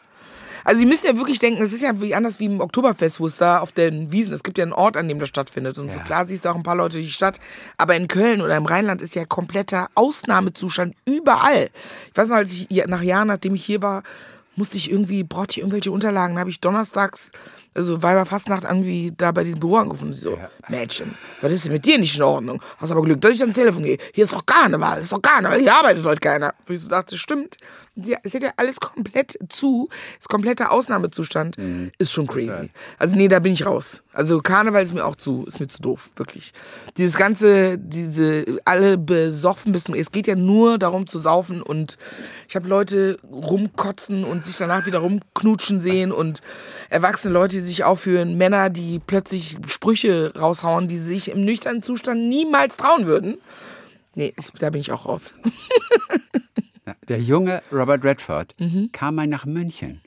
Also, 0.66 0.80
die 0.80 0.86
müssen 0.86 1.06
ja 1.06 1.16
wirklich 1.16 1.38
denken, 1.38 1.62
es 1.62 1.72
ist 1.72 1.82
ja 1.82 2.00
wie 2.00 2.12
anders 2.12 2.40
wie 2.40 2.46
im 2.46 2.60
Oktoberfest, 2.60 3.20
wo 3.20 3.26
es 3.26 3.36
da 3.36 3.60
auf 3.60 3.70
den 3.70 4.10
Wiesen, 4.10 4.34
es 4.34 4.42
gibt 4.42 4.58
ja 4.58 4.64
einen 4.64 4.72
Ort, 4.72 4.96
an 4.96 5.06
dem 5.06 5.20
das 5.20 5.28
stattfindet. 5.28 5.78
Und 5.78 5.92
so 5.92 5.98
Ja. 5.98 6.04
klar 6.04 6.26
siehst 6.26 6.44
du 6.44 6.48
auch 6.48 6.56
ein 6.56 6.64
paar 6.64 6.74
Leute 6.74 6.98
die 6.98 7.08
Stadt. 7.12 7.38
Aber 7.76 7.94
in 7.94 8.08
Köln 8.08 8.40
oder 8.40 8.56
im 8.56 8.66
Rheinland 8.66 9.00
ist 9.00 9.14
ja 9.14 9.24
kompletter 9.24 9.86
Ausnahmezustand 9.94 10.96
überall. 11.04 11.70
Ich 12.10 12.16
weiß 12.16 12.30
noch, 12.30 12.36
als 12.36 12.52
ich 12.52 12.68
nach 12.86 13.02
Jahren, 13.02 13.28
nachdem 13.28 13.54
ich 13.54 13.64
hier 13.64 13.80
war, 13.80 14.02
musste 14.56 14.76
ich 14.76 14.90
irgendwie, 14.90 15.22
brauchte 15.22 15.52
ich 15.52 15.58
irgendwelche 15.58 15.92
Unterlagen. 15.92 16.34
Da 16.34 16.40
habe 16.40 16.50
ich 16.50 16.60
donnerstags, 16.60 17.30
also 17.76 18.02
Weiberfastnacht 18.02 18.64
irgendwie 18.64 19.12
da 19.16 19.32
bei 19.32 19.44
diesem 19.44 19.60
Büro 19.60 19.76
angerufen. 19.76 20.08
Und 20.08 20.14
so, 20.14 20.38
Mädchen, 20.68 21.14
was 21.40 21.52
ist 21.52 21.66
denn 21.66 21.72
mit 21.72 21.84
dir 21.84 21.98
nicht 21.98 22.16
in 22.16 22.22
Ordnung? 22.22 22.62
Hast 22.78 22.90
aber 22.90 23.02
Glück, 23.02 23.20
dass 23.20 23.32
ich 23.32 23.40
ans 23.42 23.54
Telefon 23.54 23.82
gehe. 23.82 23.98
Hier 24.14 24.24
ist 24.24 24.32
doch 24.32 24.44
Karneval, 24.46 25.00
ist 25.00 25.12
doch 25.12 25.20
Karneval, 25.20 25.60
hier 25.60 25.74
arbeitet 25.74 26.04
heute 26.04 26.20
keiner. 26.20 26.54
Wo 26.64 26.72
ich 26.72 26.80
so 26.80 26.88
dachte, 26.88 27.18
stimmt. 27.18 27.58
Ja, 27.98 28.18
es 28.22 28.34
hat 28.34 28.42
ja 28.42 28.50
alles 28.58 28.78
komplett 28.78 29.38
zu. 29.48 29.88
Das 30.18 30.28
komplette 30.28 30.70
Ausnahmezustand 30.70 31.56
ist 31.98 32.12
schon 32.12 32.26
crazy. 32.26 32.70
Also 32.98 33.16
nee, 33.16 33.28
da 33.28 33.38
bin 33.38 33.52
ich 33.52 33.64
raus. 33.64 34.02
Also 34.12 34.40
Karneval 34.40 34.82
ist 34.82 34.94
mir 34.94 35.04
auch 35.04 35.16
zu, 35.16 35.44
ist 35.46 35.60
mir 35.60 35.66
zu 35.66 35.80
doof, 35.80 36.10
wirklich. 36.16 36.52
Dieses 36.96 37.16
ganze, 37.16 37.78
diese, 37.78 38.58
alle 38.64 38.98
besoffen 38.98 39.72
bis 39.72 39.84
zum, 39.84 39.94
es 39.94 40.10
geht 40.10 40.26
ja 40.26 40.34
nur 40.34 40.78
darum 40.78 41.06
zu 41.06 41.18
saufen 41.18 41.62
und 41.62 41.96
ich 42.48 42.56
habe 42.56 42.68
Leute 42.68 43.18
rumkotzen 43.30 44.24
und 44.24 44.44
sich 44.44 44.56
danach 44.56 44.86
wieder 44.86 44.98
rumknutschen 44.98 45.80
sehen 45.80 46.12
und 46.12 46.40
erwachsene 46.88 47.32
Leute, 47.32 47.56
die 47.56 47.62
sich 47.66 47.84
aufführen, 47.84 48.36
Männer, 48.38 48.70
die 48.70 48.98
plötzlich 49.04 49.58
Sprüche 49.66 50.32
raushauen, 50.38 50.88
die 50.88 50.98
sich 50.98 51.30
im 51.30 51.44
nüchternen 51.44 51.82
Zustand 51.82 52.28
niemals 52.28 52.76
trauen 52.76 53.06
würden. 53.06 53.36
Nee, 54.14 54.32
da 54.58 54.70
bin 54.70 54.80
ich 54.80 54.92
auch 54.92 55.04
raus. 55.06 55.34
Der 57.08 57.20
junge 57.20 57.62
Robert 57.72 58.04
Redford 58.04 58.54
Mhm. 58.58 58.90
kam 58.92 59.16
mal 59.16 59.26
nach 59.26 59.44
München. 59.44 60.00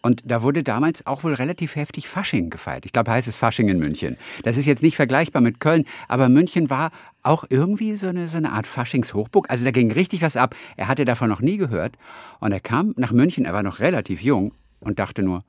Und 0.00 0.22
da 0.24 0.42
wurde 0.42 0.62
damals 0.62 1.06
auch 1.06 1.24
wohl 1.24 1.34
relativ 1.34 1.74
heftig 1.74 2.08
Fasching 2.08 2.50
gefeiert. 2.50 2.86
Ich 2.86 2.92
glaube, 2.92 3.10
heißt 3.10 3.26
es 3.26 3.36
Fasching 3.36 3.68
in 3.68 3.78
München. 3.78 4.16
Das 4.44 4.56
ist 4.56 4.64
jetzt 4.66 4.82
nicht 4.82 4.94
vergleichbar 4.96 5.42
mit 5.42 5.58
Köln, 5.60 5.84
aber 6.06 6.28
München 6.28 6.70
war 6.70 6.92
auch 7.24 7.44
irgendwie 7.48 7.96
so 7.96 8.06
eine, 8.06 8.28
so 8.28 8.36
eine 8.36 8.52
Art 8.52 8.66
Faschingshochburg. 8.66 9.50
Also 9.50 9.64
da 9.64 9.70
ging 9.72 9.90
richtig 9.90 10.22
was 10.22 10.36
ab. 10.36 10.54
Er 10.76 10.86
hatte 10.88 11.04
davon 11.04 11.28
noch 11.28 11.40
nie 11.40 11.56
gehört. 11.56 11.94
Und 12.38 12.52
er 12.52 12.60
kam 12.60 12.94
nach 12.96 13.10
München, 13.12 13.44
er 13.44 13.52
war 13.54 13.64
noch 13.64 13.80
relativ 13.80 14.22
jung 14.22 14.52
und 14.80 14.98
dachte 15.00 15.22
nur, 15.22 15.42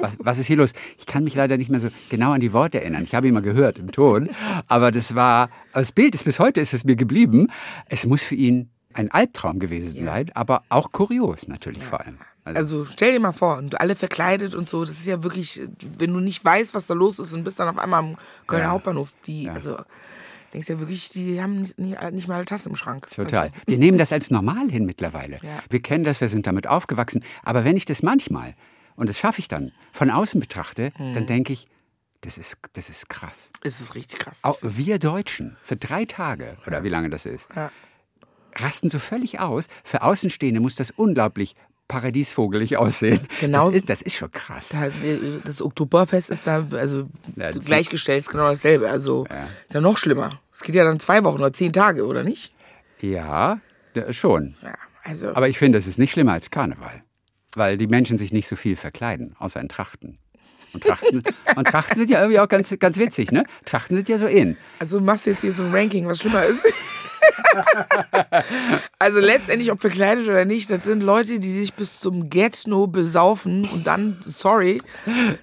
was, 0.00 0.16
was 0.18 0.38
ist 0.38 0.46
hier 0.46 0.56
los? 0.56 0.72
Ich 0.98 1.06
kann 1.06 1.24
mich 1.24 1.34
leider 1.34 1.56
nicht 1.56 1.70
mehr 1.70 1.80
so 1.80 1.88
genau 2.08 2.32
an 2.32 2.40
die 2.40 2.52
Worte 2.52 2.80
erinnern. 2.80 3.04
Ich 3.04 3.14
habe 3.14 3.28
ihn 3.28 3.34
mal 3.34 3.42
gehört 3.42 3.78
im 3.78 3.92
Ton, 3.92 4.30
aber 4.68 4.90
das 4.90 5.14
war, 5.14 5.50
das 5.72 5.92
Bild 5.92 6.14
ist 6.14 6.24
bis 6.24 6.38
heute 6.38 6.60
ist 6.60 6.72
es 6.72 6.84
mir 6.84 6.96
geblieben. 6.96 7.48
Es 7.86 8.06
muss 8.06 8.22
für 8.22 8.34
ihn 8.34 8.70
ein 8.94 9.10
Albtraum 9.10 9.58
gewesen 9.58 10.04
sein, 10.04 10.30
aber 10.34 10.62
auch 10.68 10.90
kurios 10.92 11.46
natürlich 11.46 11.84
vor 11.84 12.00
allem. 12.00 12.16
Also, 12.44 12.58
Also 12.58 12.84
stell 12.92 13.12
dir 13.12 13.20
mal 13.20 13.32
vor, 13.32 13.58
und 13.58 13.80
alle 13.80 13.94
verkleidet 13.94 14.54
und 14.54 14.68
so, 14.68 14.84
das 14.84 14.96
ist 14.98 15.06
ja 15.06 15.22
wirklich, 15.22 15.60
wenn 15.98 16.12
du 16.12 16.20
nicht 16.20 16.44
weißt, 16.44 16.74
was 16.74 16.86
da 16.86 16.94
los 16.94 17.18
ist 17.18 17.32
und 17.34 17.44
bist 17.44 17.60
dann 17.60 17.68
auf 17.68 17.78
einmal 17.78 18.00
am 18.00 18.16
Kölner 18.46 18.64
Ja. 18.64 18.70
Hauptbahnhof, 18.70 19.10
die, 19.26 19.48
also 19.48 19.76
denkst 20.52 20.68
ja 20.68 20.80
wirklich, 20.80 21.10
die 21.10 21.40
haben 21.40 21.60
nicht, 21.60 21.78
nicht, 21.78 22.26
mal 22.26 22.36
eine 22.36 22.44
Tasse 22.46 22.68
im 22.68 22.74
Schrank. 22.76 23.08
Total. 23.10 23.42
Also, 23.42 23.54
Wir 23.66 23.78
nehmen 23.78 23.98
das 23.98 24.12
als 24.12 24.30
normal 24.30 24.68
hin 24.70 24.86
mittlerweile. 24.86 25.36
Ja. 25.42 25.62
Wir 25.68 25.80
kennen 25.82 26.02
das, 26.02 26.20
wir 26.20 26.28
sind 26.28 26.46
damit 26.46 26.66
aufgewachsen. 26.66 27.22
Aber 27.44 27.64
wenn 27.64 27.76
ich 27.76 27.84
das 27.84 28.02
manchmal, 28.02 28.54
und 29.00 29.08
das 29.08 29.18
schaffe 29.18 29.40
ich 29.40 29.48
dann, 29.48 29.72
von 29.92 30.10
außen 30.10 30.40
betrachte, 30.40 30.92
Hm. 30.96 31.14
dann 31.14 31.26
denke 31.26 31.52
ich, 31.52 31.66
das 32.22 32.36
ist, 32.38 32.56
das 32.74 32.88
ist 32.90 33.08
krass. 33.08 33.50
es 33.64 33.80
ist 33.80 33.94
richtig 33.94 34.18
krass. 34.18 34.38
Auch 34.42 34.58
wir 34.62 34.98
Deutschen, 34.98 35.56
für 35.62 35.76
drei 35.76 36.04
Tage, 36.04 36.56
oder 36.66 36.84
wie 36.84 36.88
lange 36.90 37.08
das 37.10 37.24
ist, 37.26 37.48
Ja. 37.56 37.70
rasten 38.56 38.90
so 38.90 38.98
völlig 38.98 39.40
aus. 39.40 39.68
Für 39.84 40.02
Außenstehende 40.02 40.60
muss 40.60 40.76
das 40.76 40.90
unglaublich 40.90 41.54
paradiesvogelig 41.88 42.76
aussehen. 42.76 43.26
Genau. 43.40 43.66
Das 43.66 43.74
ist, 43.74 43.88
das 43.88 44.02
ist 44.02 44.14
schon 44.16 44.30
krass. 44.30 44.68
Da, 44.68 44.90
Das 45.44 45.60
Oktoberfest 45.60 46.30
ist 46.30 46.46
da, 46.46 46.66
also 46.72 47.08
Ja, 47.36 47.50
gleichgestellt 47.50 48.18
ist 48.20 48.30
genau 48.30 48.48
dasselbe. 48.48 48.88
Also 48.90 49.24
ist 49.66 49.74
ja 49.74 49.80
noch 49.80 49.96
schlimmer. 49.98 50.30
Es 50.52 50.60
geht 50.62 50.74
ja 50.76 50.84
dann 50.84 51.00
zwei 51.00 51.24
Wochen 51.24 51.38
oder 51.38 51.52
zehn 51.52 51.72
Tage, 51.72 52.06
oder 52.06 52.22
nicht? 52.22 52.54
Ja, 53.00 53.60
schon. 54.10 54.56
Ja, 54.62 54.74
also. 55.02 55.34
Aber 55.34 55.48
ich 55.48 55.58
finde, 55.58 55.78
es 55.78 55.86
ist 55.88 55.98
nicht 55.98 56.12
schlimmer 56.12 56.32
als 56.34 56.50
Karneval. 56.50 57.02
Weil 57.56 57.76
die 57.78 57.86
Menschen 57.86 58.16
sich 58.18 58.32
nicht 58.32 58.48
so 58.48 58.56
viel 58.56 58.76
verkleiden, 58.76 59.34
außer 59.38 59.60
in 59.60 59.68
Trachten. 59.68 60.18
Und 60.72 60.84
Trachten, 60.84 61.22
und 61.56 61.66
Trachten 61.66 61.96
sind 61.96 62.10
ja 62.10 62.20
irgendwie 62.20 62.38
auch 62.38 62.48
ganz, 62.48 62.72
ganz 62.78 62.96
witzig, 62.96 63.32
ne? 63.32 63.42
Trachten 63.64 63.96
sind 63.96 64.08
ja 64.08 64.18
so 64.18 64.26
in. 64.26 64.56
Also 64.78 65.00
machst 65.00 65.26
du 65.26 65.30
jetzt 65.30 65.40
hier 65.40 65.52
so 65.52 65.64
ein 65.64 65.74
Ranking, 65.74 66.06
was 66.06 66.20
schlimmer 66.20 66.44
ist? 66.44 66.64
also 68.98 69.18
letztendlich, 69.18 69.70
ob 69.72 69.80
verkleidet 69.80 70.28
oder 70.28 70.44
nicht, 70.44 70.70
das 70.70 70.84
sind 70.84 71.02
Leute, 71.02 71.40
die 71.40 71.50
sich 71.50 71.74
bis 71.74 71.98
zum 72.00 72.30
Get-No 72.30 72.86
besaufen 72.86 73.68
und 73.68 73.86
dann, 73.86 74.18
sorry, 74.24 74.80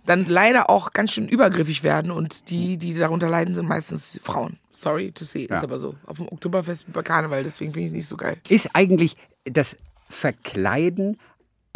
dann 0.05 0.25
leider 0.25 0.69
auch 0.69 0.93
ganz 0.93 1.11
schön 1.13 1.27
übergriffig 1.27 1.83
werden 1.83 2.11
und 2.11 2.49
die, 2.49 2.77
die 2.77 2.93
darunter 2.93 3.29
leiden, 3.29 3.55
sind 3.55 3.67
meistens 3.67 4.19
Frauen. 4.23 4.57
Sorry 4.71 5.11
to 5.11 5.25
say, 5.25 5.47
Ja. 5.49 5.57
ist 5.57 5.63
aber 5.63 5.79
so. 5.79 5.95
Auf 6.05 6.17
dem 6.17 6.27
Oktoberfest 6.27 6.91
bei 6.93 7.01
Karneval, 7.01 7.43
deswegen 7.43 7.73
finde 7.73 7.87
ich 7.87 7.91
es 7.91 7.95
nicht 7.95 8.07
so 8.07 8.15
geil. 8.15 8.37
Ist 8.47 8.69
eigentlich 8.73 9.17
das 9.43 9.77
Verkleiden 10.09 11.17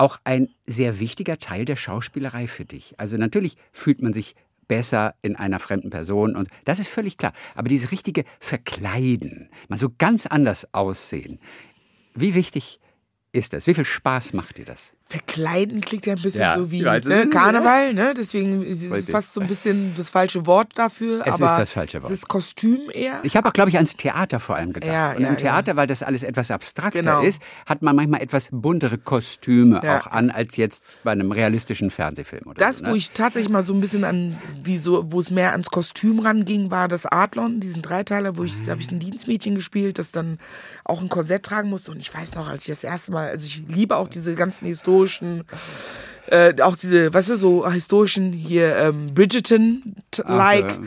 auch 0.02 0.20
ein 0.24 0.50
sehr 0.66 1.00
wichtiger 1.00 1.38
Teil 1.38 1.64
der 1.64 1.76
Schauspielerei 1.76 2.48
für 2.48 2.66
dich? 2.66 3.00
Also 3.00 3.18
natürlich 3.18 3.56
fühlt 3.72 4.02
man 4.02 4.14
sich 4.14 4.36
besser 4.68 5.14
in 5.22 5.36
einer 5.36 5.60
fremden 5.60 5.92
Person 5.92 6.36
und 6.36 6.50
das 6.66 6.80
ist 6.80 6.88
völlig 6.88 7.18
klar. 7.18 7.34
Aber 7.54 7.70
dieses 7.70 7.92
richtige 7.92 8.24
Verkleiden, 8.40 9.50
mal 9.68 9.78
so 9.78 9.90
ganz 9.96 10.26
anders 10.26 10.74
aussehen, 10.74 11.40
wie 12.16 12.34
wichtig 12.34 12.80
ist 13.32 13.54
das? 13.54 13.68
Wie 13.68 13.76
viel 13.76 13.86
Spaß 13.86 14.34
macht 14.34 14.58
dir 14.58 14.66
das? 14.66 14.94
Verkleiden 15.12 15.82
klingt 15.82 16.06
ja 16.06 16.14
ein 16.16 16.22
bisschen 16.22 16.40
Ja, 16.42 16.56
so 16.56 16.72
wie 16.72 16.86
weiß, 16.86 17.04
ne, 17.04 17.20
ja. 17.20 17.26
Karneval, 17.26 17.94
ne? 17.94 18.14
Deswegen 18.16 18.64
ist 18.66 18.84
es 18.90 19.06
fast 19.08 19.34
so 19.34 19.42
ein 19.42 19.48
bisschen 19.48 19.94
das 19.98 20.10
falsche 20.10 20.46
Wort 20.46 20.70
dafür. 20.76 21.22
Es 21.28 21.34
ist 21.34 21.42
das 21.42 21.72
falsche 21.74 22.02
Wort. 22.02 22.10
Es 22.10 22.18
ist 22.20 22.28
Kostüm 22.30 22.90
eher. 22.94 23.20
Ich 23.24 23.36
habe 23.36 23.50
auch, 23.50 23.54
glaube 23.54 23.70
ich, 23.70 23.76
ans 23.76 23.98
Theater 23.98 24.40
vor 24.40 24.56
allem 24.56 24.72
gedacht. 24.72 24.90
Ja, 24.90 25.12
und 25.12 25.22
ja, 25.22 25.28
im 25.28 25.38
Theater, 25.38 25.76
weil 25.76 25.86
das 25.88 26.02
alles 26.02 26.24
etwas 26.24 26.50
abstrakter 26.50 27.00
Genau. 27.02 27.22
ist, 27.24 27.42
hat 27.66 27.82
man 27.82 27.96
manchmal 27.96 28.22
etwas 28.22 28.48
buntere 28.52 28.98
Kostüme 28.98 29.82
Ja. 29.84 30.00
auch 30.00 30.08
an, 30.08 30.30
als 30.32 30.56
jetzt 30.56 30.86
bei 31.04 31.12
einem 31.12 31.32
realistischen 31.34 31.92
Fernsehfilm. 31.92 32.44
Oder 32.48 32.56
Das, 32.66 32.78
so, 32.78 32.86
ne? 32.86 32.92
wo 32.92 32.96
ich 32.96 33.12
tatsächlich 33.12 33.50
mal 33.52 33.64
so 33.64 33.74
ein 33.74 33.82
bisschen 33.82 34.06
an, 34.06 34.40
wie 34.64 34.78
so, 34.78 35.12
wo 35.12 35.20
es 35.20 35.30
mehr 35.30 35.52
ans 35.52 35.70
Kostüm 35.70 36.20
ranging, 36.20 36.72
war 36.72 36.88
das 36.88 37.06
Adlon, 37.06 37.60
diesen 37.60 37.82
Dreiteiler, 37.82 38.38
wo 38.38 38.46
ich, 38.46 38.64
da 38.64 38.72
habe 38.72 38.82
ich 38.82 38.90
ein 38.92 39.00
Dienstmädchen 39.00 39.56
gespielt, 39.56 40.00
das 40.00 40.12
dann 40.12 40.38
auch 40.86 41.02
ein 41.02 41.10
Korsett 41.10 41.44
tragen 41.44 41.70
musste. 41.70 41.92
Und 41.92 42.00
ich 42.00 42.14
weiß 42.14 42.36
noch, 42.36 42.48
als 42.48 42.62
ich 42.64 42.68
das 42.70 42.84
erste 42.86 43.12
Mal, 43.12 43.30
also 43.30 43.46
ich 43.48 43.64
liebe 43.68 43.98
auch 43.98 44.08
diese 44.08 44.36
ganzen 44.36 44.66
historischen, 45.02 45.44
äh, 46.28 46.54
auch 46.62 46.76
diese, 46.76 47.14
weißt 47.14 47.30
du, 47.30 47.36
so 47.36 47.70
historischen 47.70 48.32
hier 48.32 48.76
ähm, 48.78 49.14
Bridgerton-like 49.14 50.72
ja. 50.72 50.78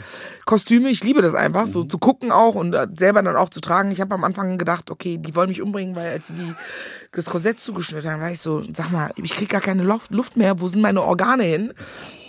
Kostüme. 0.44 0.88
Ich 0.90 1.02
liebe 1.02 1.22
das 1.22 1.34
einfach, 1.34 1.66
so 1.66 1.84
zu 1.84 1.98
gucken 1.98 2.30
auch 2.30 2.54
und 2.54 2.72
äh, 2.74 2.86
selber 2.96 3.22
dann 3.22 3.36
auch 3.36 3.50
zu 3.50 3.60
tragen. 3.60 3.90
Ich 3.90 4.00
habe 4.00 4.14
am 4.14 4.24
Anfang 4.24 4.58
gedacht, 4.58 4.90
okay, 4.90 5.18
die 5.18 5.34
wollen 5.34 5.48
mich 5.48 5.60
umbringen, 5.60 5.96
weil 5.96 6.10
als 6.10 6.28
sie 6.28 6.34
die, 6.34 6.54
das 7.12 7.26
Korsett 7.26 7.60
zugeschnitten 7.60 8.10
haben, 8.10 8.20
war 8.20 8.30
ich 8.30 8.40
so, 8.40 8.62
sag 8.74 8.90
mal, 8.90 9.10
ich 9.16 9.34
krieg 9.34 9.48
gar 9.48 9.60
keine 9.60 9.82
Luft, 9.82 10.36
mehr, 10.36 10.60
wo 10.60 10.68
sind 10.68 10.80
meine 10.80 11.02
Organe 11.02 11.44
hin? 11.44 11.74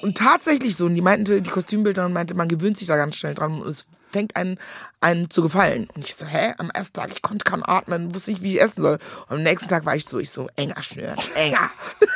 Und 0.02 0.18
tatsächlich 0.18 0.76
so, 0.76 0.86
und 0.86 0.96
die 0.96 1.02
meinten, 1.02 1.42
die 1.42 1.50
Kostümbilderin 1.50 2.14
meinte, 2.14 2.36
man 2.36 2.48
gewöhnt 2.48 2.78
sich 2.78 2.88
da 2.88 2.96
ganz 2.96 3.16
schnell 3.16 3.34
dran 3.34 3.62
und 3.62 3.68
es 3.68 3.88
fängt 4.16 4.38
einem, 4.38 4.58
einem 5.02 5.30
zu 5.30 5.42
gefallen. 5.42 5.90
Und 5.94 6.06
ich 6.06 6.16
so, 6.16 6.26
hä, 6.26 6.54
am 6.58 6.70
ersten 6.70 6.94
Tag, 6.94 7.12
ich 7.12 7.22
konnte 7.22 7.44
kaum 7.44 7.64
atmen, 7.66 8.16
wusste 8.16 8.32
nicht, 8.32 8.42
wie 8.42 8.56
ich 8.56 8.62
essen 8.62 8.82
soll. 8.82 8.98
Und 9.28 9.38
am 9.38 9.44
nächsten 9.44 9.68
Tag 9.68 9.86
war 9.86 9.94
ich 9.96 10.06
so, 10.06 10.20
ich 10.20 10.30
so, 10.30 10.48
enger 10.56 10.82
schnürt, 10.82 11.20
enger. 11.36 11.70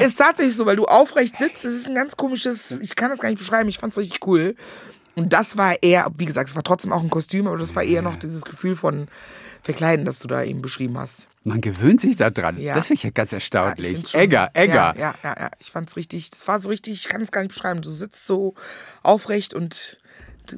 Ist 0.00 0.18
tatsächlich 0.18 0.54
so, 0.56 0.66
weil 0.66 0.76
du 0.76 0.84
aufrecht 0.84 1.36
sitzt. 1.38 1.64
Das 1.64 1.72
ist 1.72 1.86
ein 1.88 1.94
ganz 1.94 2.16
komisches, 2.16 2.72
ich 2.80 2.94
kann 2.94 3.10
das 3.10 3.18
gar 3.20 3.28
nicht 3.30 3.38
beschreiben, 3.38 3.68
ich 3.68 3.78
fand's 3.78 3.98
richtig 3.98 4.24
cool. 4.26 4.54
Und 5.16 5.32
das 5.32 5.56
war 5.56 5.82
eher, 5.82 6.06
wie 6.16 6.24
gesagt, 6.26 6.50
es 6.50 6.54
war 6.56 6.62
trotzdem 6.62 6.92
auch 6.92 7.02
ein 7.02 7.10
Kostüm, 7.10 7.46
aber 7.48 7.58
das 7.58 7.74
war 7.74 7.82
eher 7.82 8.02
noch 8.02 8.16
dieses 8.16 8.42
Gefühl 8.44 8.76
von 8.76 9.08
Verkleiden, 9.62 10.04
das 10.04 10.20
du 10.20 10.28
da 10.28 10.42
eben 10.44 10.62
beschrieben 10.62 10.96
hast. 10.98 11.26
Man 11.42 11.60
gewöhnt 11.60 12.00
sich 12.00 12.14
da 12.16 12.30
dran. 12.30 12.58
Ja. 12.60 12.74
Das 12.76 12.86
finde 12.86 12.98
ich 12.98 13.02
ja 13.04 13.10
ganz 13.10 13.32
Ja, 13.32 13.38
ich 13.38 13.44
erstaunlich. 13.44 14.08
schon- 14.08 14.20
Egger, 14.20 14.50
Egger. 14.54 14.74
Ja, 14.74 14.94
ja, 14.96 15.14
ja, 15.24 15.36
ja. 15.40 15.50
Ich 15.58 15.72
fand's 15.72 15.96
richtig, 15.96 16.30
das 16.30 16.46
war 16.46 16.60
so 16.60 16.68
richtig, 16.68 16.92
ich 16.94 17.08
kann 17.08 17.20
es 17.22 17.32
gar 17.32 17.40
nicht 17.42 17.52
beschreiben. 17.54 17.80
Du 17.82 17.90
sitzt 17.90 18.24
so 18.26 18.54
aufrecht 19.02 19.54
und 19.54 19.98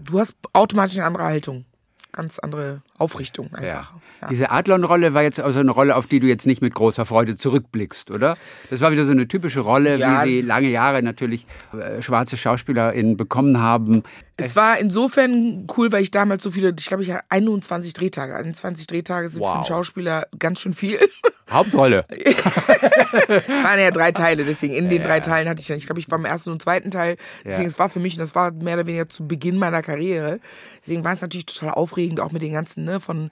du 0.03 0.19
hast 0.19 0.35
automatisch 0.53 0.97
eine 0.99 1.07
andere 1.07 1.25
Haltung. 1.25 1.65
Ganz 2.13 2.39
andere 2.41 2.83
Aufrichtung 2.99 3.51
Ja. 3.63 3.79
einfach. 3.79 3.93
Ja. 4.21 4.29
Diese 4.29 4.51
Adlon-Rolle 4.51 5.15
war 5.15 5.23
jetzt 5.23 5.41
also 5.41 5.61
eine 5.61 5.71
Rolle, 5.71 5.97
auf 5.97 6.07
die 6.07 6.21
du 6.21 6.27
jetzt 6.27 6.45
nicht 6.47 6.61
mit 6.61 6.75
großer 6.75 7.07
Freude 7.07 7.37
zurückblickst, 7.37 8.11
oder? 8.11 8.37
Das 8.69 8.81
war 8.83 8.91
wieder 8.93 9.07
so 9.07 9.13
eine 9.13 9.27
typische 9.29 9.61
Rolle, 9.61 9.97
Ja, 9.97 10.25
wie 10.25 10.29
sie 10.31 10.41
lange 10.43 10.69
Jahre 10.69 11.03
natürlich 11.03 11.47
äh, 11.73 12.03
schwarze 12.03 12.37
SchauspielerInnen 12.37 13.17
bekommen 13.17 13.61
haben. 13.61 14.03
Es 14.41 14.57
war 14.57 14.79
insofern 14.79 15.67
cool, 15.77 15.93
weil 15.93 16.03
ich 16.03 16.11
damals 16.11 16.43
so 16.43 16.51
viele, 16.51 16.75
ich 16.79 16.87
glaube, 16.87 17.03
ich 17.03 17.11
hatte 17.13 17.25
21 17.29 17.93
Drehtage. 17.95 18.35
21 18.35 18.87
Drehtage 18.87 19.29
sind 19.29 19.41
für 19.41 19.47
Wow. 19.49 19.55
einen 19.57 19.65
Schauspieler 19.65 20.27
ganz 20.39 20.61
schön 20.61 20.75
viel. 20.75 20.99
Hauptrolle. 21.51 22.05
Es 22.09 22.37
waren 23.65 23.81
ja 23.81 23.91
drei 23.91 24.13
Teile, 24.13 24.45
deswegen 24.45 24.73
in 24.75 24.89
den 24.89 25.03
drei 25.03 25.19
Teilen 25.19 25.49
hatte 25.49 25.61
ich 25.61 25.67
dann, 25.67 25.79
ich 25.79 25.87
glaube, 25.87 25.99
ich 26.01 26.09
war 26.11 26.19
im 26.19 26.25
ersten 26.25 26.51
und 26.51 26.63
zweiten 26.63 26.91
Teil. 26.93 27.17
Deswegen, 27.45 27.63
Ja. 27.65 27.69
es 27.69 27.79
war 27.79 27.91
für 27.91 27.99
mich, 27.99 28.15
und 28.15 28.21
das 28.21 28.37
war 28.37 28.53
mehr 28.53 28.75
oder 28.75 28.87
weniger 28.87 29.09
zu 29.09 29.27
Beginn 29.27 29.57
meiner 29.59 29.83
Karriere. 29.83 30.39
Deswegen 30.83 31.03
war 31.03 31.13
es 31.13 31.23
natürlich 31.23 31.47
total 31.47 31.71
aufregend, 31.75 32.21
auch 32.21 32.31
mit 32.31 32.43
den 32.43 32.53
ganzen, 32.53 32.85
ne, 32.85 33.01
von 33.01 33.31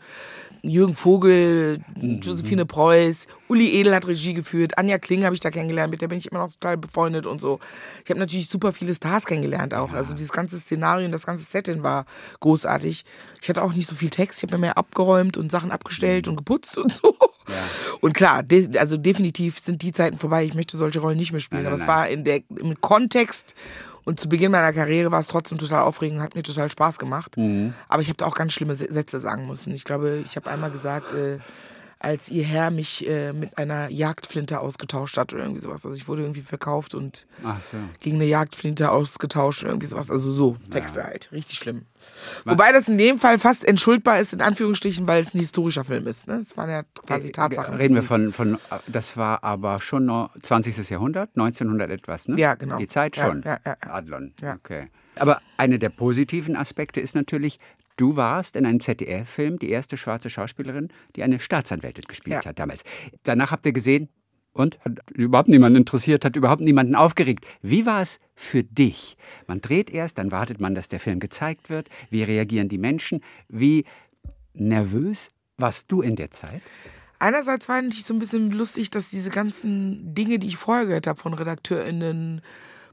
Jürgen 0.63 0.97
Vogel, 0.97 1.79
Mhm. 2.01 2.21
Josephine 2.21 2.67
Preuß, 2.67 3.29
Uli 3.47 3.79
Edel 3.79 3.95
hat 3.95 4.09
Regie 4.09 4.35
geführt, 4.35 4.77
Anja 4.77 4.99
Kling 4.99 5.25
habe 5.25 5.33
ich 5.37 5.41
da 5.41 5.51
kennengelernt, 5.53 5.93
mit 5.93 6.01
der 6.03 6.09
bin 6.09 6.19
ich 6.19 6.27
immer 6.33 6.41
noch 6.41 6.51
total 6.51 6.77
befreundet 6.77 7.27
und 7.29 7.41
so. 7.41 7.61
Ich 8.05 8.11
habe 8.11 8.19
natürlich 8.19 8.49
super 8.49 8.73
viele 8.73 8.93
Stars 8.93 9.25
kennengelernt 9.25 9.73
auch. 9.73 9.93
Also 9.93 10.15
dieses 10.15 10.33
ganze 10.33 10.59
Szenario 10.59 10.98
und 11.05 11.13
das 11.13 11.27
ganze 11.27 11.45
Setting 11.45 11.83
war 11.83 12.07
großartig. 12.41 13.05
Ich 13.41 13.49
hatte 13.49 13.63
auch 13.63 13.73
nicht 13.73 13.89
so 13.89 13.97
viel 13.97 14.11
Text, 14.11 14.39
ich 14.39 14.43
habe 14.45 14.57
mir 14.57 14.67
mehr 14.67 14.79
abgeräumt 14.79 15.37
und 15.37 15.51
Sachen 15.51 15.71
abgestellt 15.71 16.29
und 16.29 16.37
geputzt 16.37 16.79
und 16.79 16.93
so. 16.93 17.17
Und 18.01 18.13
klar, 18.13 18.43
de 18.43 18.77
also 18.79 18.97
definitiv 18.97 19.59
sind 19.59 19.83
die 19.83 19.93
Zeiten 19.93 20.19
vorbei. 20.19 20.45
Ich 20.45 20.55
möchte 20.55 20.77
solche 20.77 21.01
Rollen 21.01 21.17
nicht 21.17 21.33
mehr 21.33 21.41
spielen. 21.41 21.63
Nein, 21.63 21.73
aber 21.73 21.79
nein, 21.79 21.89
es 21.89 21.89
war 21.89 22.09
in 22.09 22.25
der, 22.25 22.43
im 22.57 22.81
Kontext 22.81 23.55
und 24.09 24.19
zu 24.19 24.29
Beginn 24.29 24.53
meiner 24.53 24.73
Karriere 24.73 25.11
war 25.11 25.21
es 25.21 25.27
trotzdem 25.27 25.59
total 25.59 25.83
aufregend 25.83 26.23
hat 26.23 26.35
mir 26.35 26.43
total 26.43 26.71
Spaß 26.71 26.99
gemacht. 26.99 27.37
Mhm. 27.37 27.75
Aber 27.89 28.01
ich 28.01 28.09
habe 28.09 28.17
da 28.17 28.25
auch 28.25 28.35
ganz 28.35 28.55
schlimme 28.55 28.75
Sätze 28.75 29.21
sagen 29.21 29.47
müssen. 29.47 29.75
Ich 29.75 29.85
glaube, 29.85 30.23
ich 30.25 30.35
habe 30.37 30.51
einmal 30.51 30.71
gesagt, 30.71 31.13
äh, 31.13 31.39
als 32.01 32.29
ihr 32.29 32.45
Herr 32.45 32.71
mich 32.71 33.07
äh, 33.09 33.33
mit 33.33 33.59
einer 33.59 33.89
Jagdflinte 33.91 34.61
ausgetauscht 34.61 35.17
hat 35.17 35.33
oder 35.33 35.43
irgendwie 35.43 35.61
sowas. 35.61 35.85
Also 35.85 35.97
ich 35.97 36.07
wurde 36.07 36.23
irgendwie 36.23 36.43
verkauft 36.43 36.95
und 36.95 37.27
so. 37.63 37.77
gegen 38.01 38.17
eine 38.17 38.27
Jagdflinte 38.27 38.91
ausgetauscht 38.91 39.63
oder 39.63 39.73
irgendwie 39.73 39.89
sowas. 39.89 40.11
Also 40.11 40.31
so, 40.31 40.57
Texte 40.71 41.03
halt. 41.03 41.31
Richtig 41.33 41.59
schlimm. 41.59 41.87
Wobei 42.45 42.71
das 42.73 42.89
in 42.89 42.99
dem 42.99 43.19
Fall 43.19 43.39
fast 43.39 43.65
entschuldbar 43.65 44.21
ist, 44.21 44.33
in 44.33 44.41
Anführungsstrichen, 44.41 45.07
weil 45.09 45.23
es 45.23 45.35
ein 45.35 45.41
historischer 45.41 45.85
Film 45.85 46.07
ist. 46.07 46.29
Ne? 46.29 46.35
Es 46.37 46.57
waren 46.57 46.71
ja 46.71 46.83
quasi 47.07 47.33
Tatsachen. 47.33 47.75
Reden 47.75 47.97
wir 47.97 48.05
von, 48.05 48.33
von, 48.33 48.59
das 48.87 49.17
war 49.17 49.43
aber 49.43 49.81
schon 49.81 50.07
noch 50.07 50.31
20. 50.41 50.89
Jahrhundert, 50.91 51.31
1900 51.35 51.91
etwas, 51.91 52.29
ne? 52.29 52.39
Ja, 52.39 52.55
genau. 52.55 52.79
Die 52.79 52.87
Zeit 52.87 53.17
Ja, 53.17 53.27
schon. 53.29 53.43
ja, 53.43 53.59
ja, 53.67 53.77
ja. 53.85 53.93
Adlon. 53.93 54.33
Ja. 54.41 54.55
Okay. 54.55 54.89
Aber 55.17 55.41
einer 55.57 55.79
der 55.79 55.89
positiven 55.89 56.55
Aspekte 56.55 57.01
ist 57.01 57.17
natürlich, 57.17 57.59
du 57.99 58.17
warst 58.17 58.57
in 58.57 58.65
einem 58.65 58.81
ZDF-Film 58.81 59.59
die 59.59 59.69
erste 59.69 59.99
schwarze 59.99 60.31
Schauspielerin, 60.31 60.89
die 61.17 61.23
eine 61.23 61.39
Staatsanwältin 61.39 62.05
gespielt 62.09 62.45
Ja. 62.45 62.49
hat 62.51 62.59
damals. 62.59 62.85
Danach 63.25 63.51
habt 63.51 63.67
ihr 63.67 63.73
gesehen, 63.73 64.09
und 64.59 64.79
hat 64.81 64.99
überhaupt 65.11 65.49
niemanden 65.49 65.77
interessiert, 65.77 66.25
hat 66.25 66.35
überhaupt 66.35 66.61
niemanden 66.61 66.97
aufgeregt. 66.97 67.47
Wie 67.63 67.87
war 67.87 68.03
es 68.03 68.19
für 68.35 68.65
dich? 68.65 69.17
Man 69.47 69.61
dreht 69.61 69.89
erst, 69.89 70.19
dann 70.19 70.33
wartet 70.33 70.61
man, 70.61 70.75
dass 70.75 70.89
der 70.89 70.99
Film 70.99 71.21
gezeigt 71.21 71.71
wird. 71.71 71.89
Wie 72.11 72.25
reagieren 72.25 72.69
die 72.69 72.79
Menschen? 72.79 73.21
Wie 73.49 73.85
nervös 74.55 75.31
warst 75.59 75.93
du 75.93 76.01
in 76.03 76.17
der 76.17 76.33
Zeit? 76.33 76.61
Einerseits 77.21 77.67
fand 77.67 77.95
ich 77.95 78.05
so 78.05 78.15
ein 78.15 78.19
bisschen 78.19 78.51
lustig, 78.51 78.91
dass 78.91 79.11
diese 79.11 79.31
ganzen 79.31 80.15
Dinge, 80.15 80.39
die 80.39 80.49
ich 80.49 80.57
vorher 80.57 80.87
gehört 80.87 81.07
habe 81.07 81.21
von 81.21 81.35
RedakteurInnen, 81.35 82.43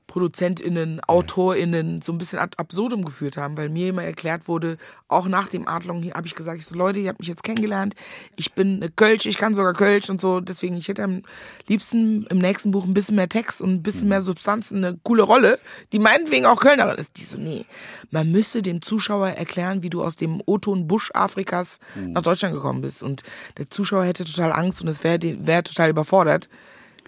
ProduzentInnen, 0.07 1.01
AutorInnen 1.07 2.01
so 2.01 2.11
ein 2.11 2.17
bisschen 2.17 2.39
ad 2.39 2.55
absurdum 2.57 3.05
geführt 3.05 3.37
haben, 3.37 3.57
weil 3.57 3.69
mir 3.69 3.89
immer 3.89 4.03
erklärt 4.03 4.47
wurde, 4.47 4.77
auch 5.07 5.27
nach 5.27 5.47
dem 5.47 5.67
Adlung 5.67 6.01
hier 6.01 6.13
habe 6.13 6.27
ich 6.27 6.35
gesagt, 6.35 6.59
ich 6.59 6.65
so, 6.65 6.75
Leute, 6.75 6.99
ihr 6.99 7.09
habt 7.09 7.19
mich 7.19 7.27
jetzt 7.27 7.43
kennengelernt, 7.43 7.95
ich 8.35 8.53
bin 8.53 8.77
eine 8.77 8.89
Kölsch, 8.89 9.25
ich 9.25 9.37
kann 9.37 9.53
sogar 9.53 9.73
Kölsch 9.73 10.09
und 10.09 10.21
so, 10.21 10.39
deswegen, 10.39 10.77
ich 10.77 10.87
hätte 10.87 11.03
am 11.03 11.23
liebsten 11.67 12.25
im 12.27 12.37
nächsten 12.37 12.71
Buch 12.71 12.85
ein 12.85 12.93
bisschen 12.93 13.15
mehr 13.15 13.29
Text 13.29 13.61
und 13.61 13.69
ein 13.71 13.83
bisschen 13.83 14.07
mehr 14.07 14.21
Substanz, 14.21 14.71
eine 14.71 14.97
coole 15.03 15.23
Rolle, 15.23 15.59
die 15.91 15.99
meinetwegen 15.99 16.45
auch 16.45 16.59
Kölnerin 16.59 16.97
ist. 16.97 17.17
Die 17.17 17.23
so, 17.23 17.37
nee, 17.37 17.65
man 18.11 18.31
müsse 18.31 18.61
dem 18.61 18.81
Zuschauer 18.81 19.29
erklären, 19.29 19.83
wie 19.83 19.89
du 19.89 20.03
aus 20.03 20.15
dem 20.15 20.41
O-Ton 20.45 20.87
Busch 20.87 21.11
Afrikas 21.13 21.79
nach 21.95 22.21
Deutschland 22.21 22.53
gekommen 22.53 22.81
bist. 22.81 23.03
Und 23.03 23.23
der 23.57 23.69
Zuschauer 23.69 24.05
hätte 24.05 24.25
total 24.25 24.51
Angst 24.51 24.81
und 24.81 24.87
es 24.87 25.03
wäre 25.03 25.19
wär 25.21 25.63
total 25.63 25.89
überfordert 25.89 26.49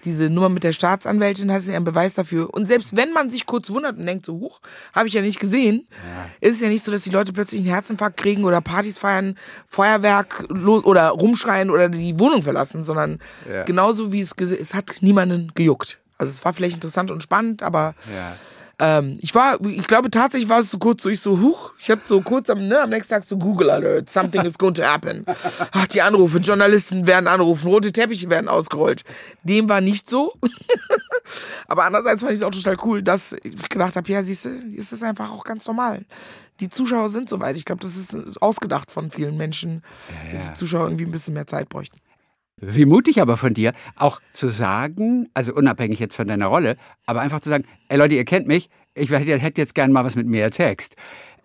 diese 0.04 0.30
Nummer 0.30 0.48
mit 0.48 0.64
der 0.64 0.72
Staatsanwältin, 0.72 1.52
hast 1.52 1.66
du 1.66 1.70
ja 1.72 1.76
einen 1.76 1.84
Beweis 1.84 2.14
dafür. 2.14 2.52
Und 2.54 2.66
selbst 2.68 2.96
wenn 2.96 3.12
man 3.12 3.30
sich 3.30 3.46
kurz 3.46 3.70
wundert 3.70 3.98
und 3.98 4.06
denkt 4.06 4.26
so, 4.26 4.34
huch, 4.34 4.60
habe 4.94 5.08
ich 5.08 5.14
ja 5.14 5.22
nicht 5.22 5.40
gesehen, 5.40 5.86
ist 6.40 6.56
es 6.56 6.60
ja 6.60 6.68
nicht 6.68 6.84
so, 6.84 6.92
dass 6.92 7.02
die 7.02 7.10
Leute 7.10 7.32
plötzlich 7.32 7.60
einen 7.60 7.70
Herzinfarkt 7.70 8.16
kriegen 8.16 8.44
oder 8.44 8.60
Partys 8.60 8.98
feiern, 8.98 9.36
Feuerwerk 9.66 10.44
los 10.48 10.84
oder 10.84 11.08
rumschreien 11.10 11.70
oder 11.70 11.88
die 11.88 12.18
Wohnung 12.18 12.42
verlassen, 12.42 12.82
sondern 12.82 13.18
Ja. 13.50 13.64
genauso 13.64 14.12
wie 14.12 14.20
es, 14.20 14.32
es 14.32 14.74
hat 14.74 14.96
niemanden 15.00 15.52
gejuckt. 15.54 15.98
Also 16.16 16.30
es 16.30 16.44
war 16.44 16.52
vielleicht 16.52 16.74
interessant 16.74 17.10
und 17.10 17.22
spannend, 17.22 17.62
aber 17.62 17.94
Ja. 18.14 18.34
Ähm, 18.80 19.18
ich 19.20 19.34
war, 19.34 19.60
ich 19.64 19.86
glaube 19.88 20.10
tatsächlich 20.10 20.48
war 20.48 20.60
es 20.60 20.70
so 20.70 20.78
kurz 20.78 21.02
so, 21.02 21.08
ich 21.08 21.20
so, 21.20 21.40
huch, 21.40 21.72
ich 21.78 21.90
habe 21.90 22.02
so 22.04 22.20
kurz 22.20 22.48
am, 22.48 22.68
ne, 22.68 22.80
am 22.80 22.90
nächsten 22.90 23.12
Tag 23.12 23.24
so 23.24 23.36
Google 23.36 23.70
Alert, 23.70 24.08
something 24.08 24.44
is 24.44 24.56
going 24.56 24.74
to 24.74 24.84
happen. 24.84 25.24
Ach, 25.72 25.86
die 25.88 26.00
Anrufe, 26.00 26.38
Journalisten 26.38 27.06
werden 27.06 27.26
anrufen, 27.26 27.68
rote 27.68 27.90
Teppiche 27.90 28.30
werden 28.30 28.48
ausgerollt. 28.48 29.02
Dem 29.42 29.68
war 29.68 29.80
nicht 29.80 30.08
so. 30.08 30.32
Aber 31.68 31.84
andererseits 31.84 32.22
fand 32.22 32.32
ich 32.32 32.40
es 32.40 32.44
auch 32.44 32.52
total 32.52 32.76
cool, 32.84 33.02
dass 33.02 33.32
ich 33.42 33.68
gedacht 33.68 33.96
habe, 33.96 34.10
ja, 34.10 34.22
siehst 34.22 34.44
du, 34.44 34.50
ist 34.50 34.92
das 34.92 35.02
einfach 35.02 35.30
auch 35.30 35.44
ganz 35.44 35.66
normal. 35.66 36.04
Die 36.60 36.68
Zuschauer 36.68 37.08
sind 37.08 37.28
soweit. 37.28 37.56
Ich 37.56 37.64
glaube, 37.64 37.82
das 37.82 37.96
ist 37.96 38.16
ausgedacht 38.40 38.90
von 38.90 39.10
vielen 39.10 39.36
Menschen, 39.36 39.82
dass 40.32 40.48
die 40.48 40.54
Zuschauer 40.54 40.86
irgendwie 40.86 41.04
ein 41.04 41.10
bisschen 41.10 41.34
mehr 41.34 41.46
Zeit 41.46 41.68
bräuchten. 41.68 41.98
Wie 42.60 42.84
mutig 42.84 43.20
aber 43.20 43.36
von 43.36 43.54
dir, 43.54 43.72
auch 43.96 44.20
zu 44.32 44.48
sagen, 44.48 45.28
also 45.34 45.54
unabhängig 45.54 45.98
jetzt 45.98 46.16
von 46.16 46.28
deiner 46.28 46.46
Rolle, 46.46 46.76
aber 47.06 47.20
einfach 47.20 47.40
zu 47.40 47.48
sagen, 47.48 47.64
ey 47.88 47.98
Leute, 47.98 48.14
ihr 48.14 48.24
kennt 48.24 48.46
mich, 48.46 48.68
ich 48.94 49.10
hätte 49.10 49.60
jetzt 49.60 49.74
gern 49.74 49.92
mal 49.92 50.04
was 50.04 50.16
mit 50.16 50.26
mehr 50.26 50.50
Text. 50.50 50.96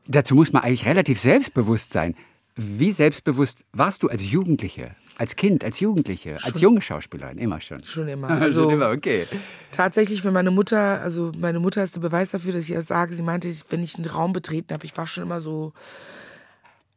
Dazu 0.08 0.36
muss 0.36 0.52
man 0.52 0.64
eigentlich 0.64 0.86
relativ 0.86 1.20
selbstbewusst 1.20 1.94
sein. 1.94 2.16
Wie 2.56 2.92
selbstbewusst 2.92 3.64
warst 3.72 4.04
du 4.04 4.10
als 4.10 4.30
Jugendliche, 4.30 4.96
als 5.18 5.36
Kind, 5.36 5.64
als 5.64 5.80
Jugendliche, 5.80 6.38
als 6.44 6.62
junge 6.62 6.82
Schauspielerin, 6.82 7.40
immer 7.40 7.60
schon? 7.62 7.84
Schon 7.84 8.08
immer. 8.08 8.30
Also 8.30 8.44
Also, 8.44 8.70
immer, 8.70 8.92
okay. 8.92 9.26
Tatsächlich, 9.72 10.24
wenn 10.24 10.34
meine 10.34 10.52
Mutter, 10.52 11.02
also 11.02 11.32
meine 11.38 11.60
Mutter 11.60 11.84
ist 11.84 11.96
der 11.96 12.02
Beweis 12.02 12.30
dafür, 12.30 12.54
dass 12.54 12.70
ich 12.70 12.76
das 12.76 12.88
sage, 12.88 13.16
sie 13.16 13.24
meinte, 13.24 13.52
wenn 13.70 13.82
ich 13.82 13.96
einen 13.96 14.06
Raum 14.06 14.34
betreten 14.34 14.74
habe, 14.74 14.86
ich 14.86 14.96
war 14.96 15.08
schon 15.08 15.24
immer 15.24 15.42
so 15.42 15.74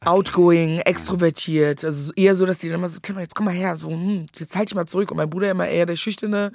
outgoing, 0.04 0.78
extrovertiert, 0.80 1.84
also 1.84 2.12
eher 2.14 2.36
so, 2.36 2.46
dass 2.46 2.58
die 2.58 2.68
dann 2.68 2.78
immer 2.78 2.88
so, 2.88 3.00
Tim, 3.00 3.18
jetzt 3.18 3.34
komm 3.34 3.46
mal 3.46 3.54
her, 3.54 3.76
so, 3.76 3.90
hm, 3.90 4.26
jetzt 4.36 4.54
halt 4.54 4.68
dich 4.68 4.74
mal 4.74 4.86
zurück. 4.86 5.10
Und 5.10 5.16
mein 5.16 5.30
Bruder 5.30 5.50
immer 5.50 5.66
eher 5.66 5.86
der 5.86 5.96
schüchterne, 5.96 6.52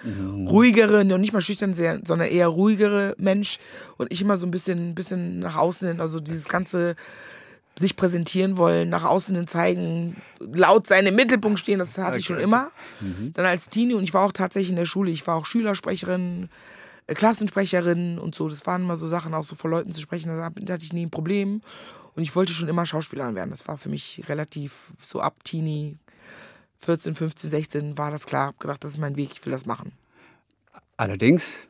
ruhigere, 0.48 1.04
noch 1.04 1.18
nicht 1.18 1.34
mal 1.34 1.42
schüchtern, 1.42 1.74
sondern 1.74 2.28
eher 2.30 2.48
ruhigere 2.48 3.16
Mensch 3.18 3.58
und 3.98 4.12
ich 4.14 4.22
immer 4.22 4.38
so 4.38 4.48
ein 4.48 4.52
bisschen, 4.52 4.96
bisschen 4.96 5.40
nach 5.40 5.56
außen 5.58 5.88
hin, 5.88 6.00
also 6.02 6.20
dieses 6.20 6.48
ganze 6.48 6.96
sich 7.76 7.96
präsentieren 7.96 8.58
wollen, 8.58 8.90
nach 8.90 9.06
außen 9.06 9.36
hin 9.36 9.48
zeigen, 9.48 10.18
laut 10.40 10.88
sein, 10.88 11.06
im 11.06 11.16
Mittelpunkt 11.16 11.58
stehen, 11.60 11.80
das 11.80 11.98
hatte 11.98 12.20
ich 12.20 12.26
schon 12.26 12.40
immer. 12.40 12.72
Dann 13.34 13.46
als 13.46 13.70
Teenie 13.70 13.94
und 13.94 14.04
ich 14.04 14.14
war 14.14 14.26
auch 14.26 14.34
tatsächlich 14.34 14.70
in 14.70 14.76
der 14.76 14.86
Schule, 14.86 15.10
ich 15.10 15.26
war 15.26 15.38
auch 15.38 15.46
Schülersprecherin, 15.46 16.50
äh, 17.08 17.14
Klassensprecherin 17.14 18.20
und 18.20 18.36
so. 18.36 18.50
Das 18.50 18.66
waren 18.68 18.84
immer 18.84 18.98
so 18.98 19.08
Sachen, 19.08 19.34
auch 19.34 19.46
so 19.46 19.56
vor 19.56 19.70
Leuten 19.70 19.94
zu 19.94 20.02
sprechen, 20.02 20.30
da 20.30 20.74
hatte 20.74 20.84
ich 20.86 20.94
nie 20.94 21.06
ein 21.06 21.12
Problem. 21.12 21.62
Und 22.16 22.24
ich 22.24 22.36
wollte 22.36 22.54
schon 22.54 22.68
immer 22.68 22.86
Schauspielerin 22.86 23.36
werden. 23.36 23.52
Das 23.52 23.68
war 23.68 23.78
für 23.78 23.90
mich 23.90 24.24
relativ 24.28 24.94
so 25.02 25.20
ab 25.20 25.44
Teenie, 25.44 25.98
14, 26.80 27.16
15, 27.16 27.50
16 27.52 27.98
war 27.98 28.12
das 28.12 28.26
klar. 28.26 28.48
Hab 28.48 28.60
gedacht, 28.60 28.84
das 28.84 28.94
ist 28.94 28.98
mein 28.98 29.16
Weg, 29.16 29.30
ich 29.34 29.46
will 29.46 29.52
das 29.52 29.66
machen. 29.66 29.92
Allerdings, 30.98 31.68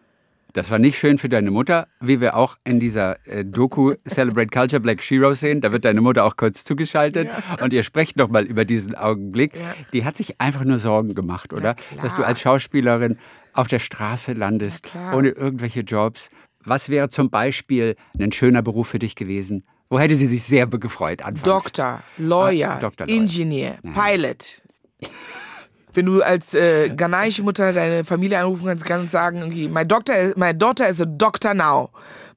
das 0.54 0.72
war 0.72 0.80
nicht 0.80 0.98
schön 0.98 1.18
für 1.18 1.30
deine 1.30 1.52
Mutter, 1.52 1.88
wie 2.00 2.22
wir 2.22 2.36
auch 2.36 2.58
in 2.64 2.80
dieser 2.80 3.26
äh, 3.28 3.46
Doku 3.46 3.94
Celebrate 4.08 4.50
Culture 4.50 4.80
Black 4.82 5.04
Shiro 5.04 5.34
sehen. 5.34 5.62
Da 5.62 5.72
wird 5.72 5.86
deine 5.86 6.02
Mutter 6.02 6.26
auch 6.26 6.38
kurz 6.38 6.64
zugeschaltet 6.64 7.30
und 7.62 7.74
ihr 7.74 7.84
sprecht 7.84 8.18
nochmal 8.18 8.46
über 8.46 8.66
diesen 8.66 8.96
Augenblick. 8.96 9.56
Ja. 9.56 9.76
Die 9.94 10.06
hat 10.06 10.18
sich 10.18 10.40
einfach 10.40 10.64
nur 10.64 10.80
Sorgen 10.80 11.14
gemacht, 11.14 11.54
oder? 11.54 11.76
Dass 12.02 12.16
du 12.16 12.24
als 12.24 12.42
Schauspielerin 12.42 13.18
auf 13.54 13.68
der 13.68 13.80
Straße 13.80 14.34
landest, 14.34 14.94
ohne 15.14 15.30
irgendwelche 15.30 15.82
Jobs. 15.82 16.30
Was 16.64 16.90
wäre 16.90 17.10
zum 17.10 17.30
Beispiel 17.30 17.96
ein 18.20 18.32
schöner 18.32 18.62
Beruf 18.62 18.90
für 18.90 19.00
dich 19.00 19.16
gewesen? 19.16 19.64
Wo 19.92 20.00
hätte 20.00 20.16
sie 20.16 20.26
sich 20.26 20.42
sehr 20.44 20.66
gefreut 20.68 21.22
anfangs? 21.22 21.44
Doktor, 21.44 22.00
Lawyer, 22.18 22.72
Ah, 22.72 22.80
Doktor, 22.80 23.06
Lawyer. 23.08 23.18
Ingenieur, 23.18 23.74
Pilot. 23.94 24.62
Wenn 25.94 26.06
du 26.06 26.22
als 26.22 26.54
äh, 26.54 26.90
ghanaische 26.96 27.44
Mutter 27.44 27.74
deine 27.74 28.06
Familie 28.06 28.40
anrufen 28.40 28.66
kannst, 28.68 28.86
kannst 28.86 29.08
du 29.08 29.12
sagen, 29.12 29.44
okay, 29.44 29.68
my 29.68 29.86
doctor, 29.86 30.16
is, 30.16 30.36
my 30.38 30.58
daughter 30.58 30.88
is 30.88 31.02
a 31.02 31.06
doctor 31.06 31.54
now. 31.54 31.90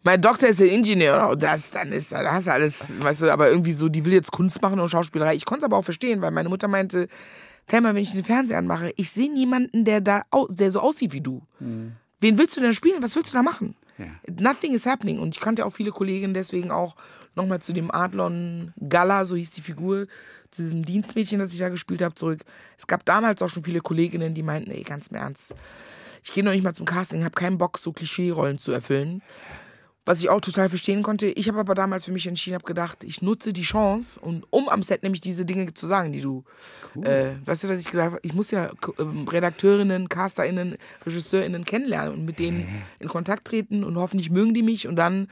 My 0.03 0.19
doctor 0.19 0.49
is 0.49 0.61
an 0.61 0.69
engineer. 0.69 1.17
now. 1.17 1.35
Das, 1.37 1.71
dann 1.71 1.93
ist, 1.93 2.11
da 2.11 2.25
hast 2.33 2.49
du 2.49 2.53
alles, 2.53 2.89
weißt 3.01 3.23
du, 3.23 3.33
aber 3.33 3.49
irgendwie 3.49 3.73
so, 3.73 3.89
die 3.89 4.05
will 4.05 4.13
jetzt 4.13 4.33
Kunst 4.33 4.61
machen 4.61 4.81
und 4.81 4.89
Schauspielerei. 4.91 5.37
Ich 5.37 5.45
konnte 5.45 5.61
es 5.61 5.65
aber 5.67 5.77
auch 5.77 5.85
verstehen, 5.85 6.21
weil 6.21 6.33
meine 6.33 6.49
Mutter 6.49 6.67
meinte, 6.67 7.07
Thelma, 7.69 7.91
wenn 7.95 8.03
ich 8.03 8.11
den 8.13 8.25
Fernseher 8.25 8.59
anmache, 8.59 8.93
ich 8.97 9.13
sehe 9.13 9.33
niemanden, 9.33 9.85
der 9.85 10.01
da, 10.01 10.23
der 10.51 10.71
so 10.73 10.81
aussieht 10.81 11.13
wie 11.13 11.21
du. 11.21 11.41
Wen 11.61 12.37
willst 12.39 12.57
du 12.57 12.61
denn 12.61 12.75
spielen? 12.75 13.01
Was 13.03 13.15
willst 13.15 13.33
du 13.33 13.37
da 13.37 13.43
machen? 13.45 13.77
Ja. 13.97 14.07
Nothing 14.41 14.75
is 14.75 14.85
happening. 14.87 15.21
Und 15.21 15.37
ich 15.37 15.41
kannte 15.41 15.65
auch 15.65 15.73
viele 15.73 15.93
Kolleginnen 15.93 16.35
deswegen 16.35 16.73
auch 16.73 16.97
nochmal 17.37 17.61
zu 17.61 17.73
dem 17.73 17.91
Adlon 17.91 18.73
Gala, 18.89 19.25
so 19.25 19.37
hieß 19.37 19.51
die 19.53 19.61
Figur, 19.61 20.07
zu 20.51 20.63
diesem 20.63 20.85
Dienstmädchen, 20.85 21.41
das 21.41 21.53
ich 21.53 21.59
da 21.59 21.69
gespielt 21.69 22.03
habe, 22.03 22.15
zurück. 22.15 22.41
Es 22.79 22.87
gab 22.87 23.05
damals 23.05 23.43
auch 23.43 23.51
schon 23.51 23.65
viele 23.65 23.81
Kolleginnen, 23.81 24.35
die 24.35 24.43
meinten, 24.43 24.71
ey, 24.71 24.83
ganz 24.83 25.09
im 25.09 25.17
Ernst, 25.17 25.55
ich 26.23 26.33
gehe 26.33 26.45
noch 26.45 26.53
nicht 26.53 26.65
mal 26.65 26.75
zum 26.75 26.87
Casting, 26.87 27.23
habe 27.23 27.35
keinen 27.35 27.59
Bock, 27.59 27.79
so 27.79 27.93
Klischee-Rollen 27.93 28.59
zu 28.59 28.73
erfüllen. 28.73 29.23
Was 30.07 30.19
ich 30.19 30.29
auch 30.29 30.43
total 30.43 30.69
verstehen 30.69 31.03
konnte. 31.03 31.29
Ich 31.29 31.49
habe 31.49 31.59
aber 31.59 31.75
damals 31.75 32.05
für 32.05 32.13
mich 32.13 32.27
entschieden, 32.27 32.57
habe 32.57 32.67
gedacht, 32.67 33.05
ich 33.05 33.23
nutze 33.23 33.55
die 33.55 33.63
Chance, 33.63 34.21
und 34.21 34.47
um 34.51 34.69
am 34.69 34.83
Set 34.83 35.03
nämlich 35.03 35.23
diese 35.23 35.47
Dinge 35.47 35.73
zu 35.73 35.87
sagen, 35.87 36.13
die 36.13 36.21
du, 36.21 36.45
äh, 37.03 37.31
weißt 37.47 37.65
du, 37.65 37.69
dass 37.69 37.81
ich 37.81 37.91
gesagt 37.91 38.13
habe, 38.13 38.21
ich 38.23 38.35
muss 38.35 38.51
ja 38.51 38.71
ähm, 38.99 39.27
Redakteurinnen, 39.27 40.11
CasterInnen, 40.11 40.77
RegisseurInnen 41.07 41.65
kennenlernen 41.65 42.13
und 42.13 42.25
mit 42.27 42.39
denen 42.39 42.85
in 42.99 43.09
Kontakt 43.09 43.47
treten 43.47 43.83
und 43.83 43.97
hoffentlich 43.97 44.31
mögen 44.31 44.53
die 44.53 44.63
mich 44.63 44.87
und 44.87 44.97
dann 44.97 45.29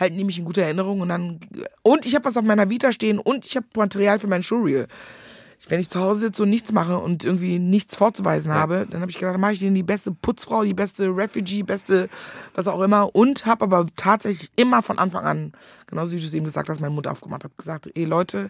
halten 0.00 0.16
die 0.16 0.24
mich 0.24 0.38
in 0.38 0.44
guter 0.44 0.62
Erinnerung 0.62 1.00
und 1.00 1.10
dann, 1.10 1.38
und 1.82 2.06
ich 2.06 2.14
habe 2.14 2.24
was 2.24 2.36
auf 2.36 2.44
meiner 2.44 2.70
Vita 2.70 2.90
stehen 2.90 3.18
und 3.18 3.44
ich 3.44 3.56
habe 3.56 3.66
Material 3.76 4.18
für 4.18 4.26
mein 4.26 4.42
Showreel. 4.42 4.88
Wenn 5.68 5.78
ich 5.78 5.90
zu 5.90 6.00
Hause 6.00 6.20
sitze 6.20 6.42
und 6.44 6.50
nichts 6.50 6.72
mache 6.72 6.98
und 6.98 7.22
irgendwie 7.22 7.58
nichts 7.58 7.94
vorzuweisen 7.94 8.52
habe, 8.52 8.86
dann 8.88 9.02
habe 9.02 9.10
ich 9.10 9.18
gedacht, 9.18 9.38
mache 9.38 9.52
ich 9.52 9.58
denen 9.60 9.74
die 9.74 9.82
beste 9.82 10.10
Putzfrau, 10.10 10.64
die 10.64 10.74
beste 10.74 11.14
Refugee, 11.14 11.62
beste 11.62 12.08
was 12.54 12.66
auch 12.66 12.80
immer 12.80 13.14
und 13.14 13.44
habe 13.44 13.64
aber 13.64 13.86
tatsächlich 13.94 14.50
immer 14.56 14.82
von 14.82 14.98
Anfang 14.98 15.26
an, 15.26 15.52
genauso 15.86 16.12
wie 16.12 16.20
du 16.20 16.26
es 16.26 16.32
eben 16.32 16.46
gesagt 16.46 16.70
hast, 16.70 16.80
meinen 16.80 16.94
Mund 16.94 17.06
aufgemacht, 17.06 17.44
habe 17.44 17.54
gesagt, 17.58 17.90
ey 17.94 18.04
Leute, 18.04 18.48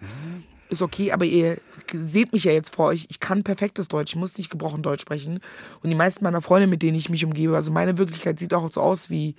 ist 0.70 0.82
okay, 0.82 1.10
aber 1.10 1.24
ihr 1.24 1.58
seht 1.92 2.32
mich 2.32 2.44
ja 2.44 2.52
jetzt 2.52 2.76
vor 2.76 2.86
euch, 2.86 3.06
ich 3.10 3.18
kann 3.18 3.42
perfektes 3.42 3.88
Deutsch, 3.88 4.12
ich 4.12 4.20
muss 4.20 4.38
nicht 4.38 4.50
gebrochen 4.50 4.82
Deutsch 4.82 5.02
sprechen 5.02 5.40
und 5.82 5.90
die 5.90 5.96
meisten 5.96 6.22
meiner 6.22 6.40
Freunde, 6.40 6.68
mit 6.68 6.80
denen 6.80 6.96
ich 6.96 7.10
mich 7.10 7.24
umgebe, 7.24 7.56
also 7.56 7.72
meine 7.72 7.98
Wirklichkeit 7.98 8.38
sieht 8.38 8.54
auch 8.54 8.70
so 8.70 8.80
aus 8.80 9.10
wie, 9.10 9.34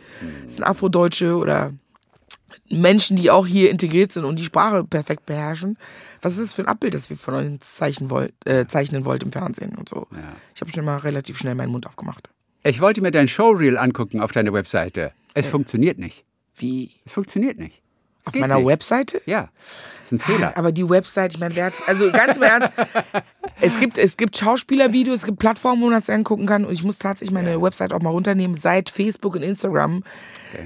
es 0.45 0.57
sind 0.57 0.65
Afrodeutsche 0.65 1.37
oder 1.37 1.71
Menschen, 2.69 3.17
die 3.17 3.31
auch 3.31 3.47
hier 3.47 3.69
integriert 3.69 4.11
sind 4.11 4.25
und 4.25 4.37
die 4.37 4.43
Sprache 4.43 4.83
perfekt 4.83 5.25
beherrschen. 5.25 5.77
Was 6.21 6.33
ist 6.33 6.41
das 6.41 6.53
für 6.53 6.63
ein 6.63 6.67
Abbild, 6.67 6.93
das 6.93 7.09
wir 7.09 7.17
von 7.17 7.33
euch 7.33 7.59
zeichnen 7.61 8.09
wollt, 8.09 8.33
äh, 8.45 8.67
zeichnen 8.67 9.05
wollt 9.05 9.23
im 9.23 9.31
Fernsehen 9.31 9.75
und 9.75 9.89
so? 9.89 10.07
Ich 10.55 10.61
habe 10.61 10.71
schon 10.71 10.85
mal 10.85 10.97
relativ 10.97 11.37
schnell 11.37 11.55
meinen 11.55 11.71
Mund 11.71 11.87
aufgemacht. 11.87 12.29
Ich 12.63 12.79
wollte 12.79 13.01
mir 13.01 13.11
dein 13.11 13.27
Showreel 13.27 13.77
angucken 13.77 14.19
auf 14.21 14.31
deiner 14.31 14.53
Webseite. 14.53 15.13
Es 15.33 15.47
funktioniert 15.47 15.97
nicht. 15.97 16.23
Wie? 16.55 16.91
Es 17.05 17.13
funktioniert 17.13 17.57
nicht. 17.57 17.81
Es 18.21 18.27
Auf 18.27 18.39
meiner 18.39 18.57
nicht. 18.57 18.67
Webseite? 18.67 19.21
Ja, 19.25 19.49
das 19.99 20.03
ist 20.03 20.11
ein 20.11 20.19
Fehler. 20.19 20.57
Aber 20.57 20.71
die 20.71 20.87
Website, 20.87 21.33
ich 21.33 21.39
meine, 21.39 21.55
wer 21.55 21.65
hat, 21.65 21.81
also 21.87 22.11
ganz 22.11 22.37
im 22.37 22.43
Ernst, 22.43 22.71
es 23.61 23.79
gibt, 23.79 23.97
es 23.97 24.17
gibt 24.17 24.37
Schauspielervideos, 24.37 25.17
es 25.17 25.25
gibt 25.25 25.39
Plattformen, 25.39 25.81
wo 25.81 25.85
man 25.85 25.95
das 25.95 26.09
angucken 26.09 26.45
kann 26.45 26.65
und 26.65 26.73
ich 26.73 26.83
muss 26.83 26.99
tatsächlich 26.99 27.33
meine 27.33 27.61
Website 27.61 27.93
auch 27.93 28.01
mal 28.01 28.09
runternehmen. 28.09 28.55
Seit 28.55 28.89
Facebook 28.89 29.35
und 29.35 29.43
Instagram 29.43 30.03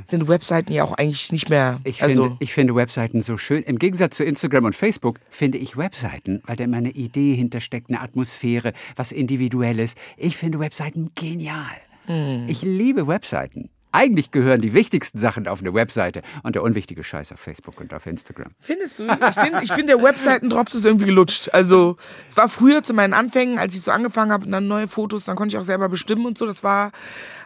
sind 0.05 0.27
Webseiten 0.27 0.73
ja 0.73 0.83
auch 0.83 0.93
eigentlich 0.93 1.31
nicht 1.31 1.49
mehr, 1.49 1.79
Ich, 1.83 2.01
also 2.03 2.23
finde, 2.23 2.37
ich 2.39 2.53
finde 2.53 2.75
Webseiten 2.75 3.21
so 3.21 3.37
schön. 3.37 3.63
Im 3.63 3.79
Gegensatz 3.79 4.17
zu 4.17 4.23
Instagram 4.23 4.65
und 4.65 4.75
Facebook 4.75 5.19
finde 5.29 5.57
ich 5.57 5.77
Webseiten, 5.77 6.41
weil 6.45 6.55
da 6.55 6.63
immer 6.63 6.77
eine 6.77 6.91
Idee 6.91 7.35
hintersteckt, 7.35 7.89
eine 7.89 8.01
Atmosphäre, 8.01 8.73
was 8.95 9.11
Individuelles. 9.11 9.95
Ich 10.17 10.37
finde 10.37 10.59
Webseiten 10.59 11.11
genial. 11.15 11.77
Hm. 12.05 12.45
Ich 12.47 12.61
liebe 12.61 13.07
Webseiten. 13.07 13.69
Eigentlich 13.95 14.31
gehören 14.31 14.61
die 14.61 14.73
wichtigsten 14.73 15.17
Sachen 15.19 15.47
auf 15.47 15.61
eine 15.61 15.73
Webseite 15.73 16.21
und 16.43 16.55
der 16.55 16.63
unwichtige 16.63 17.03
Scheiß 17.03 17.31
auf 17.31 17.39
Facebook 17.39 17.79
und 17.79 17.93
auf 17.93 18.05
Instagram. 18.05 18.51
Findest 18.59 18.99
du? 18.99 19.03
Ich 19.07 19.35
finde, 19.35 19.59
ich 19.63 19.71
find, 19.71 19.89
der 19.89 20.01
Webseiten-Drops 20.03 20.75
ist 20.75 20.85
irgendwie 20.85 21.05
gelutscht. 21.05 21.49
Also, 21.53 21.97
es 22.29 22.35
war 22.37 22.49
früher 22.49 22.83
zu 22.83 22.93
meinen 22.93 23.13
Anfängen, 23.13 23.57
als 23.57 23.73
ich 23.75 23.81
so 23.81 23.91
angefangen 23.91 24.31
habe, 24.31 24.45
und 24.45 24.51
dann 24.51 24.67
neue 24.67 24.87
Fotos, 24.87 25.23
dann 25.25 25.35
konnte 25.35 25.55
ich 25.55 25.59
auch 25.59 25.63
selber 25.63 25.87
bestimmen 25.89 26.25
und 26.25 26.37
so. 26.37 26.45
Das 26.45 26.63
war, 26.63 26.91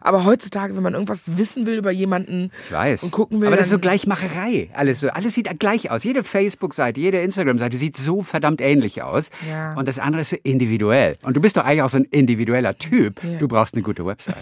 aber 0.01 0.25
heutzutage, 0.25 0.75
wenn 0.75 0.83
man 0.83 0.93
irgendwas 0.93 1.37
wissen 1.37 1.65
will 1.65 1.77
über 1.77 1.91
jemanden 1.91 2.51
Ich 2.65 2.71
weiß. 2.73 3.03
und 3.03 3.11
gucken 3.11 3.41
will, 3.41 3.47
Aber 3.47 3.57
das 3.57 3.67
ist 3.67 3.71
so 3.71 3.79
Gleichmacherei. 3.79 4.69
Alles, 4.73 5.01
so, 5.01 5.09
alles 5.09 5.33
sieht 5.35 5.59
gleich 5.59 5.91
aus. 5.91 6.03
Jede 6.03 6.23
Facebook-Seite, 6.23 6.99
jede 6.99 7.19
Instagram-Seite 7.21 7.77
sieht 7.77 7.97
so 7.97 8.23
verdammt 8.23 8.61
ähnlich 8.61 9.01
aus. 9.03 9.29
Ja. 9.49 9.75
Und 9.75 9.87
das 9.87 9.99
andere 9.99 10.21
ist 10.21 10.29
so 10.31 10.37
individuell. 10.43 11.17
Und 11.23 11.37
du 11.37 11.41
bist 11.41 11.57
doch 11.57 11.63
eigentlich 11.65 11.81
auch 11.83 11.89
so 11.89 11.97
ein 11.97 12.05
individueller 12.05 12.75
Typ. 12.77 13.21
Ja. 13.23 13.37
Du 13.39 13.47
brauchst 13.47 13.73
eine 13.75 13.83
gute 13.83 14.05
Webseite. 14.05 14.37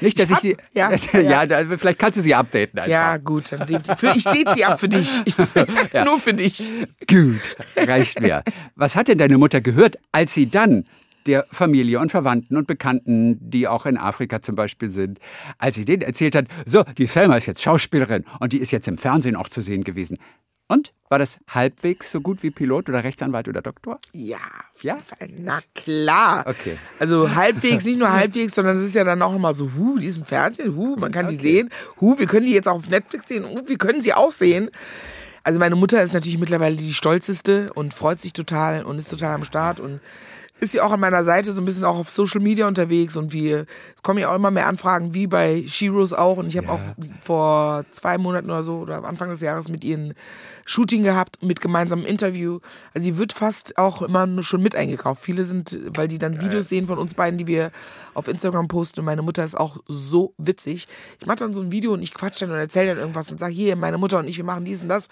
Nicht, 0.00 0.18
dass 0.20 0.30
ich, 0.30 0.34
hab- 0.36 0.42
sie. 0.42 0.56
ja, 0.74 0.90
ja, 1.22 1.44
ja. 1.44 1.46
da, 1.46 1.76
vielleicht 1.76 1.98
kannst 1.98 2.18
du 2.18 2.22
sie 2.22 2.34
updaten 2.34 2.78
einfach. 2.78 2.90
ja, 2.90 3.16
gut, 3.16 3.52
ich 3.52 4.20
stehe 4.22 4.44
sie 4.54 4.64
ab 4.64 4.80
für 4.80 4.88
dich. 4.88 5.22
Nur 6.04 6.20
für 6.20 6.34
dich. 6.34 6.72
Gut, 7.08 7.56
reicht 7.76 8.20
mir. 8.20 8.42
Was 8.74 8.96
hat 8.96 9.08
denn 9.08 9.18
deine 9.18 9.38
Mutter 9.38 9.60
gehört, 9.60 9.98
als 10.12 10.34
sie 10.34 10.48
dann 10.48 10.84
der 11.26 11.46
Familie 11.50 12.00
und 12.00 12.10
Verwandten 12.10 12.56
und 12.56 12.66
Bekannten, 12.66 13.38
die 13.40 13.68
auch 13.68 13.86
in 13.86 13.98
Afrika 13.98 14.40
zum 14.40 14.54
Beispiel 14.54 14.88
sind, 14.88 15.18
als 15.58 15.74
sie 15.74 15.84
denen 15.84 16.02
erzählt 16.02 16.34
hat, 16.34 16.46
so, 16.64 16.84
die 16.96 17.06
Selma 17.06 17.36
ist 17.36 17.46
jetzt 17.46 17.62
Schauspielerin 17.62 18.24
und 18.40 18.52
die 18.52 18.58
ist 18.58 18.70
jetzt 18.70 18.88
im 18.88 18.96
Fernsehen 18.96 19.36
auch 19.36 19.48
zu 19.48 19.60
sehen 19.60 19.84
gewesen. 19.84 20.18
Und 20.68 20.92
war 21.08 21.18
das 21.18 21.38
halbwegs 21.48 22.10
so 22.10 22.20
gut 22.20 22.42
wie 22.42 22.50
Pilot 22.50 22.90
oder 22.90 23.02
Rechtsanwalt 23.02 23.48
oder 23.48 23.62
Doktor? 23.62 23.98
Ja, 24.12 24.36
Ja? 24.82 24.98
Na 25.38 25.60
klar. 25.74 26.44
Okay. 26.46 26.76
Also 26.98 27.34
halbwegs, 27.34 27.84
nicht 27.84 27.98
nur 27.98 28.12
halbwegs, 28.12 28.54
sondern 28.54 28.76
es 28.76 28.82
ist 28.82 28.94
ja 28.94 29.04
dann 29.04 29.22
auch 29.22 29.34
immer 29.34 29.54
so, 29.54 29.70
hu, 29.74 29.98
die 29.98 30.06
ist 30.06 30.18
im 30.18 30.26
Fernsehen, 30.26 30.76
hu, 30.76 30.96
man 30.96 31.10
kann 31.10 31.26
die 31.26 31.36
sehen, 31.36 31.70
hu, 32.00 32.18
wir 32.18 32.26
können 32.26 32.44
die 32.44 32.52
jetzt 32.52 32.68
auch 32.68 32.76
auf 32.76 32.90
Netflix 32.90 33.26
sehen, 33.28 33.46
hu, 33.46 33.62
wir 33.66 33.78
können 33.78 34.02
sie 34.02 34.12
auch 34.12 34.30
sehen. 34.30 34.70
Also 35.42 35.58
meine 35.58 35.76
Mutter 35.76 36.02
ist 36.02 36.12
natürlich 36.12 36.38
mittlerweile 36.38 36.76
die 36.76 36.92
stolzeste 36.92 37.72
und 37.72 37.94
freut 37.94 38.20
sich 38.20 38.34
total 38.34 38.84
und 38.84 38.98
ist 38.98 39.08
total 39.08 39.34
am 39.34 39.44
Start 39.44 39.80
und 39.80 40.00
ist 40.60 40.74
ja 40.74 40.84
auch 40.84 40.90
an 40.90 41.00
meiner 41.00 41.24
Seite 41.24 41.52
so 41.52 41.62
ein 41.62 41.64
bisschen 41.64 41.84
auch 41.84 41.98
auf 41.98 42.10
Social 42.10 42.40
Media 42.40 42.66
unterwegs 42.66 43.16
und 43.16 43.32
wir, 43.32 43.66
es 43.94 44.02
kommen 44.02 44.18
ja 44.18 44.30
auch 44.30 44.34
immer 44.34 44.50
mehr 44.50 44.66
Anfragen, 44.66 45.14
wie 45.14 45.26
bei 45.26 45.64
Shiros 45.66 46.12
auch 46.12 46.38
und 46.38 46.48
ich 46.48 46.56
habe 46.56 46.70
auch 46.70 46.80
vor 47.24 47.84
zwei 47.90 48.18
Monaten 48.18 48.50
oder 48.50 48.62
so 48.62 48.78
oder 48.78 49.04
Anfang 49.04 49.30
des 49.30 49.40
Jahres 49.40 49.68
mit 49.68 49.84
ihr 49.84 49.96
ein 49.96 50.14
Shooting 50.64 51.02
gehabt 51.02 51.42
mit 51.42 51.60
gemeinsamem 51.60 52.04
Interview. 52.04 52.58
Also 52.92 53.04
sie 53.04 53.16
wird 53.16 53.32
fast 53.32 53.78
auch 53.78 54.02
immer 54.02 54.26
nur 54.26 54.44
schon 54.44 54.62
mit 54.62 54.76
eingekauft. 54.76 55.22
Viele 55.22 55.44
sind, 55.44 55.78
weil 55.96 56.08
die 56.08 56.18
dann 56.18 56.42
Videos 56.42 56.68
sehen 56.68 56.86
von 56.86 56.98
uns 56.98 57.14
beiden, 57.14 57.38
die 57.38 57.46
wir 57.46 57.70
auf 58.14 58.28
Instagram 58.28 58.68
posten 58.68 59.00
und 59.00 59.06
meine 59.06 59.22
Mutter 59.22 59.44
ist 59.44 59.58
auch 59.58 59.78
so 59.86 60.34
witzig. 60.36 60.86
Ich 61.20 61.26
mache 61.26 61.38
dann 61.38 61.54
so 61.54 61.62
ein 61.62 61.72
Video 61.72 61.92
und 61.92 62.02
ich 62.02 62.12
quatsch 62.12 62.42
dann 62.42 62.50
und 62.50 62.58
erzähle 62.58 62.88
dann 62.88 62.98
irgendwas 62.98 63.30
und 63.30 63.38
sage, 63.38 63.54
hier, 63.54 63.76
meine 63.76 63.96
Mutter 63.96 64.18
und 64.18 64.28
ich, 64.28 64.36
wir 64.36 64.44
machen 64.44 64.64
dies 64.64 64.82
und 64.82 64.88
das. 64.88 65.08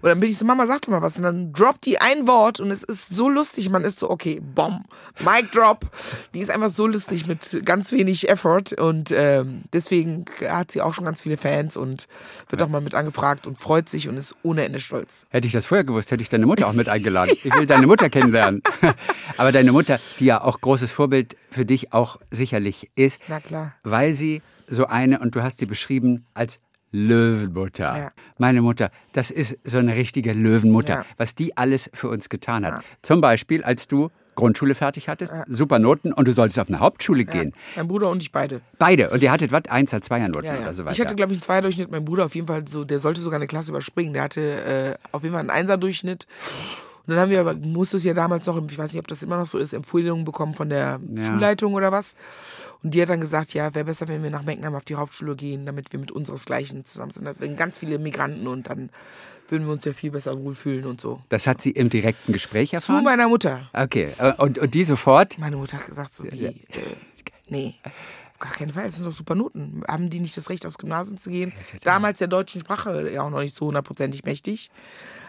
Und 0.00 0.08
dann 0.08 0.20
bin 0.20 0.30
ich 0.30 0.38
so, 0.38 0.44
Mama, 0.44 0.66
sag 0.66 0.82
doch 0.82 0.88
mal 0.88 1.02
was. 1.02 1.16
Und 1.16 1.24
dann 1.24 1.52
droppt 1.52 1.86
die 1.86 2.00
ein 2.00 2.26
Wort 2.26 2.60
und 2.60 2.70
es 2.70 2.82
ist 2.82 3.14
so 3.14 3.28
lustig. 3.28 3.68
Man 3.70 3.84
ist 3.84 3.98
so, 3.98 4.10
okay, 4.10 4.40
bomb, 4.40 4.84
Mic 5.20 5.50
drop. 5.52 5.86
Die 6.34 6.40
ist 6.40 6.50
einfach 6.50 6.68
so 6.68 6.86
lustig 6.86 7.26
mit 7.26 7.62
ganz 7.64 7.92
wenig 7.92 8.28
Effort. 8.28 8.72
Und 8.78 9.10
ähm, 9.12 9.62
deswegen 9.72 10.24
hat 10.48 10.70
sie 10.70 10.82
auch 10.82 10.94
schon 10.94 11.04
ganz 11.04 11.22
viele 11.22 11.36
Fans 11.36 11.76
und 11.76 12.06
wird 12.48 12.62
auch 12.62 12.68
mal 12.68 12.80
mit 12.80 12.94
angefragt 12.94 13.46
und 13.46 13.58
freut 13.58 13.88
sich 13.88 14.08
und 14.08 14.16
ist 14.16 14.36
ohne 14.42 14.64
Ende 14.64 14.80
stolz. 14.80 15.26
Hätte 15.30 15.46
ich 15.46 15.52
das 15.52 15.66
vorher 15.66 15.84
gewusst, 15.84 16.10
hätte 16.10 16.22
ich 16.22 16.28
deine 16.28 16.46
Mutter 16.46 16.66
auch 16.68 16.72
mit 16.72 16.88
eingeladen. 16.88 17.36
Ich 17.48 17.54
will 17.54 17.66
deine 17.66 17.86
Mutter 17.86 18.10
kennenlernen. 18.10 18.62
Aber 19.38 19.52
deine 19.52 19.72
Mutter, 19.72 20.00
die 20.18 20.26
ja 20.26 20.42
auch 20.42 20.60
großes 20.60 20.92
Vorbild 20.92 21.36
für 21.50 21.64
dich 21.64 21.92
auch 21.92 22.18
sicherlich 22.30 22.90
ist, 22.94 23.20
Na 23.28 23.40
klar. 23.40 23.74
weil 23.84 24.12
sie 24.12 24.42
so 24.68 24.86
eine, 24.86 25.20
und 25.20 25.34
du 25.34 25.42
hast 25.42 25.58
sie 25.58 25.66
beschrieben 25.66 26.26
als 26.34 26.60
Löwenmutter. 26.92 27.96
Ja. 27.96 28.10
Meine 28.38 28.62
Mutter, 28.62 28.90
das 29.12 29.30
ist 29.30 29.58
so 29.64 29.78
eine 29.78 29.94
richtige 29.96 30.32
Löwenmutter, 30.32 30.94
Ja. 30.94 31.04
was 31.16 31.34
die 31.34 31.56
alles 31.56 31.90
für 31.94 32.08
uns 32.08 32.28
getan 32.28 32.64
hat. 32.66 32.82
Zum 33.02 33.20
Beispiel, 33.20 33.62
als 33.62 33.88
du 33.88 34.10
Grundschule 34.34 34.76
fertig 34.76 35.08
hattest, 35.08 35.34
super 35.48 35.80
Noten 35.80 36.12
und 36.12 36.28
du 36.28 36.32
solltest 36.32 36.60
auf 36.60 36.68
eine 36.68 36.78
Hauptschule 36.78 37.24
gehen. 37.24 37.52
Mein 37.74 37.88
Bruder 37.88 38.08
und 38.08 38.22
ich 38.22 38.30
beide. 38.30 38.60
Beide. 38.78 39.10
Und 39.10 39.20
ihr 39.20 39.32
hattet 39.32 39.50
was? 39.50 39.64
Einser, 39.68 40.00
Zweiernoten 40.00 40.44
Ja, 40.46 40.54
ja. 40.54 40.60
oder 40.60 40.74
so 40.74 40.84
weiter. 40.84 40.92
Ich 40.94 41.00
hatte, 41.00 41.16
glaube 41.16 41.32
ich, 41.32 41.38
einen 41.38 41.42
Zweierdurchschnitt. 41.42 41.90
Mein 41.90 42.04
Bruder 42.04 42.24
auf 42.26 42.36
jeden 42.36 42.46
Fall 42.46 42.62
so, 42.68 42.84
der 42.84 43.00
sollte 43.00 43.20
sogar 43.20 43.38
eine 43.38 43.48
Klasse 43.48 43.72
überspringen. 43.72 44.12
Der 44.12 44.22
hatte 44.22 44.40
äh, 44.40 44.94
auf 45.10 45.24
jeden 45.24 45.32
Fall 45.34 45.40
einen 45.40 45.50
Einserdurchschnitt. 45.50 46.28
Und 47.08 47.14
dann 47.14 47.20
haben 47.22 47.30
wir 47.30 47.40
aber, 47.40 47.54
musste 47.54 47.96
es 47.96 48.04
ja 48.04 48.14
damals 48.14 48.46
noch, 48.46 48.62
ich 48.70 48.78
weiß 48.78 48.92
nicht, 48.92 49.00
ob 49.00 49.08
das 49.08 49.22
immer 49.22 49.38
noch 49.38 49.46
so 49.48 49.58
ist, 49.58 49.72
Empfehlungen 49.72 50.24
bekommen 50.24 50.54
von 50.54 50.68
der 50.68 51.00
Ja. 51.14 51.24
Schulleitung 51.26 51.74
oder 51.74 51.90
was. 51.90 52.14
Und 52.82 52.94
die 52.94 53.02
hat 53.02 53.08
dann 53.08 53.20
gesagt, 53.20 53.54
ja, 53.54 53.74
wäre 53.74 53.86
besser, 53.86 54.06
wenn 54.06 54.22
wir 54.22 54.30
nach 54.30 54.42
Meckenheim 54.42 54.74
auf 54.76 54.84
die 54.84 54.94
Hauptschule 54.94 55.34
gehen, 55.34 55.66
damit 55.66 55.90
wir 55.92 55.98
mit 55.98 56.12
unseresgleichen 56.12 56.84
zusammen 56.84 57.10
sind. 57.10 57.24
Da 57.24 57.34
sind 57.34 57.56
ganz 57.56 57.78
viele 57.78 57.98
Migranten 57.98 58.46
und 58.46 58.68
dann 58.68 58.90
würden 59.48 59.66
wir 59.66 59.72
uns 59.72 59.84
ja 59.86 59.94
viel 59.94 60.10
besser 60.10 60.38
wohlfühlen 60.38 60.84
und 60.84 61.00
so. 61.00 61.22
das 61.30 61.46
hat 61.46 61.62
sie 61.62 61.70
im 61.70 61.88
direkten 61.88 62.34
Gespräch 62.34 62.68
Zu 62.70 62.76
erfahren? 62.76 63.02
meiner 63.04 63.28
Mutter. 63.28 63.68
Okay. 63.72 64.10
äh, 64.18 64.34
Und, 64.36 64.58
und 64.58 64.74
die 64.74 64.84
sofort? 64.84 65.38
Meine 65.38 65.56
Mutter 65.56 65.78
hat 65.78 65.86
gesagt 65.86 66.12
so 66.14 66.24
wie, 66.24 66.28
äh, 66.44 66.54
nee, 67.48 67.74
auf 68.34 68.38
gar 68.40 68.52
keinen 68.52 68.72
Fall, 68.74 68.84
das 68.84 68.96
sind 68.96 69.06
doch 69.06 69.12
super 69.16 69.34
Noten. 69.34 69.82
Haben 69.88 70.10
die 70.10 70.20
nicht 70.20 70.36
das 70.36 70.50
Recht, 70.50 70.66
aufs 70.66 70.76
Gymnasium 70.78 71.16
zu 71.16 71.30
gehen? 71.30 71.52
Damals 71.82 72.18
der 72.18 72.28
deutschen 72.28 72.60
Sprache 72.60 73.10
ja 73.10 73.22
auch 73.22 73.30
noch 73.30 73.40
nicht 73.40 73.56
so 73.56 73.66
hundertprozentig 73.66 74.24
mächtig. 74.24 74.70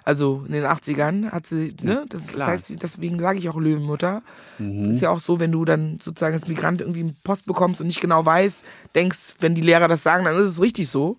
Also 0.09 0.43
in 0.47 0.53
den 0.53 0.65
80ern 0.65 1.29
hat 1.29 1.45
sie, 1.45 1.75
ne? 1.83 2.03
Das, 2.09 2.25
das 2.25 2.47
heißt, 2.47 2.81
deswegen 2.81 3.19
sage 3.19 3.37
ich 3.37 3.47
auch 3.47 3.57
Löwenmutter. 3.57 4.23
Ist 4.57 5.01
ja 5.01 5.11
auch 5.11 5.19
so, 5.19 5.39
wenn 5.39 5.51
du 5.51 5.65
dann 5.65 5.99
sozusagen 6.01 6.33
als 6.33 6.47
Migrant 6.47 6.81
irgendwie 6.81 7.01
einen 7.01 7.15
Post 7.23 7.45
bekommst 7.45 7.79
und 7.79 7.85
nicht 7.85 8.01
genau 8.01 8.25
weißt, 8.25 8.65
denkst, 8.95 9.35
wenn 9.39 9.53
die 9.53 9.61
Lehrer 9.61 9.87
das 9.87 10.01
sagen, 10.01 10.25
dann 10.25 10.35
ist 10.35 10.45
es 10.45 10.59
richtig 10.59 10.89
so. 10.89 11.17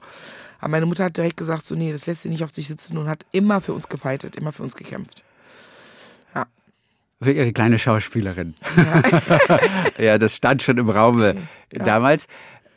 Aber 0.59 0.73
meine 0.73 0.87
Mutter 0.87 1.05
hat 1.05 1.17
direkt 1.17 1.37
gesagt, 1.37 1.67
so, 1.67 1.77
nee, 1.77 1.93
das 1.93 2.09
lässt 2.09 2.23
sie 2.23 2.31
nicht 2.31 2.43
auf 2.43 2.53
sich 2.53 2.67
sitzen 2.67 2.99
und 2.99 3.07
hat 3.07 3.25
immer 3.31 3.61
für 3.61 3.75
uns 3.75 3.89
gefeitet, 3.89 4.35
immer 4.35 4.51
für 4.51 4.65
uns 4.65 4.75
gekämpft. 4.75 5.23
Für 7.23 7.31
ihre 7.33 7.53
kleine 7.53 7.79
Schauspielerin. 7.79 8.55
Ja, 9.99 10.19
das 10.19 10.35
stand 10.35 10.63
schon 10.63 10.79
im 10.79 10.91
Raume 10.91 11.37
damals. 11.71 12.27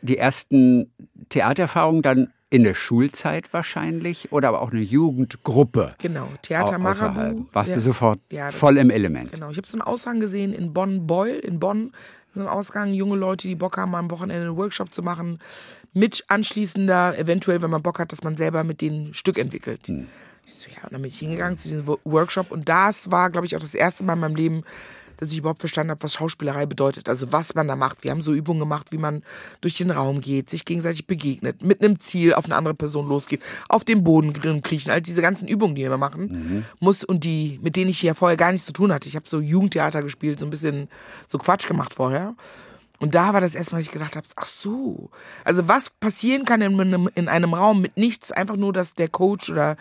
Die 0.04 0.20
ersten 0.20 0.92
Theatererfahrungen 1.30 2.04
dann 2.04 2.34
in 2.54 2.64
der 2.64 2.76
Schulzeit 2.76 3.52
wahrscheinlich 3.52 4.32
oder 4.32 4.50
aber 4.50 4.62
auch 4.62 4.72
eine 4.72 4.82
Jugendgruppe. 4.82 5.96
Genau, 6.00 6.28
Theater 6.44 6.78
Marabu. 6.78 7.46
Warst 7.52 7.70
der- 7.70 7.78
du 7.78 7.82
sofort 7.82 8.20
Ja, 8.32 8.52
voll 8.52 8.78
im 8.78 8.92
Element. 8.92 9.32
Genau, 9.32 9.50
ich 9.50 9.58
habe 9.58 9.68
so 9.68 9.74
einen 9.74 9.82
Ausgang 9.82 10.20
gesehen 10.20 10.54
in 10.54 10.72
Bonn-Beul, 10.72 11.30
in 11.30 11.60
Bonn. 11.60 11.92
So 12.36 12.40
einen 12.42 12.50
Ausgang, 12.50 12.94
junge 12.94 13.16
Leute, 13.16 13.48
die 13.48 13.56
Bock 13.56 13.78
haben, 13.78 13.94
am 13.96 14.10
Wochenende 14.12 14.46
einen 14.48 14.58
Workshop 14.58 14.94
zu 14.94 15.02
machen. 15.02 15.40
Mit 15.94 16.24
anschließender, 16.28 17.18
eventuell, 17.18 17.62
wenn 17.64 17.70
man 17.72 17.82
Bock 17.82 17.98
hat, 18.00 18.12
dass 18.12 18.24
man 18.24 18.38
selber 18.38 18.64
mit 18.64 18.82
denen 18.82 19.10
ein 19.10 19.14
Stück 19.14 19.38
entwickelt. 19.40 19.90
Ich 20.46 20.54
so, 20.54 20.68
ja, 20.70 20.84
und 20.84 20.94
dann 20.94 21.02
bin 21.02 21.10
ich 21.10 21.20
hingegangen 21.20 21.58
zu 21.58 21.70
diesem 21.70 21.88
Wo- 21.88 22.00
Workshop. 22.04 22.52
Und 22.52 22.70
das 22.70 23.10
war, 23.10 23.30
glaube 23.32 23.48
ich, 23.48 23.56
auch 23.56 23.60
das 23.62 23.74
erste 23.76 24.04
Mal 24.04 24.14
in 24.14 24.20
meinem 24.20 24.36
Leben, 24.36 24.64
dass 25.18 25.32
ich 25.32 25.38
überhaupt 25.38 25.60
verstanden 25.60 25.92
habe, 25.92 26.04
was 26.04 26.14
Schauspielerei 26.14 26.66
bedeutet. 26.66 27.10
Also 27.10 27.32
was 27.32 27.56
man 27.56 27.68
da 27.68 27.76
macht. 27.76 28.04
Wir 28.04 28.12
haben 28.12 28.22
so 28.22 28.34
Übungen 28.34 28.60
gemacht, 28.60 28.92
wie 28.92 28.98
man 28.98 29.24
durch 29.62 29.78
den 29.78 29.92
Raum 29.92 30.22
geht, 30.22 30.50
sich 30.50 30.66
gegenseitig 30.66 31.08
begegnet, 31.08 31.64
mit 31.64 31.82
einem 31.82 32.00
Ziel 32.00 32.34
auf 32.34 32.46
eine 32.46 32.56
andere 32.56 32.74
Person 32.74 33.08
losgeht, 33.08 33.42
auf 33.70 33.84
den 33.84 34.04
Boden 34.04 34.34
kriechen. 34.62 34.92
All 34.92 35.02
diese 35.02 35.22
ganzen 35.22 35.48
Übungen, 35.48 35.76
die 35.76 35.84
wir 35.84 35.98
machen, 35.98 36.66
muss 36.80 37.04
und 37.04 37.24
die, 37.24 37.60
mit 37.62 37.76
denen 37.76 37.90
ich 37.90 38.02
ja 38.02 38.14
vorher 38.14 38.38
gar 38.38 38.52
nichts 38.52 38.66
zu 38.66 38.74
tun 38.74 38.92
hatte. 38.92 39.08
Ich 39.08 39.16
habe 39.16 39.28
so 39.28 39.40
Jugendtheater 39.40 40.04
gespielt, 40.04 40.40
so 40.40 40.46
ein 40.46 40.50
bisschen 40.50 40.90
so 41.28 41.38
Quatsch 41.38 41.68
gemacht 41.68 41.94
vorher. 41.94 42.36
Und 43.00 43.16
da 43.16 43.34
war 43.34 43.42
das 43.42 43.56
erstmal, 43.56 43.82
dass 43.82 43.88
ich 43.88 43.94
gedacht 43.94 44.16
habe, 44.16 44.26
ach 44.38 44.46
so. 44.46 45.10
Also 45.44 45.68
was 45.68 45.90
passieren 45.90 46.46
kann 46.46 46.62
in 46.62 46.80
einem, 46.80 47.10
in 47.16 47.28
einem 47.28 47.54
Raum 47.54 47.82
mit 47.82 47.98
nichts, 47.98 48.32
einfach 48.32 48.56
nur, 48.56 48.72
dass 48.72 48.94
der 48.94 49.10
Coach 49.10 49.50
oder 49.50 49.76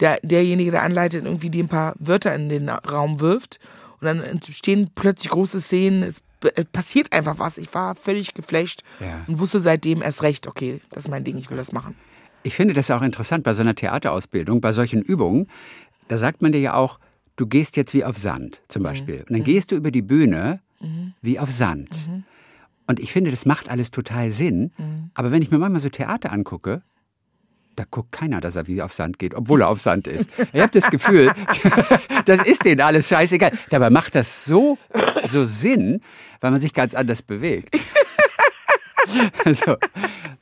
der, 0.00 0.18
derjenige, 0.22 0.72
der 0.72 0.82
anleitet, 0.82 1.24
irgendwie 1.24 1.50
die 1.50 1.62
ein 1.62 1.68
paar 1.68 1.94
Wörter 1.98 2.34
in 2.34 2.48
den 2.48 2.68
Raum 2.68 3.20
wirft. 3.20 3.60
Und 4.06 4.18
dann 4.20 4.30
entstehen 4.30 4.90
plötzlich 4.94 5.30
große 5.30 5.60
Szenen. 5.60 6.02
Es, 6.02 6.22
passiert 6.72 7.12
einfach 7.12 7.38
was. 7.38 7.58
Ich 7.58 7.72
war 7.74 7.94
völlig 7.94 8.34
geflasht 8.34 8.82
Ja. 9.00 9.24
und 9.26 9.38
wusste 9.40 9.58
seitdem 9.58 10.02
erst 10.02 10.22
recht, 10.22 10.46
okay, 10.46 10.80
das 10.90 11.04
ist 11.06 11.10
mein 11.10 11.24
Ding, 11.24 11.38
ich 11.38 11.50
will 11.50 11.56
das 11.56 11.72
machen. 11.72 11.96
Ich 12.42 12.54
finde 12.54 12.74
das 12.74 12.90
auch 12.90 13.02
interessant 13.02 13.42
bei 13.42 13.54
so 13.54 13.62
einer 13.62 13.74
Theaterausbildung, 13.74 14.60
bei 14.60 14.72
solchen 14.72 15.02
Übungen. 15.02 15.48
Da 16.08 16.18
sagt 16.18 16.42
man 16.42 16.52
dir 16.52 16.60
ja 16.60 16.74
auch, 16.74 17.00
du 17.36 17.46
gehst 17.46 17.76
jetzt 17.76 17.94
wie 17.94 18.04
auf 18.04 18.18
Sand 18.18 18.60
zum 18.68 18.82
Beispiel. 18.84 19.20
Und 19.28 19.32
dann 19.32 19.42
gehst 19.44 19.72
du 19.72 19.76
über 19.76 19.90
die 19.90 20.02
Bühne 20.02 20.60
wie 21.22 21.38
auf 21.40 21.50
Sand. 21.50 22.08
Und 22.86 23.00
ich 23.00 23.12
finde, 23.12 23.30
das 23.32 23.46
macht 23.46 23.68
alles 23.68 23.90
total 23.90 24.30
Sinn. 24.30 24.70
Aber 25.14 25.32
wenn 25.32 25.42
ich 25.42 25.50
mir 25.50 25.58
manchmal 25.58 25.80
so 25.80 25.88
Theater 25.88 26.30
angucke, 26.32 26.82
da 27.76 27.84
guckt 27.90 28.12
keiner, 28.12 28.40
dass 28.40 28.56
er 28.56 28.66
wie 28.66 28.82
auf 28.82 28.94
Sand 28.94 29.18
geht, 29.18 29.34
obwohl 29.34 29.60
er 29.60 29.68
auf 29.68 29.80
Sand 29.80 30.06
ist. 30.06 30.30
Ich 30.52 30.60
habe 30.60 30.72
das 30.72 30.90
Gefühl, 30.90 31.32
das 32.24 32.42
ist 32.44 32.64
denen 32.64 32.80
alles 32.80 33.08
scheißegal. 33.08 33.52
Dabei 33.70 33.90
macht 33.90 34.14
das 34.14 34.44
so, 34.44 34.78
so 35.26 35.44
Sinn, 35.44 36.00
weil 36.40 36.50
man 36.50 36.60
sich 36.60 36.74
ganz 36.74 36.94
anders 36.94 37.22
bewegt. 37.22 37.78
Also, 39.44 39.76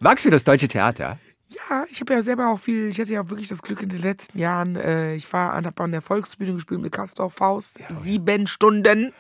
magst 0.01 0.25
du 0.25 0.31
das 0.31 0.43
deutsche 0.43 0.69
Theater? 0.69 1.19
Ja, 1.51 1.85
ich 1.91 2.01
habe 2.01 2.15
ja 2.15 2.23
selber 2.23 2.49
auch 2.49 2.59
viel, 2.59 2.89
ich 2.89 2.99
hatte 2.99 3.13
ja 3.13 3.29
wirklich 3.29 3.49
das 3.49 3.61
Glück 3.63 3.83
in 3.83 3.91
den 3.91 4.01
letzten 4.01 4.39
Jahren, 4.39 4.75
äh, 4.77 5.15
ich 5.15 5.31
war 5.35 5.53
an, 5.53 5.67
an 5.67 5.93
der 5.93 6.01
Volksbühne 6.01 6.55
gespielt 6.55 6.81
mit 6.81 6.91
Castor 6.91 7.31
Faust, 7.31 7.79
sieben 7.91 8.47
Stunden. 8.47 9.13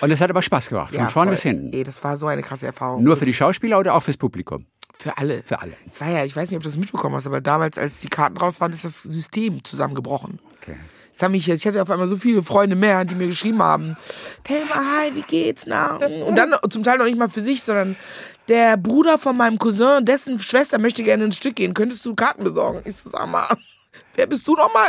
Und 0.00 0.10
es 0.12 0.20
hat 0.20 0.30
aber 0.30 0.42
Spaß 0.42 0.68
gemacht, 0.68 0.94
von 0.94 1.08
vorne 1.08 1.30
voll. 1.30 1.34
bis 1.34 1.42
hinten. 1.42 1.72
Ey, 1.72 1.82
das 1.82 2.02
war 2.04 2.16
so 2.16 2.28
eine 2.28 2.42
krasse 2.42 2.66
Erfahrung. 2.66 3.02
Nur 3.02 3.16
für 3.16 3.24
die 3.24 3.34
Schauspieler 3.34 3.80
oder 3.80 3.94
auch 3.94 4.02
fürs 4.04 4.16
Publikum? 4.16 4.66
Für 5.00 5.16
alle. 5.16 5.42
Für 5.44 5.60
alle. 5.60 5.74
Es 5.86 6.00
war 6.00 6.10
ja, 6.10 6.24
ich 6.24 6.34
weiß 6.34 6.50
nicht, 6.50 6.56
ob 6.56 6.62
du 6.64 6.68
das 6.68 6.78
mitbekommen 6.78 7.14
hast, 7.14 7.26
aber 7.26 7.40
damals, 7.40 7.78
als 7.78 8.00
die 8.00 8.08
Karten 8.08 8.36
raus 8.36 8.60
waren, 8.60 8.72
ist 8.72 8.84
das 8.84 9.02
System 9.02 9.62
zusammengebrochen. 9.62 10.40
Okay. 10.60 10.76
Das 11.12 11.22
haben 11.22 11.32
mich, 11.32 11.48
ich 11.48 11.66
hatte 11.66 11.82
auf 11.82 11.90
einmal 11.90 12.06
so 12.06 12.16
viele 12.16 12.42
Freunde 12.42 12.76
mehr, 12.76 13.04
die 13.04 13.14
mir 13.14 13.28
geschrieben 13.28 13.62
haben, 13.62 13.96
Thelma, 14.44 14.74
hi, 14.74 15.14
wie 15.14 15.22
geht's? 15.22 15.66
Na? 15.66 15.96
Und 15.96 16.36
dann 16.36 16.54
zum 16.70 16.82
Teil 16.82 16.98
noch 16.98 17.06
nicht 17.06 17.18
mal 17.18 17.28
für 17.28 17.40
sich, 17.40 17.62
sondern 17.62 17.96
der 18.48 18.76
Bruder 18.76 19.18
von 19.18 19.36
meinem 19.36 19.58
Cousin, 19.58 20.04
dessen 20.04 20.38
Schwester 20.38 20.78
möchte 20.78 21.02
gerne 21.02 21.24
ins 21.24 21.36
Stück 21.36 21.56
gehen. 21.56 21.74
Könntest 21.74 22.04
du 22.06 22.14
Karten 22.14 22.44
besorgen? 22.44 22.82
Ich 22.84 22.96
so, 22.96 23.10
sag 23.10 23.28
mal, 23.28 23.48
wer 24.14 24.26
bist 24.26 24.46
du 24.46 24.54
nochmal? 24.54 24.88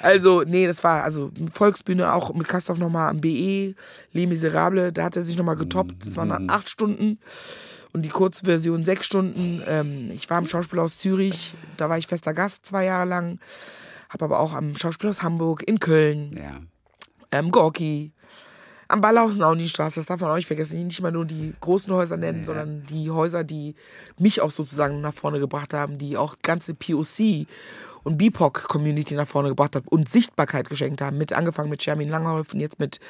Also, 0.00 0.42
nee, 0.46 0.66
das 0.66 0.84
war 0.84 1.02
also 1.02 1.30
Volksbühne 1.52 2.12
auch 2.12 2.32
mit 2.34 2.46
Kastorf 2.46 2.78
nochmal 2.78 3.08
am 3.08 3.20
BE, 3.20 3.74
Les 4.12 4.26
Miserables, 4.26 4.92
da 4.92 5.04
hat 5.04 5.16
er 5.16 5.22
sich 5.22 5.36
nochmal 5.36 5.56
getoppt. 5.56 6.04
Das 6.04 6.16
waren 6.16 6.28
dann 6.28 6.50
acht 6.50 6.68
Stunden 6.68 7.18
und 7.92 8.02
die 8.02 8.08
Kurzversion 8.08 8.84
sechs 8.84 9.06
Stunden. 9.06 9.62
Ähm, 9.66 10.10
ich 10.12 10.28
war 10.30 10.38
am 10.38 10.46
Schauspielhaus 10.46 10.98
Zürich, 10.98 11.54
da 11.76 11.88
war 11.88 11.98
ich 11.98 12.06
fester 12.06 12.34
Gast 12.34 12.66
zwei 12.66 12.84
Jahre 12.84 13.08
lang. 13.08 13.38
Habe 14.08 14.24
aber 14.24 14.40
auch 14.40 14.52
am 14.54 14.76
Schauspielhaus 14.76 15.22
Hamburg, 15.22 15.62
in 15.66 15.78
Köln, 15.80 16.36
Ja. 16.36 16.60
ähm, 17.32 17.50
Gorki, 17.50 18.12
Am 18.88 19.00
Ballhausen 19.00 19.40
auch 19.44 19.54
die 19.54 19.68
Straße, 19.68 20.00
das 20.00 20.06
darf 20.06 20.20
man 20.20 20.30
auch 20.32 20.34
nicht 20.34 20.48
vergessen. 20.48 20.84
Nicht 20.84 20.98
immer 20.98 21.12
nur 21.12 21.24
die 21.24 21.54
großen 21.60 21.94
Häuser 21.94 22.16
nennen, 22.16 22.44
sondern 22.44 22.84
die 22.86 23.08
Häuser, 23.08 23.44
die 23.44 23.76
mich 24.18 24.40
auch 24.40 24.50
sozusagen 24.50 25.00
nach 25.00 25.14
vorne 25.14 25.38
gebracht 25.38 25.72
haben, 25.74 25.96
die 25.96 26.16
auch 26.16 26.34
ganze 26.42 26.74
POC 26.74 27.46
und 28.02 28.18
BIPOC-Community 28.18 29.14
nach 29.14 29.26
vorne 29.28 29.48
gebracht 29.50 29.76
haben 29.76 29.86
und 29.88 30.08
Sichtbarkeit 30.08 30.68
geschenkt 30.68 31.00
haben. 31.00 31.18
Mit 31.18 31.32
angefangen 31.32 31.70
mit 31.70 31.82
Shermin 31.82 32.08
Langholf 32.08 32.52
und 32.54 32.60
jetzt 32.60 32.78
mit 32.78 33.00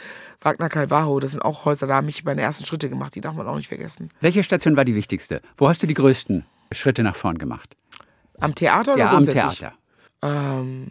Wagner 0.41 0.69
Calvajo. 0.69 1.21
Das 1.21 1.33
sind 1.33 1.41
auch 1.41 1.65
Häuser, 1.65 1.87
da 1.87 1.97
habe 1.97 2.09
ich 2.09 2.25
meine 2.25 2.43
ersten 2.43 2.65
Schritte 2.65 2.89
gemacht. 2.89 3.15
Die 3.15 3.21
darf 3.21 3.35
man 3.35 3.47
auch 3.47 3.57
nicht 3.57 3.69
vergessen. 3.69 4.11
Welche 4.21 4.43
Station 4.43 4.77
war 4.77 4.85
die 4.85 4.95
wichtigste? 4.95 5.41
Wo 5.57 5.69
hast 5.69 5.83
du 5.83 5.87
die 5.87 5.95
größten 5.95 6.45
Schritte 6.73 7.03
nach 7.03 7.17
vorn 7.17 7.39
gemacht? 7.39 7.77
Am 8.39 8.55
Theater 8.55 8.95
oder 8.95 9.05
Ja, 9.05 9.11
am? 9.13 9.25
Theater. 9.25 9.75
Ähm, 10.23 10.89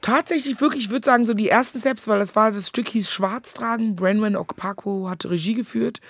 tatsächlich 0.00 0.60
wirklich, 0.60 0.84
ich 0.84 0.90
würde 0.90 1.04
sagen, 1.04 1.24
so 1.24 1.34
die 1.34 1.48
ersten 1.48 1.78
Steps, 1.80 2.06
weil 2.08 2.18
das 2.18 2.36
war, 2.36 2.52
das 2.52 2.68
Stück 2.68 2.88
hieß 2.88 3.10
Schwarz 3.10 3.54
tragen. 3.54 3.96
Brenwan 3.96 4.36
Okpako 4.36 5.08
hat 5.08 5.24
Regie 5.26 5.54
geführt. 5.54 6.00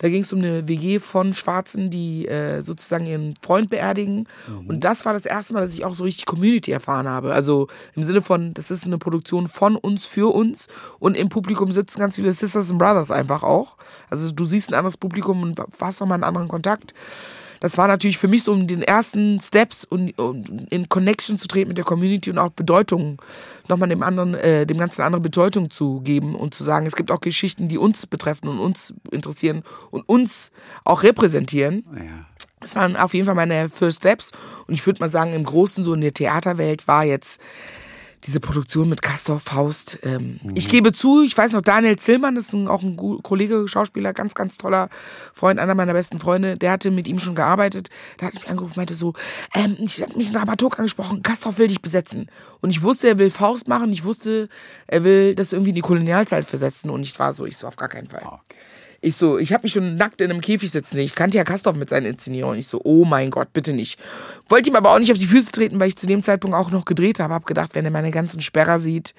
Da 0.00 0.08
ging 0.08 0.22
es 0.22 0.32
um 0.32 0.38
eine 0.38 0.66
WG 0.66 0.98
von 0.98 1.34
Schwarzen, 1.34 1.90
die 1.90 2.26
äh, 2.26 2.62
sozusagen 2.62 3.04
ihren 3.04 3.34
Freund 3.42 3.68
beerdigen. 3.68 4.26
Und 4.66 4.82
das 4.82 5.04
war 5.04 5.12
das 5.12 5.26
erste 5.26 5.52
Mal, 5.52 5.60
dass 5.60 5.74
ich 5.74 5.84
auch 5.84 5.94
so 5.94 6.04
richtig 6.04 6.24
Community 6.24 6.72
erfahren 6.72 7.06
habe. 7.06 7.34
Also 7.34 7.68
im 7.94 8.02
Sinne 8.02 8.22
von, 8.22 8.54
das 8.54 8.70
ist 8.70 8.86
eine 8.86 8.96
Produktion 8.96 9.46
von 9.46 9.76
uns 9.76 10.06
für 10.06 10.34
uns. 10.34 10.68
Und 10.98 11.18
im 11.18 11.28
Publikum 11.28 11.70
sitzen 11.70 12.00
ganz 12.00 12.16
viele 12.16 12.32
Sisters 12.32 12.70
and 12.70 12.78
Brothers 12.78 13.10
einfach 13.10 13.42
auch. 13.42 13.76
Also 14.08 14.32
du 14.32 14.44
siehst 14.46 14.70
ein 14.70 14.74
anderes 14.74 14.96
Publikum 14.96 15.42
und 15.42 15.60
hast 15.78 16.00
nochmal 16.00 16.16
einen 16.16 16.24
anderen 16.24 16.48
Kontakt 16.48 16.94
das 17.60 17.76
war 17.76 17.86
natürlich 17.86 18.18
für 18.18 18.28
mich 18.28 18.42
so 18.42 18.52
um 18.52 18.66
den 18.66 18.82
ersten 18.82 19.38
Steps 19.40 19.84
und, 19.84 20.18
und 20.18 20.66
in 20.70 20.88
Connection 20.88 21.38
zu 21.38 21.46
treten 21.46 21.68
mit 21.68 21.78
der 21.78 21.84
Community 21.84 22.30
und 22.30 22.38
auch 22.38 22.50
Bedeutung, 22.50 23.20
nochmal 23.68 23.88
dem 23.88 24.02
anderen, 24.02 24.34
äh, 24.34 24.66
dem 24.66 24.78
Ganzen 24.78 25.02
andere 25.02 25.20
Bedeutung 25.20 25.70
zu 25.70 26.00
geben 26.00 26.34
und 26.34 26.54
zu 26.54 26.64
sagen, 26.64 26.86
es 26.86 26.96
gibt 26.96 27.10
auch 27.12 27.20
Geschichten, 27.20 27.68
die 27.68 27.78
uns 27.78 28.06
betreffen 28.06 28.48
und 28.48 28.58
uns 28.58 28.94
interessieren 29.10 29.62
und 29.90 30.08
uns 30.08 30.50
auch 30.84 31.02
repräsentieren. 31.02 31.84
Ja. 31.94 32.26
Das 32.60 32.76
waren 32.76 32.96
auf 32.96 33.14
jeden 33.14 33.26
Fall 33.26 33.34
meine 33.34 33.70
First 33.70 33.98
Steps. 33.98 34.32
Und 34.66 34.74
ich 34.74 34.84
würde 34.86 35.00
mal 35.00 35.08
sagen, 35.08 35.32
im 35.32 35.44
Großen, 35.44 35.82
so 35.82 35.94
in 35.94 36.02
der 36.02 36.12
Theaterwelt, 36.12 36.88
war 36.88 37.04
jetzt 37.04 37.40
diese 38.24 38.40
Produktion 38.40 38.88
mit 38.88 39.02
Castor 39.02 39.40
Faust. 39.40 39.98
Ähm, 40.02 40.40
Ich 40.54 40.68
gebe 40.68 40.92
zu, 40.92 41.22
ich 41.22 41.36
weiß 41.36 41.52
noch, 41.52 41.62
Daniel 41.62 41.96
Zillmann, 41.96 42.34
das 42.34 42.44
ist 42.48 42.52
ein, 42.52 42.68
auch 42.68 42.82
ein 42.82 42.96
Kollege, 43.22 43.66
Schauspieler, 43.66 44.12
ganz, 44.12 44.34
ganz 44.34 44.58
toller 44.58 44.90
Freund, 45.34 45.58
einer 45.58 45.74
meiner 45.74 45.92
besten 45.92 46.18
Freunde, 46.18 46.56
der 46.56 46.72
hatte 46.72 46.90
mit 46.90 47.08
ihm 47.08 47.18
schon 47.18 47.34
gearbeitet. 47.34 47.88
Der 48.20 48.28
hat 48.28 48.34
mich 48.34 48.48
angerufen, 48.48 48.74
meinte 48.76 48.94
so, 48.94 49.14
ähm, 49.54 49.76
ich 49.80 50.02
hat 50.02 50.16
mich 50.16 50.28
ein 50.28 50.34
Dramaturg 50.34 50.78
angesprochen, 50.78 51.22
Castor 51.22 51.56
will 51.58 51.68
dich 51.68 51.80
besetzen. 51.80 52.26
Und 52.60 52.70
ich 52.70 52.82
wusste, 52.82 53.08
er 53.08 53.18
will 53.18 53.30
Faust 53.30 53.68
machen, 53.68 53.92
ich 53.92 54.04
wusste, 54.04 54.48
er 54.86 55.04
will 55.04 55.34
das 55.34 55.52
irgendwie 55.52 55.70
in 55.70 55.76
die 55.76 55.80
Kolonialzeit 55.80 56.44
versetzen. 56.44 56.90
Und 56.90 57.02
ich 57.02 57.18
war 57.18 57.32
so, 57.32 57.46
ich 57.46 57.56
so, 57.56 57.66
auf 57.66 57.76
gar 57.76 57.88
keinen 57.88 58.08
Fall. 58.08 58.22
Okay. 58.24 58.56
Ich 59.02 59.16
so, 59.16 59.38
ich 59.38 59.54
habe 59.54 59.62
mich 59.62 59.72
schon 59.72 59.96
nackt 59.96 60.20
in 60.20 60.30
einem 60.30 60.42
Käfig 60.42 60.70
sitzen. 60.70 60.98
Ich 60.98 61.14
kannte 61.14 61.38
ja 61.38 61.44
Kastorf 61.44 61.74
mit 61.74 61.88
seinen 61.88 62.04
Inszenierungen. 62.04 62.58
Ich 62.58 62.66
so, 62.66 62.82
oh 62.84 63.06
mein 63.06 63.30
Gott, 63.30 63.50
bitte 63.54 63.72
nicht. 63.72 63.98
Wollte 64.50 64.68
ihm 64.68 64.76
aber 64.76 64.92
auch 64.92 64.98
nicht 64.98 65.10
auf 65.12 65.18
die 65.18 65.26
Füße 65.26 65.52
treten, 65.52 65.80
weil 65.80 65.88
ich 65.88 65.96
zu 65.96 66.06
dem 66.06 66.22
Zeitpunkt 66.22 66.54
auch 66.56 66.70
noch 66.70 66.84
gedreht 66.84 67.18
habe. 67.20 67.32
Hab 67.32 67.46
gedacht, 67.46 67.70
wenn 67.74 67.84
er 67.86 67.90
meine 67.90 68.10
ganzen 68.10 68.42
Sperrer 68.42 68.78
sieht, 68.78 69.14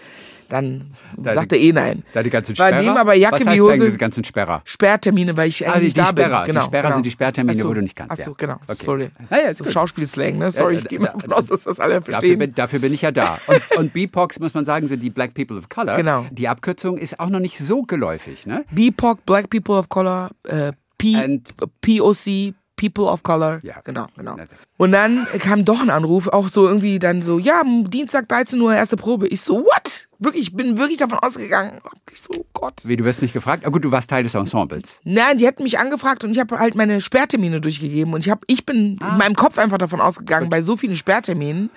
dann 0.50 0.92
Da 1.16 1.34
sagt 1.34 1.54
er 1.54 1.60
eh 1.60 1.72
nein. 1.72 2.04
Da 2.12 2.22
die 2.22 2.30
ganzen 2.30 2.54
Sperrer? 2.56 2.82
dem 2.82 2.90
aber 2.98 3.14
Jacke 3.16 3.36
Was 3.36 3.46
wie 3.46 3.50
heißt 3.52 3.62
Hose. 3.62 3.78
denn 3.86 3.92
die 3.94 3.98
ganzen 3.98 4.24
Sperrer? 4.26 4.62
Sperrtermine, 4.66 5.38
weil 5.38 5.48
ich 5.48 5.66
eigentlich 5.66 5.74
Ah, 5.76 5.80
die- 5.80 5.86
nicht 5.86 5.96
die 5.98 6.02
da 6.02 6.08
Sperrer. 6.08 6.38
bin. 6.40 6.46
Die 6.48 6.52
Genau, 6.52 6.66
Sperrer 6.66 6.82
genau. 6.84 6.94
sind 6.96 7.06
die 7.06 7.12
Sperrtermine, 7.12 7.58
Ach 7.58 7.64
so. 7.64 7.70
wo 7.70 7.74
du 7.74 7.82
nicht 7.82 7.96
kannst, 7.96 8.12
Ach 8.12 8.18
so, 8.18 8.32
ja. 8.32 8.36
genau. 8.38 8.56
Okay. 8.68 8.84
Sorry. 8.84 9.12
Naja, 9.30 9.54
so. 9.54 9.70
Schauspielslang, 9.72 10.38
ne? 10.38 10.52
Sorry, 10.52 10.76
ich 10.76 10.84
da- 10.84 10.90
gehe 10.90 11.00
mal 11.00 11.06
da- 11.08 11.14
davon 11.14 11.32
aus, 11.34 11.46
dass 11.46 11.62
das 11.64 11.80
alle 11.80 11.94
Dafür 11.96 12.12
verstehen. 12.16 12.40
bin, 12.40 12.54
dafür 12.54 12.80
bin 12.80 12.94
ich 12.94 13.02
ja 13.02 13.12
da. 13.12 13.38
Und, 13.48 13.78
und 13.78 13.94
BIPOX, 13.94 14.40
muss 14.42 14.54
man 14.54 14.66
sagen, 14.66 14.90
sind 14.90 15.02
die 15.02 15.10
Black 15.10 15.34
People 15.34 15.58
of 15.58 15.70
Color. 15.70 15.96
Genau. 15.96 16.26
Die 16.32 16.50
Abkürzung 16.50 16.98
ist 16.98 17.18
auch 17.22 17.30
noch 17.30 17.40
nicht 17.40 17.58
so 17.58 17.84
geläufig. 17.84 18.46
Ne? 18.46 18.66
BIPOC, 18.72 19.26
Black 19.26 19.50
People 19.50 19.76
of 19.76 19.88
Color, 19.88 20.32
äh, 20.44 20.74
P, 20.98 21.16
And- 21.16 21.54
POC, 21.82 22.54
People 22.82 23.06
of 23.06 23.22
Color. 23.22 23.60
Ja. 23.62 23.76
Genau, 23.84 24.08
genau. 24.18 24.38
Und 24.78 24.92
dann 24.92 25.28
kam 25.38 25.64
doch 25.66 25.82
ein 25.82 25.92
Anruf, 25.92 26.28
auch 26.28 26.48
so 26.48 26.68
irgendwie 26.68 26.98
dann 26.98 27.22
so, 27.22 27.38
ja, 27.38 27.62
am 27.62 27.92
Dienstag 27.92 28.28
13 28.28 28.60
Uhr 28.60 28.74
erste 28.74 28.98
Probe. 28.98 29.28
Ich 29.28 29.42
so, 29.42 29.60
what? 29.60 30.08
Wirklich, 30.18 30.50
ich 30.50 30.56
bin 30.56 30.80
wirklich 30.80 30.98
davon 30.98 31.20
ausgegangen. 31.20 31.80
Ich 32.12 32.22
so, 32.22 32.30
oh 32.40 32.46
Gott. 32.54 32.82
Wie, 32.84 32.98
du 32.98 33.04
wirst 33.04 33.22
nicht 33.22 33.34
gefragt? 33.34 33.66
Ah, 33.66 33.70
gut, 33.70 33.84
du 33.84 33.92
warst 33.92 34.10
Teil 34.10 34.24
des 34.24 34.34
Ensembles. 34.34 35.00
Nein, 35.04 35.38
die 35.38 35.46
hätten 35.46 35.62
mich 35.62 35.78
angefragt 35.78 36.24
und 36.24 36.32
ich 36.32 36.40
habe 36.40 36.58
halt 36.58 36.74
meine 36.74 37.02
Sperrtermine 37.02 37.62
durchgegeben 37.62 38.14
und 38.16 38.22
ich 38.22 38.32
habe, 38.32 38.42
ich 38.48 38.66
bin 38.66 38.98
in 38.98 39.18
meinem 39.18 39.36
Kopf 39.36 39.60
einfach 39.60 39.78
davon 39.78 40.02
ausgegangen, 40.02 40.50
bei 40.50 40.64
so 40.64 40.76
vielen 40.76 40.96
Sperrterminen 40.96 41.70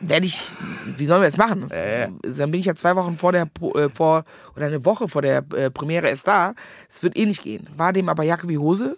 werde 0.00 0.26
ich, 0.26 0.52
wie 0.96 1.06
sollen 1.06 1.22
wir 1.22 1.28
das 1.28 1.36
machen? 1.36 1.68
Dann 1.68 2.50
bin 2.50 2.60
ich 2.60 2.66
ja 2.66 2.74
zwei 2.74 2.96
Wochen 2.96 3.18
vor 3.18 3.32
der, 3.32 3.48
äh, 3.74 3.88
vor, 3.88 4.24
oder 4.54 4.66
eine 4.66 4.84
Woche 4.84 5.08
vor 5.08 5.22
der 5.22 5.44
äh, 5.54 5.70
Premiere 5.70 6.08
erst 6.08 6.28
da. 6.28 6.54
Es 6.92 7.02
wird 7.02 7.16
eh 7.16 7.26
nicht 7.26 7.42
gehen. 7.42 7.66
War 7.76 7.92
dem 7.92 8.08
aber 8.08 8.22
Jacke 8.22 8.48
wie 8.48 8.58
Hose. 8.58 8.96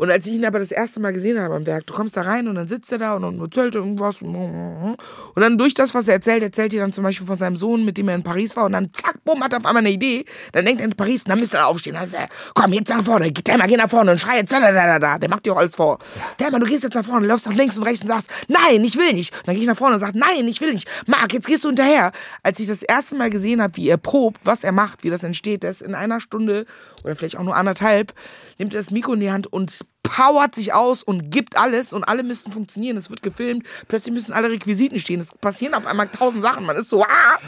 Und 0.00 0.10
als 0.10 0.26
ich 0.26 0.32
ihn 0.32 0.46
aber 0.46 0.58
das 0.58 0.72
erste 0.72 0.98
Mal 0.98 1.12
gesehen 1.12 1.38
habe 1.38 1.54
am 1.54 1.66
Werk, 1.66 1.86
du 1.86 1.92
kommst 1.92 2.16
da 2.16 2.22
rein 2.22 2.48
und 2.48 2.54
dann 2.54 2.66
sitzt 2.66 2.90
er 2.90 2.96
da 2.96 3.16
und 3.16 3.20
dann 3.20 3.38
erzählt 3.38 3.74
er 3.74 3.82
irgendwas. 3.82 4.22
Und 4.22 4.96
dann 5.36 5.58
durch 5.58 5.74
das, 5.74 5.94
was 5.94 6.08
er 6.08 6.14
erzählt, 6.14 6.42
erzählt 6.42 6.72
er 6.72 6.80
dann 6.80 6.94
zum 6.94 7.04
Beispiel 7.04 7.26
von 7.26 7.36
seinem 7.36 7.58
Sohn, 7.58 7.84
mit 7.84 7.98
dem 7.98 8.08
er 8.08 8.14
in 8.14 8.22
Paris 8.22 8.56
war. 8.56 8.64
Und 8.64 8.72
dann 8.72 8.90
zack, 8.94 9.22
bumm, 9.26 9.44
hat 9.44 9.52
er 9.52 9.58
auf 9.58 9.66
einmal 9.66 9.82
eine 9.82 9.90
Idee. 9.90 10.24
Dann 10.52 10.64
denkt 10.64 10.80
er 10.80 10.86
in 10.86 10.96
Paris, 10.96 11.24
dann 11.24 11.38
müsst 11.38 11.52
ihr 11.52 11.66
aufstehen. 11.66 11.96
Dann 11.96 12.06
sagt 12.06 12.32
er, 12.32 12.52
komm, 12.54 12.72
jetzt 12.72 12.88
nach 12.88 13.04
vorne. 13.04 13.30
Thelma, 13.30 13.66
geh 13.66 13.76
nach 13.76 13.90
vorne 13.90 14.12
und 14.12 14.18
schrei 14.18 14.38
jetzt 14.38 14.50
da, 14.50 14.58
da, 14.58 14.72
da, 14.72 14.98
da. 14.98 15.18
Der 15.18 15.28
macht 15.28 15.44
dir 15.44 15.52
auch 15.52 15.58
alles 15.58 15.76
vor. 15.76 15.98
Thelma, 16.38 16.58
du 16.58 16.64
gehst 16.64 16.82
jetzt 16.82 16.94
nach 16.94 17.04
vorne, 17.04 17.26
läufst 17.26 17.44
nach 17.44 17.54
links 17.54 17.76
und 17.76 17.82
rechts 17.82 18.00
und 18.00 18.08
sagst, 18.08 18.30
nein, 18.48 18.82
ich 18.82 18.96
will 18.96 19.12
nicht. 19.12 19.34
Und 19.34 19.48
dann 19.48 19.54
gehe 19.54 19.64
ich 19.64 19.68
nach 19.68 19.76
vorne 19.76 19.96
und 19.96 20.00
sage, 20.00 20.18
nein, 20.18 20.48
ich 20.48 20.62
will 20.62 20.72
nicht. 20.72 20.88
Marc, 21.04 21.34
jetzt 21.34 21.46
gehst 21.46 21.64
du 21.64 21.68
hinterher. 21.68 22.12
Als 22.42 22.58
ich 22.58 22.68
das 22.68 22.82
erste 22.82 23.16
Mal 23.16 23.28
gesehen 23.28 23.60
habe, 23.60 23.76
wie 23.76 23.90
er 23.90 23.98
probt, 23.98 24.40
was 24.44 24.64
er 24.64 24.72
macht, 24.72 25.04
wie 25.04 25.10
das 25.10 25.24
entsteht, 25.24 25.62
das 25.62 25.82
in 25.82 25.94
einer 25.94 26.22
Stunde 26.22 26.64
oder 27.04 27.16
vielleicht 27.16 27.36
auch 27.36 27.44
nur 27.44 27.54
anderthalb, 27.54 28.14
nimmt 28.56 28.72
er 28.72 28.80
das 28.80 28.90
Mikro 28.90 29.12
in 29.12 29.20
die 29.20 29.30
Hand 29.30 29.46
und 29.46 29.89
powert 30.02 30.54
sich 30.54 30.72
aus 30.72 31.02
und 31.02 31.30
gibt 31.30 31.56
alles 31.56 31.92
und 31.92 32.04
alle 32.04 32.22
müssen 32.22 32.52
funktionieren. 32.52 32.96
Es 32.96 33.10
wird 33.10 33.22
gefilmt, 33.22 33.64
plötzlich 33.88 34.12
müssen 34.12 34.32
alle 34.32 34.50
Requisiten 34.50 34.98
stehen. 34.98 35.20
Es 35.20 35.32
passieren 35.32 35.74
auf 35.74 35.86
einmal 35.86 36.08
tausend 36.08 36.42
Sachen. 36.42 36.66
Man 36.66 36.76
ist 36.76 36.88
so, 36.88 37.04
ah! 37.04 37.38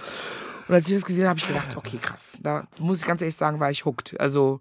Und 0.68 0.74
als 0.74 0.88
ich 0.88 0.94
das 0.94 1.04
gesehen 1.04 1.24
habe, 1.24 1.30
habe 1.30 1.40
ich 1.40 1.46
gedacht, 1.46 1.76
okay, 1.76 1.98
krass. 2.00 2.38
Da 2.40 2.66
muss 2.78 3.00
ich 3.00 3.06
ganz 3.06 3.20
ehrlich 3.20 3.36
sagen, 3.36 3.58
war 3.58 3.70
ich 3.70 3.84
hooked. 3.84 4.18
Also, 4.20 4.60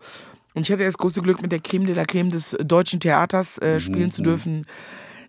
und 0.53 0.63
ich 0.63 0.71
hatte 0.71 0.83
das 0.83 0.97
große 0.97 1.21
Glück, 1.21 1.41
mit 1.41 1.51
der 1.51 1.59
Creme 1.59 1.85
de 1.85 1.95
la 1.95 2.05
Creme 2.05 2.31
des 2.31 2.57
deutschen 2.59 2.99
Theaters 2.99 3.57
äh, 3.59 3.79
spielen 3.79 4.11
zu 4.11 4.21
dürfen. 4.21 4.65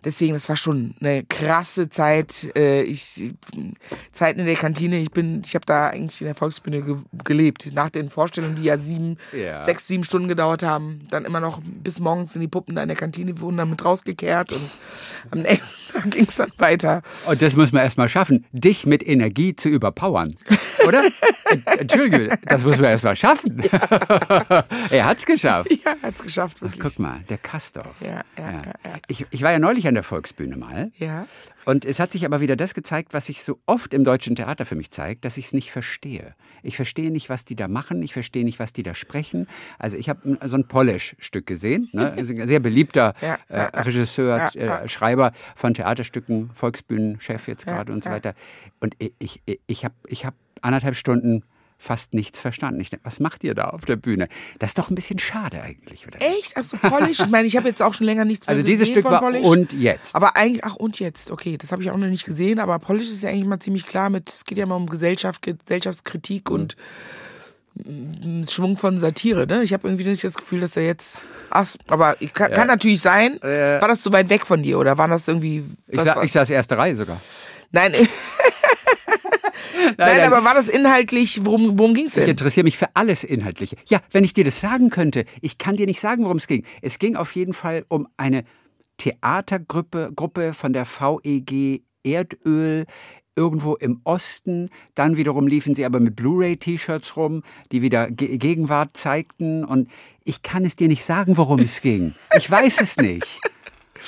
Deswegen, 0.05 0.33
das 0.33 0.49
war 0.49 0.57
schon 0.57 0.93
eine 1.01 1.23
krasse 1.23 1.89
Zeit. 1.89 2.47
Äh, 2.57 2.81
ich 2.83 3.31
Zeiten 4.11 4.39
in 4.39 4.45
der 4.45 4.55
Kantine. 4.55 4.97
Ich 4.99 5.11
bin, 5.11 5.41
ich 5.45 5.55
habe 5.55 5.65
da 5.65 5.87
eigentlich 5.89 6.21
in 6.21 6.25
der 6.27 6.35
Volksbühne 6.35 6.81
ge 6.81 6.95
gelebt. 7.23 7.69
Nach 7.73 7.89
den 7.89 8.09
Vorstellungen, 8.09 8.55
die 8.55 8.63
ja 8.63 8.77
sieben, 8.77 9.17
Ja. 9.31 9.61
sechs, 9.61 9.87
sieben 9.87 10.03
Stunden 10.03 10.27
gedauert 10.27 10.63
haben, 10.63 11.07
dann 11.09 11.25
immer 11.25 11.39
noch 11.39 11.61
bis 11.63 11.99
morgens 11.99 12.35
in 12.35 12.41
die 12.41 12.47
Puppen 12.47 12.75
da 12.75 12.81
in 12.81 12.87
der 12.89 12.97
Kantine 12.97 13.39
wurden 13.39 13.57
dann 13.57 13.69
mit 13.69 13.83
rausgekehrt 13.83 14.51
und 14.51 14.61
am 15.31 15.39
nächsten 15.41 15.67
Tag 15.93 16.11
ging 16.11 16.25
es 16.27 16.35
dann 16.35 16.51
weiter. 16.57 17.01
Und 17.25 17.41
das 17.41 17.55
muss 17.55 17.71
man 17.71 17.83
erst 17.83 17.97
mal 17.97 18.09
schaffen, 18.09 18.45
dich 18.51 18.85
mit 18.85 19.07
Energie 19.07 19.55
zu 19.55 19.69
überpowern. 19.69 20.35
Oder? 20.87 21.03
Ent- 21.49 21.67
Entschuldige, 21.79 22.37
das 22.45 22.63
muss 22.63 22.77
man 22.77 22.85
erst 22.91 23.03
mal 23.03 23.15
schaffen. 23.15 23.61
er 24.89 25.05
hat's 25.05 25.25
geschafft. 25.25 25.71
Ja, 25.85 25.95
hat's 26.01 26.21
geschafft, 26.23 26.61
wirklich. 26.61 26.79
Guck 26.81 26.99
mal, 26.99 27.19
der 27.29 27.37
Kastorf. 27.37 27.95
Ja, 28.01 28.21
ja, 28.37 28.51
ja, 28.51 28.61
ja. 28.85 28.93
Ich, 29.07 29.25
ich 29.29 29.41
war 29.41 29.51
ja 29.51 29.59
neulich 29.59 29.87
an 29.87 29.92
der 29.93 30.03
Volksbühne 30.03 30.57
mal. 30.57 30.91
Ja. 30.97 31.27
Und 31.65 31.85
es 31.85 31.99
hat 31.99 32.11
sich 32.11 32.25
aber 32.25 32.41
wieder 32.41 32.55
das 32.55 32.73
gezeigt, 32.73 33.13
was 33.13 33.27
sich 33.27 33.43
so 33.43 33.59
oft 33.65 33.93
im 33.93 34.03
deutschen 34.03 34.35
Theater 34.35 34.65
für 34.65 34.75
mich 34.75 34.91
zeigt, 34.91 35.25
dass 35.25 35.37
ich 35.37 35.45
es 35.45 35.53
nicht 35.53 35.71
verstehe. 35.71 36.35
Ich 36.61 36.75
verstehe 36.75 37.11
nicht, 37.11 37.29
was 37.29 37.45
die 37.45 37.55
da 37.55 37.67
machen, 37.67 38.01
ich 38.03 38.13
verstehe 38.13 38.43
nicht, 38.43 38.59
was 38.59 38.73
die 38.73 38.83
da 38.83 38.95
sprechen. 38.95 39.47
Also 39.79 39.97
ich 39.97 40.09
habe 40.09 40.37
so 40.45 40.55
ein 40.55 40.67
Polish-Stück 40.67 41.45
gesehen, 41.45 41.89
ne? 41.91 42.13
Also 42.17 42.33
ein 42.33 42.47
sehr 42.47 42.59
beliebter 42.59 43.13
Ja, 43.21 43.37
äh. 43.49 43.81
Regisseur, 43.81 44.49
Ja, 44.53 44.81
äh. 44.81 44.89
Schreiber 44.89 45.31
von 45.55 45.73
Theaterstücken, 45.73 46.51
Volksbühnenchef 46.53 47.47
jetzt 47.47 47.65
gerade 47.65 47.91
und 47.91 48.03
so 48.03 48.09
weiter. 48.09 48.33
Und 48.79 48.95
ich, 48.99 49.41
ich, 49.45 49.59
ich 49.67 49.85
habe 49.85 49.95
ich 50.07 50.25
hab 50.25 50.35
anderthalb 50.61 50.95
Stunden 50.95 51.43
fast 51.83 52.13
nichts 52.13 52.39
verstanden. 52.39 52.79
Ich 52.79 52.89
denk, 52.91 53.03
was 53.03 53.19
macht 53.19 53.43
ihr 53.43 53.53
da 53.55 53.65
auf 53.71 53.83
der 53.83 53.97
Bühne? 53.97 54.27
Das 54.59 54.69
ist 54.71 54.77
doch 54.77 54.89
ein 54.89 54.95
bisschen 54.95 55.19
schade 55.19 55.61
eigentlich, 55.61 56.07
oder? 56.07 56.21
Echt? 56.21 56.53
Ach 56.55 56.63
so, 56.63 56.77
Polish? 56.77 57.19
Ich 57.19 57.27
meine, 57.27 57.45
ich 57.45 57.57
habe 57.57 57.67
jetzt 57.67 57.81
auch 57.81 57.93
schon 57.93 58.05
länger 58.05 58.23
nichts 58.23 58.47
mehr 58.47 58.51
Also 58.53 58.63
dieses 58.63 58.81
gesehen 58.87 58.93
Stück 58.93 59.03
von 59.03 59.11
war 59.11 59.19
Polish. 59.21 59.45
und 59.45 59.73
jetzt. 59.73 60.15
Aber 60.15 60.37
eigentlich, 60.37 60.63
ach 60.63 60.75
und 60.77 60.99
jetzt, 61.01 61.29
okay, 61.29 61.57
das 61.57 61.71
habe 61.73 61.83
ich 61.83 61.91
auch 61.91 61.97
noch 61.97 62.07
nicht 62.07 62.23
gesehen, 62.25 62.59
aber 62.59 62.79
Polish 62.79 63.09
ist 63.11 63.21
ja 63.23 63.29
eigentlich 63.29 63.45
mal 63.47 63.59
ziemlich 63.59 63.85
klar 63.85 64.09
mit, 64.09 64.29
es 64.29 64.45
geht 64.45 64.57
ja 64.57 64.65
mal 64.65 64.75
um 64.77 64.87
Gesellschaft, 64.87 65.41
Gesellschaftskritik 65.41 66.49
Mhm. 66.49 66.55
und 66.55 66.75
einen 67.85 68.45
Schwung 68.47 68.77
von 68.77 68.99
Satire, 68.99 69.47
ne? 69.47 69.63
Ich 69.63 69.73
habe 69.73 69.87
irgendwie 69.87 70.05
nicht 70.05 70.23
das 70.23 70.35
Gefühl, 70.35 70.59
dass 70.59 70.77
er 70.77 70.85
jetzt, 70.85 71.21
ach, 71.49 71.67
aber 71.87 72.15
kann, 72.33 72.53
kann 72.53 72.67
natürlich 72.67 73.01
sein, 73.01 73.39
war 73.41 73.87
das 73.87 74.01
zu 74.01 74.11
weit 74.13 74.29
weg 74.29 74.45
von 74.45 74.61
dir 74.61 74.77
oder 74.79 74.97
war 74.99 75.07
das 75.07 75.27
irgendwie, 75.27 75.63
ich, 75.87 75.99
sa 75.99 76.15
war- 76.15 76.23
ich 76.23 76.31
saß 76.31 76.49
erste 76.51 76.77
Reihe 76.77 76.95
sogar. 76.95 77.19
nein, 77.71 77.93
nein, 79.97 80.21
aber 80.21 80.43
war 80.43 80.53
das 80.55 80.69
inhaltlich, 80.69 81.45
worum, 81.45 81.77
worum 81.77 81.93
ging's 81.93 82.15
Ich 82.17 82.23
denn? 82.23 82.29
interessiere 82.31 82.63
mich 82.63 82.77
für 82.77 82.95
alles 82.95 83.23
Inhaltliche. 83.23 83.75
Ja, 83.87 83.99
wenn 84.11 84.23
ich 84.23 84.33
dir 84.33 84.43
das 84.43 84.59
sagen 84.59 84.89
könnte, 84.89 85.25
ich 85.41 85.57
kann 85.57 85.75
dir 85.75 85.85
nicht 85.85 85.99
sagen, 85.99 86.23
worum 86.23 86.37
es 86.37 86.47
ging. 86.47 86.63
Es 86.81 86.99
ging 86.99 87.15
auf 87.15 87.33
jeden 87.35 87.53
Fall 87.53 87.85
um 87.87 88.07
eine 88.17 88.43
Theatergruppe 88.97 90.11
Gruppe 90.15 90.53
von 90.53 90.73
der 90.73 90.85
VEG 90.85 91.81
Erdöl 92.03 92.85
irgendwo 93.35 93.75
im 93.75 94.01
Osten. 94.03 94.69
Dann 94.95 95.17
wiederum 95.17 95.47
liefen 95.47 95.73
sie 95.75 95.85
aber 95.85 95.99
mit 95.99 96.15
Blu-ray-T-Shirts 96.15 97.17
rum, 97.17 97.41
die 97.71 97.81
wieder 97.81 98.11
Ge 98.11 98.37
Gegenwart 98.37 98.95
zeigten. 98.95 99.63
Und 99.65 99.89
ich 100.23 100.43
kann 100.43 100.65
es 100.65 100.75
dir 100.75 100.87
nicht 100.87 101.03
sagen, 101.03 101.37
worum 101.37 101.59
es 101.59 101.81
ging. 101.81 102.13
Ich 102.37 102.49
weiß 102.49 102.81
es 102.81 102.97
nicht. 102.97 103.41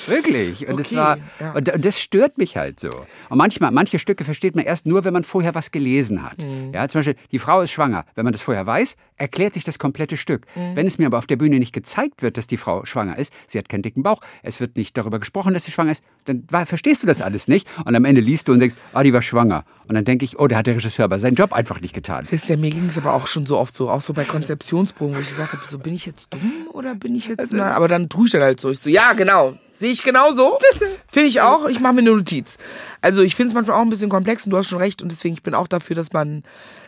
Wirklich. 0.06 0.66
Und, 0.66 0.74
Okay, 0.74 0.82
es 0.82 0.94
war, 0.94 1.18
ja. 1.40 1.52
und, 1.52 1.68
und 1.72 1.84
das 1.84 2.00
stört 2.00 2.38
mich 2.38 2.56
halt 2.56 2.80
so. 2.80 2.90
Und 3.28 3.38
manchmal, 3.38 3.70
manche 3.72 3.98
Stücke 3.98 4.24
versteht 4.24 4.54
man 4.54 4.64
erst 4.64 4.86
nur, 4.86 5.04
wenn 5.04 5.12
man 5.12 5.24
vorher 5.24 5.54
was 5.54 5.70
gelesen 5.70 6.22
hat. 6.22 6.42
Mhm. 6.44 6.72
Ja, 6.74 6.88
zum 6.88 7.00
Beispiel, 7.00 7.16
die 7.32 7.38
Frau 7.38 7.60
ist 7.62 7.70
schwanger. 7.70 8.04
Wenn 8.14 8.24
man 8.24 8.32
das 8.32 8.42
vorher 8.42 8.66
weiß, 8.66 8.96
erklärt 9.16 9.54
sich 9.54 9.64
das 9.64 9.78
komplette 9.78 10.16
Stück. 10.16 10.46
Mhm. 10.54 10.76
Wenn 10.76 10.86
es 10.86 10.98
mir 10.98 11.06
aber 11.06 11.18
auf 11.18 11.26
der 11.26 11.36
Bühne 11.36 11.58
nicht 11.58 11.72
gezeigt 11.72 12.22
wird, 12.22 12.36
dass 12.36 12.46
die 12.46 12.56
Frau 12.56 12.84
schwanger 12.84 13.18
ist, 13.18 13.32
sie 13.46 13.58
hat 13.58 13.68
keinen 13.68 13.82
dicken 13.82 14.02
Bauch, 14.02 14.20
es 14.42 14.60
wird 14.60 14.76
nicht 14.76 14.96
darüber 14.96 15.18
gesprochen, 15.18 15.54
dass 15.54 15.64
sie 15.64 15.72
schwanger 15.72 15.92
ist, 15.92 16.04
dann 16.26 16.44
war, 16.50 16.66
verstehst 16.66 17.02
du 17.02 17.06
das 17.06 17.20
alles 17.22 17.48
nicht. 17.48 17.66
Und 17.84 17.94
am 17.94 18.04
Ende 18.04 18.20
liest 18.20 18.48
du 18.48 18.52
und 18.52 18.60
denkst, 18.60 18.76
ah, 18.92 19.02
die 19.02 19.12
war 19.12 19.22
schwanger. 19.22 19.64
Und 19.88 19.94
dann 19.94 20.04
denke 20.04 20.24
ich, 20.24 20.38
oh, 20.38 20.46
da 20.48 20.56
hat 20.58 20.66
der 20.66 20.74
Regisseur 20.74 21.04
aber 21.04 21.18
seinen 21.18 21.36
Job 21.36 21.52
einfach 21.52 21.80
nicht 21.80 21.94
getan. 21.94 22.26
Wisst 22.30 22.50
ihr, 22.50 22.56
mir 22.56 22.70
ging 22.70 22.88
es 22.88 22.98
aber 22.98 23.14
auch 23.14 23.26
schon 23.26 23.46
so 23.46 23.58
oft 23.58 23.74
so, 23.74 23.88
auch 23.88 24.00
so 24.02 24.12
bei 24.12 24.24
Konzeptionsproben, 24.24 25.16
wo 25.16 25.20
ich 25.20 25.28
gesagt 25.28 25.52
habe, 25.52 25.62
so 25.66 25.78
bin 25.78 25.94
ich 25.94 26.06
jetzt 26.06 26.32
dumm 26.32 26.66
oder 26.72 26.94
bin 26.94 27.14
ich 27.14 27.28
jetzt, 27.28 27.38
Also 27.38 27.56
na, 27.56 27.72
aber 27.74 27.88
dann 27.88 28.08
tue 28.08 28.26
ich 28.26 28.32
dann 28.32 28.42
halt 28.42 28.60
so. 28.60 28.70
Ich 28.70 28.80
so, 28.80 28.90
ja, 28.90 29.12
genau, 29.12 29.54
sehe 29.86 29.92
ich 29.92 30.02
genauso. 30.02 30.58
Finde 31.06 31.28
ich 31.28 31.40
auch, 31.40 31.68
ich 31.68 31.78
mache 31.78 31.94
mir 31.94 32.00
eine 32.00 32.10
Notiz. 32.10 32.58
Also 33.00 33.22
ich 33.22 33.36
finde 33.36 33.50
es 33.50 33.54
manchmal 33.54 33.76
auch 33.76 33.82
ein 33.82 33.90
bisschen 33.90 34.10
komplex 34.10 34.44
und 34.44 34.50
du 34.50 34.56
hast 34.56 34.68
schon 34.68 34.78
recht 34.78 35.00
und 35.00 35.12
deswegen 35.12 35.34
ich 35.34 35.42
bin 35.44 35.54
auch 35.54 35.68
dafür, 35.68 35.94
dass 35.94 36.12
man 36.12 36.42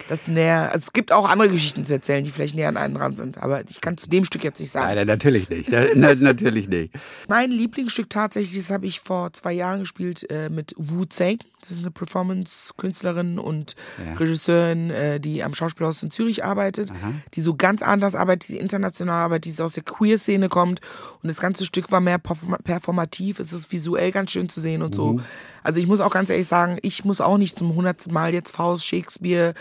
das 0.09 0.26
näher, 0.26 0.70
also 0.72 0.86
es 0.86 0.92
gibt 0.92 1.12
auch 1.12 1.28
andere 1.28 1.49
Geschichten 1.49 1.84
zu 1.84 1.92
erzählen, 1.92 2.24
die 2.24 2.30
vielleicht 2.30 2.57
näher 2.57 2.68
an 2.68 2.76
einen 2.76 2.94
dran 2.94 3.14
sind, 3.14 3.38
aber 3.38 3.62
ich 3.68 3.80
kann 3.80 3.96
zu 3.96 4.09
dem 4.09 4.24
Stück 4.24 4.42
jetzt 4.42 4.59
nicht 4.59 4.72
sagen. 4.72 4.96
Nein, 4.96 5.07
natürlich 5.07 5.49
nicht. 5.49 5.70
Na, 5.94 6.14
natürlich 6.14 6.68
nicht. 6.68 6.92
Mein 7.28 7.51
Lieblingsstück 7.53 8.11
tatsächlich, 8.11 8.59
das 8.59 8.70
habe 8.70 8.86
ich 8.86 8.99
vor 9.01 9.32
zwei 9.32 9.53
Jahren 9.53 9.80
gespielt 9.80 10.28
äh, 10.30 10.49
mit 10.49 10.74
Wu 10.76 11.05
Zhang. 11.05 11.38
Das 11.61 11.72
ist 11.72 11.80
eine 11.80 11.90
Performance-Künstlerin 11.90 13.38
und 13.38 13.74
Regisseurin, 14.16 14.90
äh, 14.90 15.20
die 15.20 15.42
am 15.42 15.54
Schauspielhaus 15.54 16.02
in 16.02 16.11
Zürich 16.11 16.44
arbeitet, 16.44 16.90
die 17.34 17.40
so 17.40 17.54
ganz 17.56 17.82
anders 17.82 18.14
arbeitet, 18.14 18.48
die 18.50 18.59
international 18.59 19.22
arbeitet, 19.24 19.46
die 19.46 19.50
so 19.50 19.64
aus 19.64 19.72
der 19.72 19.82
Queer-Szene 19.82 20.48
kommt. 20.48 20.80
Und 21.22 21.28
das 21.28 21.40
ganze 21.40 21.66
Stück 21.66 21.90
war 21.90 22.00
mehr 22.00 22.18
perform- 22.18 22.62
performativ. 22.62 23.40
Es 23.40 23.52
ist 23.52 23.72
visuell 23.72 24.12
ganz 24.12 24.30
schön 24.30 24.48
zu 24.48 24.61
sehen 24.61 24.82
und 24.82 24.94
so. 24.94 25.20
Also 25.68 25.80
ich 25.82 25.86
muss 25.86 26.00
auch 26.00 26.10
ganz 26.10 26.30
ehrlich 26.30 26.46
sagen, 26.46 26.78
ich 26.80 27.04
muss 27.04 27.20
auch 27.20 27.36
nicht 27.36 27.54
zum 27.54 27.74
hundertsten 27.74 28.14
Mal 28.14 28.32
jetzt 28.32 28.56
Faust, 28.56 28.86
Shakespeare, 28.86 29.52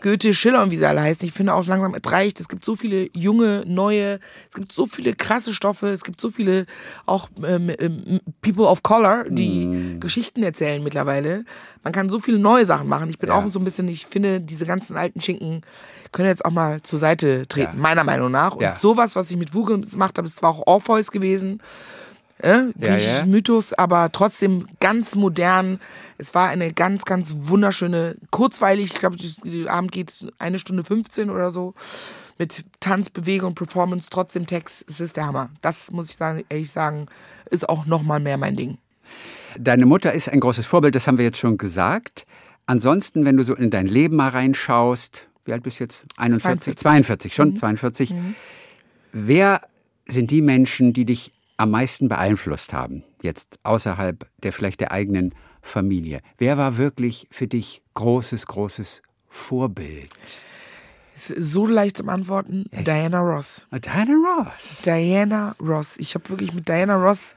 Goethe, 0.00 0.32
Schiller 0.32 0.62
und 0.62 0.70
wie 0.70 0.76
sie 0.76 0.86
alle 0.86 1.00
heißen. 1.00 1.26
Ich 1.26 1.34
finde 1.34 1.54
auch 1.54 1.66
langsam, 1.66 1.92
es 2.00 2.12
reicht. 2.12 2.38
Es 2.38 2.46
gibt 2.48 2.64
so 2.64 2.76
viele 2.76 3.08
junge, 3.14 3.64
neue, 3.66 4.20
es 4.48 4.54
gibt 4.54 4.70
so 4.70 4.86
viele 4.86 5.12
krasse 5.14 5.52
Stoffe, 5.52 5.88
es 5.88 6.04
gibt 6.04 6.20
so 6.20 6.30
viele 6.30 6.66
auch 7.04 7.28
ähm, 7.44 7.72
ähm, 7.80 8.20
People 8.42 8.66
of 8.66 8.84
Color, 8.84 9.24
die 9.28 9.98
Geschichten 9.98 10.44
erzählen 10.44 10.80
mittlerweile. 10.84 11.44
Man 11.82 11.92
kann 11.92 12.10
so 12.10 12.20
viele 12.20 12.38
neue 12.38 12.64
Sachen 12.64 12.86
machen. 12.86 13.10
Ich 13.10 13.18
bin 13.18 13.30
Ja. 13.30 13.34
auch 13.34 13.48
so 13.48 13.58
ein 13.58 13.64
bisschen, 13.64 13.88
ich 13.88 14.06
finde, 14.06 14.40
diese 14.40 14.66
ganzen 14.66 14.96
alten 14.96 15.20
Schinken 15.20 15.62
können 16.12 16.28
jetzt 16.28 16.44
auch 16.44 16.52
mal 16.52 16.80
zur 16.82 17.00
Seite 17.00 17.48
treten, 17.48 17.80
meiner 17.80 18.04
Meinung 18.04 18.30
nach. 18.30 18.54
Und 18.54 18.62
Ja. 18.62 18.76
sowas, 18.76 19.16
was 19.16 19.32
ich 19.32 19.36
mit 19.36 19.52
Wu 19.52 19.64
gemacht 19.64 20.16
habe, 20.16 20.28
ist 20.28 20.36
zwar 20.36 20.50
auch 20.50 20.62
Orpheus 20.68 21.10
gewesen, 21.10 21.60
äh, 22.38 22.72
griechisches 22.78 23.20
ja. 23.20 23.26
Mythos, 23.26 23.72
aber 23.72 24.10
trotzdem 24.12 24.66
ganz 24.80 25.14
modern. 25.14 25.80
Es 26.18 26.34
war 26.34 26.48
eine 26.48 26.72
ganz, 26.72 27.04
ganz 27.04 27.34
wunderschöne, 27.38 28.16
kurzweilig, 28.30 28.92
ich 28.92 28.98
glaube, 28.98 29.16
der 29.16 29.72
Abend 29.72 29.92
geht 29.92 30.26
eine 30.38 30.58
Stunde 30.58 30.84
15 30.84 31.30
oder 31.30 31.50
so. 31.50 31.74
Mit 32.38 32.64
Tanz, 32.80 33.08
Bewegung, 33.08 33.54
Performance, 33.54 34.08
trotzdem 34.10 34.46
Text. 34.46 34.84
Es 34.88 35.00
ist 35.00 35.16
der 35.16 35.26
Hammer. 35.26 35.48
Das 35.62 35.90
muss 35.90 36.10
ich 36.10 36.16
sagen, 36.16 36.44
ehrlich 36.50 36.70
sagen, 36.70 37.06
ist 37.50 37.66
auch 37.66 37.86
nochmal 37.86 38.20
mehr 38.20 38.36
mein 38.36 38.56
Ding. 38.56 38.76
Deine 39.58 39.86
Mutter 39.86 40.12
ist 40.12 40.28
ein 40.28 40.40
großes 40.40 40.66
Vorbild, 40.66 40.94
das 40.94 41.06
haben 41.06 41.16
wir 41.16 41.24
jetzt 41.24 41.38
schon 41.38 41.56
gesagt. 41.56 42.26
Ansonsten, 42.66 43.24
wenn 43.24 43.38
du 43.38 43.44
so 43.44 43.54
in 43.54 43.70
dein 43.70 43.86
Leben 43.86 44.16
mal 44.16 44.28
reinschaust, 44.28 45.26
wie 45.46 45.52
alt 45.52 45.62
bist 45.62 45.78
du 45.78 45.84
jetzt? 45.84 46.04
41? 46.18 46.76
42. 46.76 47.32
42, 47.32 47.34
schon 47.34 47.56
42. 47.56 48.14
Wer 49.12 49.62
sind 50.06 50.30
die 50.30 50.42
Menschen, 50.42 50.92
die 50.92 51.06
dich 51.06 51.32
am 51.56 51.70
meisten 51.70 52.08
beeinflusst 52.08 52.72
haben, 52.72 53.04
jetzt 53.22 53.58
außerhalb 53.62 54.28
der 54.42 54.52
vielleicht 54.52 54.80
der 54.80 54.92
eigenen 54.92 55.34
Familie? 55.62 56.20
Wer 56.38 56.58
war 56.58 56.76
wirklich 56.76 57.28
für 57.30 57.46
dich 57.46 57.82
großes, 57.94 58.46
großes 58.46 59.02
Vorbild? 59.28 60.10
So 61.14 61.66
leicht 61.66 61.96
zum 61.96 62.10
Antworten. 62.10 62.66
Diana 62.72 63.20
Ross. 63.20 63.66
Diana 63.72 64.12
Ross. 64.12 64.82
Diana 64.82 65.56
Ross. 65.60 65.96
Ich 65.96 66.14
habe 66.14 66.28
wirklich 66.28 66.52
mit 66.52 66.68
Diana 66.68 66.96
Ross, 66.96 67.34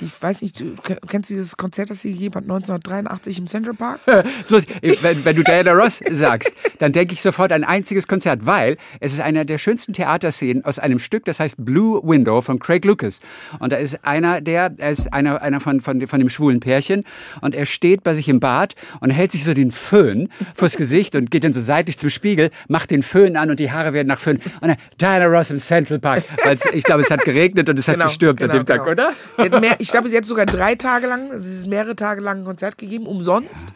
ich 0.00 0.20
weiß 0.20 0.42
nicht, 0.42 0.60
du 0.60 0.74
kennst 1.06 1.30
du 1.30 1.34
dieses 1.34 1.56
Konzert, 1.56 1.90
das 1.90 2.00
sie 2.00 2.12
gegeben 2.12 2.34
hat 2.34 2.44
1983 2.44 3.38
im 3.38 3.46
Central 3.46 3.74
Park? 3.74 4.00
So, 4.44 4.58
wenn, 4.82 5.24
wenn 5.24 5.36
du 5.36 5.42
Diana 5.42 5.72
Ross 5.72 6.00
sagst, 6.10 6.54
dann 6.78 6.92
denke 6.92 7.14
ich 7.14 7.22
sofort 7.22 7.52
an 7.52 7.64
ein 7.64 7.68
einziges 7.68 8.06
Konzert, 8.06 8.46
weil 8.46 8.76
es 9.00 9.12
ist 9.12 9.20
einer 9.20 9.44
der 9.44 9.58
schönsten 9.58 9.92
Theaterszenen 9.92 10.64
aus 10.64 10.78
einem 10.78 10.98
Stück, 10.98 11.24
das 11.24 11.40
heißt 11.40 11.64
Blue 11.64 12.00
Window 12.02 12.40
von 12.42 12.58
Craig 12.58 12.84
Lucas. 12.84 13.20
Und 13.58 13.72
da 13.72 13.76
ist 13.76 14.04
einer, 14.04 14.40
der, 14.40 14.72
er 14.76 14.90
ist 14.90 15.12
einer, 15.12 15.42
einer 15.42 15.60
von, 15.60 15.80
von, 15.80 16.06
von 16.06 16.18
dem 16.18 16.28
schwulen 16.28 16.60
Pärchen 16.60 17.04
und 17.40 17.54
er 17.54 17.66
steht 17.66 18.02
bei 18.02 18.14
sich 18.14 18.28
im 18.28 18.40
Bad 18.40 18.74
und 19.00 19.10
hält 19.10 19.32
sich 19.32 19.44
so 19.44 19.54
den 19.54 19.70
Föhn 19.70 20.28
vors 20.54 20.76
Gesicht 20.76 21.14
und 21.14 21.30
geht 21.30 21.44
dann 21.44 21.52
so 21.52 21.60
seitlich 21.60 21.98
zum 21.98 22.10
Spiegel, 22.10 22.50
macht 22.68 22.90
den 22.90 23.02
Föhn 23.02 23.36
an 23.36 23.50
und 23.50 23.60
die 23.60 23.70
Haare 23.70 23.92
werden 23.92 24.08
nach 24.08 24.20
Föhn. 24.20 24.36
Und 24.60 24.68
dann 24.68 24.76
Diana 25.00 25.26
Ross 25.26 25.50
im 25.50 25.58
Central 25.58 25.98
Park, 25.98 26.24
weil 26.44 26.58
ich 26.72 26.84
glaube, 26.84 27.02
es 27.02 27.10
hat 27.10 27.24
geregnet 27.24 27.68
und 27.68 27.78
es 27.78 27.88
hat 27.88 28.00
gestürmt 28.00 28.42
an 28.42 28.50
dem 28.50 28.66
Tag, 28.66 28.78
genau. 28.78 28.90
oder? 28.90 29.12
Sie 29.36 29.42
hat 29.44 29.60
mehr, 29.60 29.75
ich 29.78 29.90
glaube, 29.90 30.08
sie 30.08 30.16
hat 30.16 30.24
sogar 30.24 30.46
drei 30.46 30.74
Tage 30.74 31.06
lang, 31.06 31.30
also 31.30 31.50
sie 31.50 31.62
hat 31.62 31.68
mehrere 31.68 31.96
Tage 31.96 32.20
lang 32.20 32.40
ein 32.40 32.44
Konzert 32.44 32.78
gegeben, 32.78 33.06
umsonst. 33.06 33.68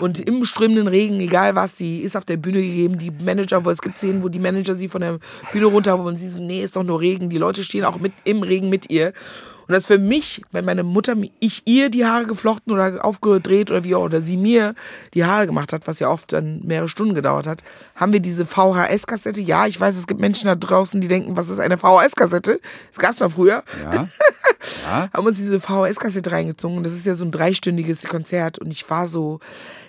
Und 0.00 0.20
im 0.20 0.44
strömenden 0.44 0.88
Regen, 0.88 1.20
egal 1.20 1.54
was, 1.54 1.76
die 1.76 2.00
ist 2.00 2.16
auf 2.16 2.24
der 2.24 2.36
Bühne 2.36 2.60
gegeben. 2.60 2.98
Die 2.98 3.10
Manager, 3.10 3.64
wo 3.64 3.70
es 3.70 3.80
gibt 3.80 3.98
Szenen, 3.98 4.22
wo 4.22 4.28
die 4.28 4.38
Manager 4.38 4.74
sie 4.74 4.88
von 4.88 5.00
der 5.00 5.18
Bühne 5.52 5.66
runterholen 5.66 6.08
und 6.08 6.16
sie 6.16 6.28
so, 6.28 6.42
nee, 6.42 6.62
ist 6.62 6.76
doch 6.76 6.82
nur 6.82 7.00
Regen. 7.00 7.30
Die 7.30 7.38
Leute 7.38 7.62
stehen 7.62 7.84
auch 7.84 7.98
mit 7.98 8.12
im 8.24 8.42
Regen 8.42 8.70
mit 8.70 8.90
ihr. 8.90 9.12
Und 9.66 9.72
das 9.72 9.86
für 9.86 9.98
mich, 9.98 10.42
wenn 10.52 10.64
meine 10.64 10.82
Mutter, 10.82 11.14
ich 11.40 11.62
ihr 11.66 11.90
die 11.90 12.04
Haare 12.04 12.26
geflochten 12.26 12.72
oder 12.72 13.04
aufgedreht 13.04 13.70
oder 13.70 13.84
wie 13.84 13.94
auch, 13.94 14.02
oder 14.02 14.20
sie 14.20 14.36
mir 14.36 14.74
die 15.14 15.24
Haare 15.24 15.46
gemacht 15.46 15.72
hat, 15.72 15.86
was 15.86 15.98
ja 15.98 16.10
oft 16.10 16.32
dann 16.32 16.60
mehrere 16.64 16.88
Stunden 16.88 17.14
gedauert 17.14 17.46
hat, 17.46 17.62
haben 17.96 18.12
wir 18.12 18.20
diese 18.20 18.46
VHS-Kassette. 18.46 19.40
Ja, 19.40 19.66
ich 19.66 19.80
weiß, 19.80 19.96
es 19.96 20.06
gibt 20.06 20.20
Menschen 20.20 20.46
da 20.46 20.54
draußen, 20.54 21.00
die 21.00 21.08
denken, 21.08 21.36
was 21.36 21.48
ist 21.48 21.60
eine 21.60 21.78
VHS-Kassette? 21.78 22.60
Das 22.90 22.98
gab's 22.98 23.18
ja 23.20 23.28
früher 23.28 23.62
Ja. 23.82 24.06
Ja. 24.86 25.10
haben 25.12 25.26
uns 25.26 25.36
diese 25.36 25.60
VHS-Kassette 25.60 26.32
reingezogen. 26.32 26.78
Und 26.78 26.84
das 26.84 26.94
ist 26.94 27.04
ja 27.04 27.14
so 27.14 27.24
ein 27.26 27.30
dreistündiges 27.30 28.04
Konzert. 28.08 28.58
Und 28.58 28.70
ich 28.70 28.88
war 28.88 29.06
so 29.06 29.40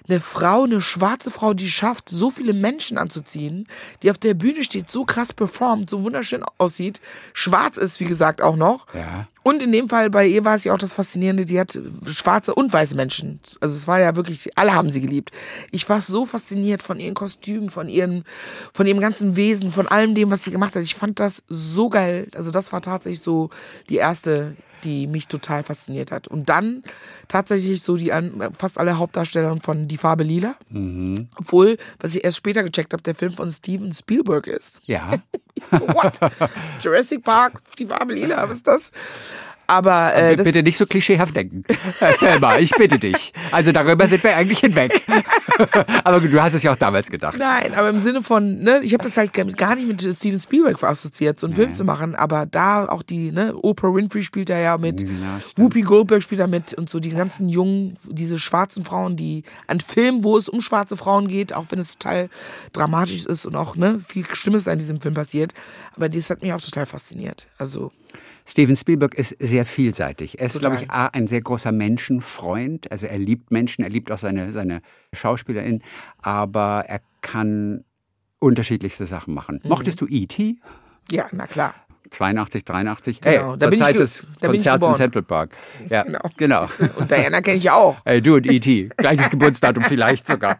eine 0.07 0.19
Frau, 0.19 0.63
eine 0.63 0.81
schwarze 0.81 1.31
Frau, 1.31 1.53
die 1.53 1.69
schafft, 1.69 2.09
so 2.09 2.29
viele 2.29 2.53
Menschen 2.53 2.97
anzuziehen, 2.97 3.67
die 4.03 4.11
auf 4.11 4.17
der 4.17 4.33
Bühne 4.33 4.63
steht, 4.63 4.89
so 4.89 5.05
krass 5.05 5.33
performt, 5.33 5.89
so 5.89 6.03
wunderschön 6.03 6.43
aussieht, 6.57 7.01
schwarz 7.33 7.77
ist, 7.77 7.99
wie 7.99 8.05
gesagt, 8.05 8.41
auch 8.41 8.55
noch. 8.55 8.85
Ja. 8.93 9.27
Und 9.47 9.61
in 9.61 9.71
dem 9.71 9.89
Fall 9.89 10.09
bei 10.09 10.25
ihr 10.25 10.43
war 10.43 10.55
es 10.55 10.63
ja 10.63 10.73
auch 10.73 10.79
das 10.79 10.95
Faszinierende, 10.95 11.45
die 11.45 11.59
hat 11.59 11.79
schwarze 12.07 12.55
und 12.55 12.73
weiße 12.73 12.95
Menschen. 12.95 13.39
Also 13.61 13.75
es 13.75 13.87
war 13.87 13.99
ja 13.99 14.15
wirklich, 14.15 14.57
alle 14.57 14.73
haben 14.73 14.89
sie 14.89 15.01
geliebt. 15.01 15.29
Ich 15.69 15.87
war 15.87 16.01
so 16.01 16.25
fasziniert 16.25 16.81
von 16.81 16.99
ihren 16.99 17.13
Kostümen, 17.13 17.69
von 17.69 17.87
ihren, 17.87 18.23
von 18.73 18.87
ihrem 18.87 18.99
ganzen 18.99 19.35
Wesen, 19.35 19.71
von 19.71 19.87
allem 19.87 20.15
dem, 20.15 20.31
was 20.31 20.45
sie 20.45 20.49
gemacht 20.49 20.75
hat. 20.75 20.81
Ich 20.81 20.95
fand 20.95 21.19
das 21.19 21.43
so 21.47 21.89
geil. 21.89 22.27
Also 22.33 22.49
das 22.49 22.73
war 22.73 22.81
tatsächlich 22.81 23.21
so 23.21 23.51
die 23.87 23.97
erste, 23.97 24.55
die 24.85 25.07
mich 25.07 25.27
total 25.27 25.63
fasziniert 25.63 26.11
hat. 26.11 26.27
Und 26.27 26.47
dann 26.49 26.83
tatsächlich 27.27 27.81
so 27.81 27.97
die 27.97 28.11
fast 28.57 28.77
alle 28.77 28.97
Hauptdarsteller 28.97 29.57
von 29.61 29.87
Die 29.87 29.97
Farbe 29.97 30.23
Lila. 30.23 30.55
Obwohl, 31.37 31.77
was 31.99 32.15
ich 32.15 32.23
erst 32.23 32.37
später 32.37 32.63
gecheckt 32.63 32.93
habe, 32.93 33.03
der 33.03 33.15
Film 33.15 33.33
von 33.33 33.49
Steven 33.49 33.91
Spielberg 33.91 34.47
ist. 34.47 34.79
Ja. 34.85 35.11
So, 35.63 35.79
what? 35.79 36.19
Jurassic 36.81 37.23
Park, 37.23 37.61
Die 37.79 37.87
Farbe 37.87 38.13
Lila, 38.13 38.43
was 38.49 38.57
ist 38.57 38.67
das? 38.67 38.91
Aber 39.67 40.13
äh, 40.15 40.35
das, 40.35 40.45
bitte 40.45 40.63
nicht 40.63 40.77
so 40.77 40.85
klischeehaft 40.85 41.35
denken. 41.35 41.63
Herr 41.99 42.13
Thelma, 42.13 42.57
ich 42.57 42.71
bitte 42.71 42.99
dich. 42.99 43.33
Also 43.51 43.71
darüber 43.71 44.07
sind 44.07 44.23
wir 44.23 44.35
eigentlich 44.35 44.59
hinweg. 44.59 45.01
Aber 46.03 46.19
du 46.19 46.41
hast 46.41 46.53
es 46.53 46.63
ja 46.63 46.71
auch 46.71 46.77
damals 46.77 47.09
gedacht. 47.09 47.37
Nein, 47.37 47.73
aber 47.75 47.89
im 47.89 47.99
Sinne 47.99 48.21
von, 48.21 48.61
ne, 48.61 48.81
ich 48.83 48.93
habe 48.93 49.03
das 49.03 49.15
halt 49.15 49.31
gar 49.33 49.75
nicht 49.75 49.87
mit 49.87 50.01
Steven 50.15 50.39
Spielberg 50.39 50.83
assoziiert, 50.83 51.39
so 51.39 51.47
einen 51.47 51.55
Film 51.55 51.73
zu 51.73 51.85
machen, 51.85 52.15
aber 52.15 52.45
da 52.45 52.87
auch 52.87 53.03
die, 53.03 53.31
ne, 53.31 53.55
Oprah 53.55 53.93
Winfrey 53.93 54.23
spielt 54.23 54.49
da 54.49 54.57
ja 54.57 54.77
mit, 54.77 55.01
Ja. 55.01 55.07
Whoopi 55.55 55.81
Goldberg 55.81 56.21
spielt 56.21 56.41
da 56.41 56.47
mit 56.47 56.73
und 56.73 56.89
so 56.89 56.99
die 56.99 57.11
ganzen 57.11 57.47
jungen, 57.49 57.97
diese 58.03 58.37
schwarzen 58.39 58.83
Frauen, 58.83 59.15
die 59.15 59.43
ein 59.67 59.79
Film, 59.79 60.23
wo 60.23 60.37
es 60.37 60.49
um 60.49 60.61
schwarze 60.61 60.97
Frauen 60.97 61.27
geht, 61.27 61.53
auch 61.53 61.65
wenn 61.69 61.79
es 61.79 61.97
total 61.97 62.29
dramatisch 62.73 63.25
ist 63.25 63.45
und 63.45 63.55
auch, 63.55 63.75
ne, 63.75 64.01
viel 64.05 64.25
Schlimmes 64.33 64.65
da 64.65 64.73
in 64.73 64.79
diesem 64.79 64.99
Film 64.99 65.13
passiert, 65.13 65.53
aber 65.95 66.09
das 66.09 66.29
hat 66.29 66.41
mich 66.41 66.51
auch 66.53 66.61
total 66.61 66.85
fasziniert. 66.85 67.47
Also, 67.57 67.91
Steven 68.47 68.75
Spielberg 68.75 69.15
ist 69.15 69.35
sehr 69.39 69.65
vielseitig. 69.65 70.39
Er 70.39 70.45
ist, 70.45 70.53
Total. 70.53 70.71
glaube 70.71 70.83
ich, 70.85 70.91
A, 70.91 71.07
ein 71.07 71.27
sehr 71.27 71.41
großer 71.41 71.71
Menschenfreund. 71.71 72.91
Also 72.91 73.07
er 73.07 73.17
liebt 73.17 73.51
Menschen, 73.51 73.83
er 73.83 73.89
liebt 73.89 74.11
auch 74.11 74.19
seine, 74.19 74.51
seine 74.51 74.81
SchauspielerInnen, 75.13 75.81
aber 76.21 76.85
er 76.87 77.01
kann 77.21 77.83
unterschiedlichste 78.39 79.05
Sachen 79.07 79.33
machen. 79.33 79.59
Mhm. 79.63 79.69
Mochtest 79.69 80.01
du 80.01 80.07
E.T.? 80.07 80.57
ja, 81.11 81.25
na 81.31 81.47
klar. 81.47 81.73
82, 82.11 82.63
83. 82.63 83.19
Genau, 83.19 83.31
Hey, 83.31 83.39
da 83.39 83.57
zur 83.57 83.69
bin 83.71 83.73
ich 83.73 83.79
Zeit 83.79 83.93
ge- 83.93 84.01
des 84.01 84.19
ich 84.19 84.39
Konzerts 84.47 84.85
in. 84.85 84.93
Central 84.93 85.23
Park. 85.23 85.49
Ja, 85.89 86.03
Genau. 86.03 86.19
genau. 86.37 86.67
Und 86.97 87.09
Diana 87.09 87.41
kenne 87.41 87.57
ich 87.57 87.69
auch. 87.71 87.97
Ey, 88.05 88.21
du 88.21 88.35
und 88.35 88.45
E.T. 88.45 88.89
Gleiches 88.95 89.31
Geburtsdatum 89.31 89.83
vielleicht 89.87 90.27
sogar. 90.27 90.59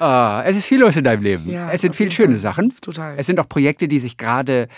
Ah, 0.00 0.42
es 0.46 0.56
ist 0.56 0.64
viel 0.64 0.80
los 0.80 0.96
in 0.96 1.04
deinem 1.04 1.22
Leben. 1.22 1.50
Ja, 1.50 1.70
es 1.70 1.82
sind 1.82 1.96
jeden 1.98 2.10
schöne 2.10 2.28
Fall. 2.32 2.38
Sachen. 2.38 2.72
Total. 2.80 3.14
Es 3.18 3.26
sind 3.26 3.38
auch 3.38 3.48
Projekte, 3.50 3.86
die 3.86 3.98
sich 4.00 4.16
gerade 4.16 4.68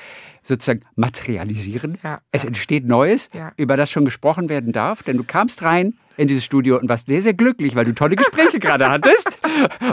sozusagen 0.43 0.81
materialisieren. 0.97 1.99
Ja, 2.03 2.21
es 2.33 2.45
entsteht 2.45 2.87
Neues, 2.87 3.31
über 3.57 3.77
das 3.77 3.91
schon 3.91 4.05
gesprochen 4.05 4.49
werden 4.49 4.73
darf. 4.73 5.03
Denn 5.03 5.17
du 5.17 5.25
kamst 5.25 5.63
rein 5.63 5.95
in 6.17 6.29
dieses 6.29 6.45
Studio 6.45 6.79
und 6.79 6.89
warst 6.89 7.07
sehr, 7.09 7.23
sehr 7.23 7.35
glücklich, 7.35 7.75
weil 7.75 7.85
du 7.85 7.95
tolle 7.95 8.17
Gespräche 8.17 8.59
gerade 8.61 8.91
hattest. 8.91 9.39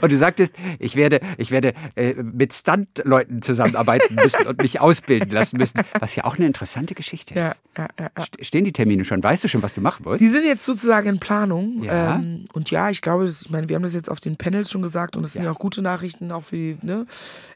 Und 0.01 0.11
du 0.11 0.18
sagtest, 0.18 0.55
ich 0.80 0.95
werde, 0.95 1.22
ich 1.38 1.51
werde 1.51 1.74
äh, 1.95 2.13
mit 2.15 2.53
Stunt-Leuten 2.53 3.41
zusammenarbeiten 3.41 4.15
müssen 4.15 4.45
und 4.47 4.61
mich 4.61 4.82
ausbilden 4.82 5.32
lassen 5.32 5.57
müssen. 5.57 5.82
Was 5.99 6.15
ja 6.15 6.26
auch 6.26 6.36
eine 6.38 6.45
interessante 6.47 6.95
Geschichte 6.95 7.34
ist. 7.34 7.39
Ja, 7.39 7.55
ja, 7.78 7.88
ja, 7.99 8.09
ja. 8.18 8.24
St- 8.24 8.43
Stehen 8.43 8.65
die 8.65 8.74
Termine 8.74 9.05
schon? 9.05 9.24
Weißt 9.24 9.43
du 9.43 9.47
schon, 9.47 9.63
was 9.63 9.74
du 9.74 9.82
machen 9.82 10.03
musst? 10.05 10.22
Die 10.22 10.30
sind 10.30 10.45
jetzt 10.45 10.65
sozusagen 10.65 11.07
in 11.07 11.20
Planung. 11.20 11.84
Ähm, 11.89 12.45
und 12.53 12.72
ja, 12.72 12.89
ich 12.89 13.01
glaube, 13.01 13.26
ich 13.28 13.49
meine, 13.49 13.70
wir 13.70 13.76
haben 13.76 13.84
das 13.84 13.93
jetzt 13.93 14.09
auf 14.11 14.20
den 14.20 14.36
Panels 14.38 14.70
schon 14.72 14.82
gesagt 14.82 15.15
und 15.15 15.24
das 15.24 15.34
sind 15.34 15.43
ja 15.43 15.51
auch 15.51 15.59
gute 15.59 15.82
Nachrichten, 15.82 16.32
auch 16.32 16.43
für 16.43 16.55
die, 16.55 16.78
ne? 16.82 17.05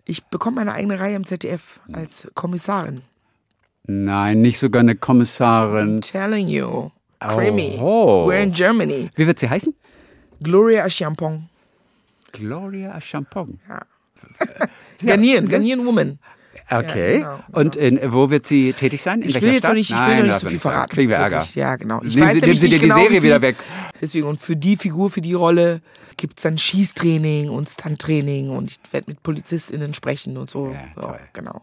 Ich 0.05 0.24
bekomme 0.26 0.55
meine 0.55 0.74
eigene 0.74 0.99
Reihe 0.99 1.16
im 1.16 1.26
ZDF 1.26 1.80
als 1.93 2.28
Kommissarin. 2.34 3.01
Nein, 3.88 4.41
nicht 4.41 4.59
sogar 4.59 4.80
eine 4.82 4.95
Kommissarin. 4.95 6.01
Telling 6.01 6.47
you. 6.47 6.89
Creamy. 7.22 7.78
Oh. 7.80 8.26
We're 8.28 8.42
in 8.44 8.52
Germany. 8.52 9.10
Wie 9.16 9.28
wird 9.28 9.40
sie 9.40 9.50
heißen? 9.50 9.74
Gloria 10.42 10.90
Champong. 10.90 11.50
Gloria 12.32 13.00
Champong. 13.00 13.60
Garnieren, 15.06 15.48
Garnieren 15.48 15.86
Woman. 15.86 16.20
Okay. 16.70 17.18
genau, 17.20 17.40
Und 17.52 17.76
in, 17.76 18.00
wo 18.14 18.30
wird 18.30 18.48
sie 18.48 18.72
tätig 18.74 19.02
sein? 19.02 19.22
In 19.22 19.30
Ich 19.30 19.42
will 19.42 19.50
jetzt 19.52 19.60
Stadt? 19.60 19.72
noch 19.72 19.76
nicht, 19.76 19.90
ich 19.90 19.96
will 19.96 20.02
Nein, 20.08 20.18
noch 20.20 20.28
nicht 20.28 20.40
so 20.40 20.48
viel 20.48 20.60
verraten. 20.60 20.94
Kriegen 20.94 21.10
wir 21.10 21.18
Ärger. 21.18 21.38
Wirklich, 21.40 21.56
Ja, 21.56 21.76
genau. 21.76 22.02
Ich 22.02 22.16
Nehmen 22.16 22.28
weiß 22.30 22.36
Sie, 22.36 22.42
nehmen 22.42 22.56
Sie 22.56 22.70
dir 22.70 22.76
die 22.80 22.82
genau, 22.86 22.96
Serie 22.96 23.22
wieder 23.24 23.42
weg. 23.42 23.58
Deswegen, 24.02 24.26
und 24.28 24.39
für 24.41 24.56
die 24.56 24.76
Figur, 24.78 25.10
für 25.10 25.22
die 25.22 25.34
Rolle 25.34 25.82
gibt 26.18 26.38
es 26.39 26.43
dann 26.43 26.58
Schießtraining 26.58 27.49
und 27.49 27.70
Stunttraining 27.70 28.49
und 28.49 28.70
ich 28.72 28.78
werde 28.91 29.10
mit 29.10 29.24
PolizistInnen 29.24 29.93
sprechen 29.93 30.38
und 30.38 30.49
so. 30.49 30.68
Ja, 30.68 30.74
Ja, 30.95 31.02
toll. 31.02 31.20
genau. 31.34 31.62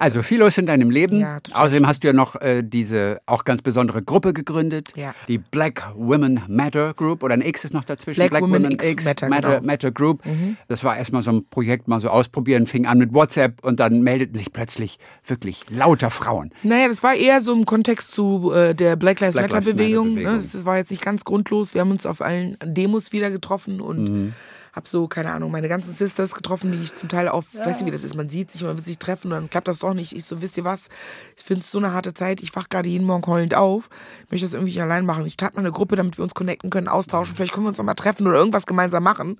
Also 0.00 0.22
viel 0.22 0.40
los 0.40 0.58
in 0.58 0.66
deinem 0.66 0.90
Leben. 0.90 1.20
Ja, 1.20 1.38
Außerdem 1.52 1.86
hast 1.86 2.02
du 2.02 2.08
ja 2.08 2.12
noch 2.12 2.34
äh, 2.40 2.62
diese 2.64 3.20
auch 3.26 3.44
ganz 3.44 3.62
besondere 3.62 4.02
Gruppe 4.02 4.32
gegründet. 4.32 4.92
Ja. 4.96 5.14
Die 5.28 5.38
Black 5.38 5.92
Women 5.96 6.40
Matter 6.48 6.92
Group 6.94 7.22
oder 7.22 7.34
ein 7.34 7.42
X 7.42 7.64
ist 7.64 7.72
noch 7.72 7.84
dazwischen. 7.84 8.18
Black 8.28 8.42
Women 8.42 8.72
X 8.72 9.04
Matter, 9.04 9.28
Matter, 9.28 9.56
genau. 9.60 9.66
Matter 9.66 9.90
Group. 9.92 10.22
Das 10.66 10.82
war 10.82 10.96
erstmal 10.96 11.22
so 11.22 11.30
ein 11.30 11.46
Projekt, 11.48 11.86
mal 11.86 12.00
so 12.00 12.08
ausprobieren, 12.08 12.66
fing 12.66 12.86
an 12.86 12.98
mit 12.98 13.14
WhatsApp 13.14 13.64
und 13.64 13.78
dann 13.78 14.02
meldeten 14.02 14.34
sich 14.34 14.52
plötzlich 14.52 14.98
wirklich 15.24 15.60
lauter 15.70 16.10
Frauen. 16.10 16.50
Naja, 16.64 16.88
das 16.88 17.02
war 17.04 17.14
eher 17.14 17.40
so 17.40 17.54
im 17.54 17.64
Kontext 17.64 18.10
zu 18.12 18.52
äh, 18.52 18.74
der 18.74 18.96
Black 18.96 19.20
Lives 19.20 19.34
Black 19.34 19.52
Matter 19.52 19.60
Bewegung. 19.64 20.14
Matter-Bewegung. 20.14 20.36
Ne? 20.36 20.48
Das, 20.52 20.64
war 20.64 20.78
jetzt 20.78 20.90
nicht 20.90 21.02
ganz 21.02 21.24
grundlos. 21.48 21.74
Wir 21.74 21.80
haben 21.80 21.90
uns 21.90 22.06
auf 22.06 22.20
allen 22.20 22.56
Demos 22.64 23.12
wieder 23.12 23.30
getroffen 23.30 23.80
und 23.80 24.04
Mhm. 24.04 24.34
Hab 24.72 24.88
so, 24.88 25.08
keine 25.08 25.32
Ahnung, 25.32 25.50
meine 25.50 25.68
ganzen 25.68 25.92
Sisters 25.92 26.34
getroffen, 26.34 26.72
die 26.72 26.78
ich 26.82 26.94
zum 26.94 27.08
Teil 27.08 27.28
auf, 27.28 27.46
weiß 27.54 27.78
nicht, 27.78 27.86
wie 27.86 27.90
das 27.90 28.04
ist, 28.04 28.14
man 28.14 28.28
sieht 28.28 28.50
sich, 28.50 28.62
man 28.62 28.76
will 28.76 28.84
sich 28.84 28.98
treffen 28.98 29.28
und 29.28 29.38
dann 29.38 29.50
klappt 29.50 29.68
das 29.68 29.80
doch 29.80 29.94
nicht. 29.94 30.12
Ich 30.14 30.24
so, 30.24 30.40
wisst 30.42 30.56
ihr 30.58 30.64
was, 30.64 30.88
ich 31.36 31.44
finde 31.44 31.60
es 31.62 31.70
so 31.70 31.78
eine 31.78 31.92
harte 31.92 32.14
Zeit, 32.14 32.40
ich 32.42 32.54
wach 32.54 32.68
gerade 32.68 32.88
jeden 32.88 33.06
Morgen 33.06 33.26
heulend 33.26 33.54
auf, 33.54 33.88
ich 34.24 34.30
möchte 34.30 34.46
das 34.46 34.54
irgendwie 34.54 34.72
nicht 34.72 34.82
allein 34.82 35.06
machen. 35.06 35.26
Ich 35.26 35.36
tat 35.36 35.54
mal 35.54 35.60
eine 35.60 35.72
Gruppe, 35.72 35.96
damit 35.96 36.18
wir 36.18 36.22
uns 36.22 36.34
connecten 36.34 36.70
können, 36.70 36.88
austauschen, 36.88 37.34
vielleicht 37.34 37.52
können 37.52 37.64
wir 37.66 37.70
uns 37.70 37.78
noch 37.78 37.84
mal 37.84 37.94
treffen 37.94 38.26
oder 38.26 38.38
irgendwas 38.38 38.66
gemeinsam 38.66 39.02
machen. 39.02 39.38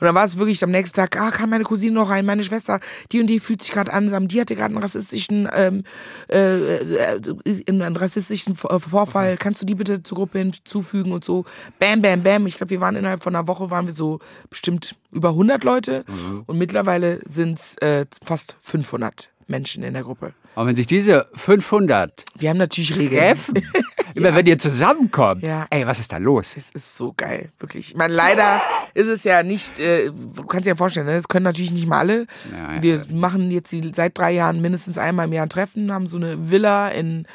Und 0.00 0.06
dann 0.06 0.14
war 0.14 0.24
es 0.24 0.38
wirklich 0.38 0.64
am 0.64 0.70
nächsten 0.70 0.96
Tag, 0.96 1.20
ah, 1.20 1.30
kann 1.30 1.50
meine 1.50 1.64
Cousine 1.64 1.92
noch 1.92 2.08
rein, 2.08 2.24
meine 2.24 2.42
Schwester, 2.42 2.80
die 3.12 3.20
und 3.20 3.26
die 3.26 3.38
fühlt 3.38 3.62
sich 3.62 3.70
gerade 3.70 3.92
einsam, 3.92 4.28
die 4.28 4.40
hatte 4.40 4.56
gerade 4.56 4.72
einen 4.74 4.82
rassistischen, 4.82 5.46
ähm, 5.54 5.84
äh, 6.30 7.16
äh, 7.16 7.20
einen 7.68 7.96
rassistischen 7.96 8.56
Vor- 8.56 8.80
Vorfall, 8.80 9.36
kannst 9.36 9.60
du 9.60 9.66
die 9.66 9.74
bitte 9.74 10.02
zur 10.02 10.16
Gruppe 10.16 10.38
hinzufügen 10.38 11.12
und 11.12 11.22
so. 11.22 11.44
Bam, 11.78 12.00
bam, 12.00 12.22
bam. 12.22 12.46
Ich 12.46 12.56
glaube, 12.56 12.70
wir 12.70 12.80
waren 12.80 12.96
innerhalb 12.96 13.22
von 13.22 13.34
einer 13.34 13.46
Woche, 13.46 13.70
waren 13.70 13.86
wir 13.86 13.92
so 13.92 14.20
bestimmt 14.60 14.94
über 15.10 15.30
100 15.30 15.64
Leute 15.64 16.04
und 16.46 16.58
mittlerweile 16.58 17.18
sind 17.26 17.58
es 17.58 17.76
äh, 17.78 18.04
fast 18.22 18.56
500 18.60 19.30
Menschen 19.46 19.82
in 19.82 19.94
der 19.94 20.02
Gruppe. 20.02 20.34
Und 20.54 20.66
wenn 20.66 20.76
sich 20.76 20.86
diese 20.86 21.28
500 21.34 22.24
Wir 22.38 22.50
haben 22.50 22.58
natürlich 22.58 22.94
Regeln. 22.98 23.10
treffen, 23.20 23.54
immer 24.14 24.34
wenn 24.34 24.44
ihr 24.46 24.58
zusammenkommt, 24.58 25.42
Ja. 25.42 25.66
ey, 25.70 25.86
was 25.86 25.98
ist 25.98 26.12
da 26.12 26.18
los? 26.18 26.54
Es 26.58 26.70
ist 26.72 26.94
so 26.96 27.14
geil, 27.16 27.50
wirklich. 27.58 27.90
Ich 27.92 27.96
meine, 27.96 28.12
leider 28.12 28.60
ist 28.92 29.06
es 29.08 29.24
ja 29.24 29.42
nicht, 29.42 29.78
äh, 29.80 30.10
du 30.10 30.44
kannst 30.44 30.66
dir 30.66 30.70
ja 30.72 30.76
vorstellen, 30.76 31.06
ne? 31.06 31.14
das 31.14 31.28
können 31.28 31.44
natürlich 31.44 31.70
nicht 31.72 31.86
mal 31.86 31.98
alle. 32.00 32.26
Ja, 32.52 32.74
ja. 32.74 32.82
Wir 32.82 33.02
machen 33.12 33.50
jetzt 33.50 33.72
die, 33.72 33.92
seit 33.96 34.18
drei 34.18 34.32
Jahren 34.32 34.60
mindestens 34.60 34.98
einmal 34.98 35.26
im 35.26 35.32
Jahr 35.32 35.46
ein 35.46 35.50
Treffen, 35.50 35.90
haben 35.92 36.06
so 36.06 36.18
eine 36.18 36.50
Villa 36.50 36.88
in 36.88 37.26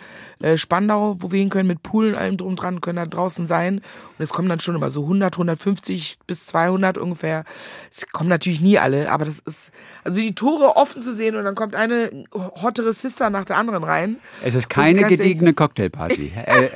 äh, 0.41 0.57
Spandau, 0.57 1.15
wo 1.19 1.31
wir 1.31 1.39
hin 1.39 1.49
können 1.49 1.67
mit 1.67 1.83
Pool 1.83 2.09
und 2.09 2.15
allem 2.15 2.37
drum 2.37 2.55
dran, 2.55 2.81
können 2.81 2.97
da 2.97 3.03
draußen 3.05 3.45
sein. 3.47 3.81
Und 4.17 4.23
es 4.23 4.31
kommen 4.31 4.47
dann 4.47 4.59
schon 4.61 4.75
immer 4.75 4.91
so 4.91 5.01
100, 5.03 5.33
150 5.35 6.17
bis 6.27 6.45
200 6.47 6.97
ungefähr. 6.97 7.43
Es 7.91 8.07
kommen 8.11 8.29
natürlich 8.29 8.61
nie 8.61 8.77
alle, 8.79 9.11
aber 9.11 9.25
das 9.25 9.39
ist, 9.39 9.71
also 10.03 10.21
die 10.21 10.33
Tore 10.35 10.77
offen 10.77 11.03
zu 11.03 11.13
sehen 11.13 11.35
und 11.35 11.43
dann 11.43 11.55
kommt 11.55 11.75
eine 11.75 12.09
hottere 12.33 12.93
Sister 12.93 13.29
nach 13.29 13.45
der 13.45 13.57
anderen 13.57 13.83
rein. 13.83 14.17
Es 14.43 14.55
ist 14.55 14.69
keine 14.69 15.01
gediegene 15.09 15.53
Cocktailparty. 15.53 16.31
äh, 16.45 16.65
äh, 16.65 16.69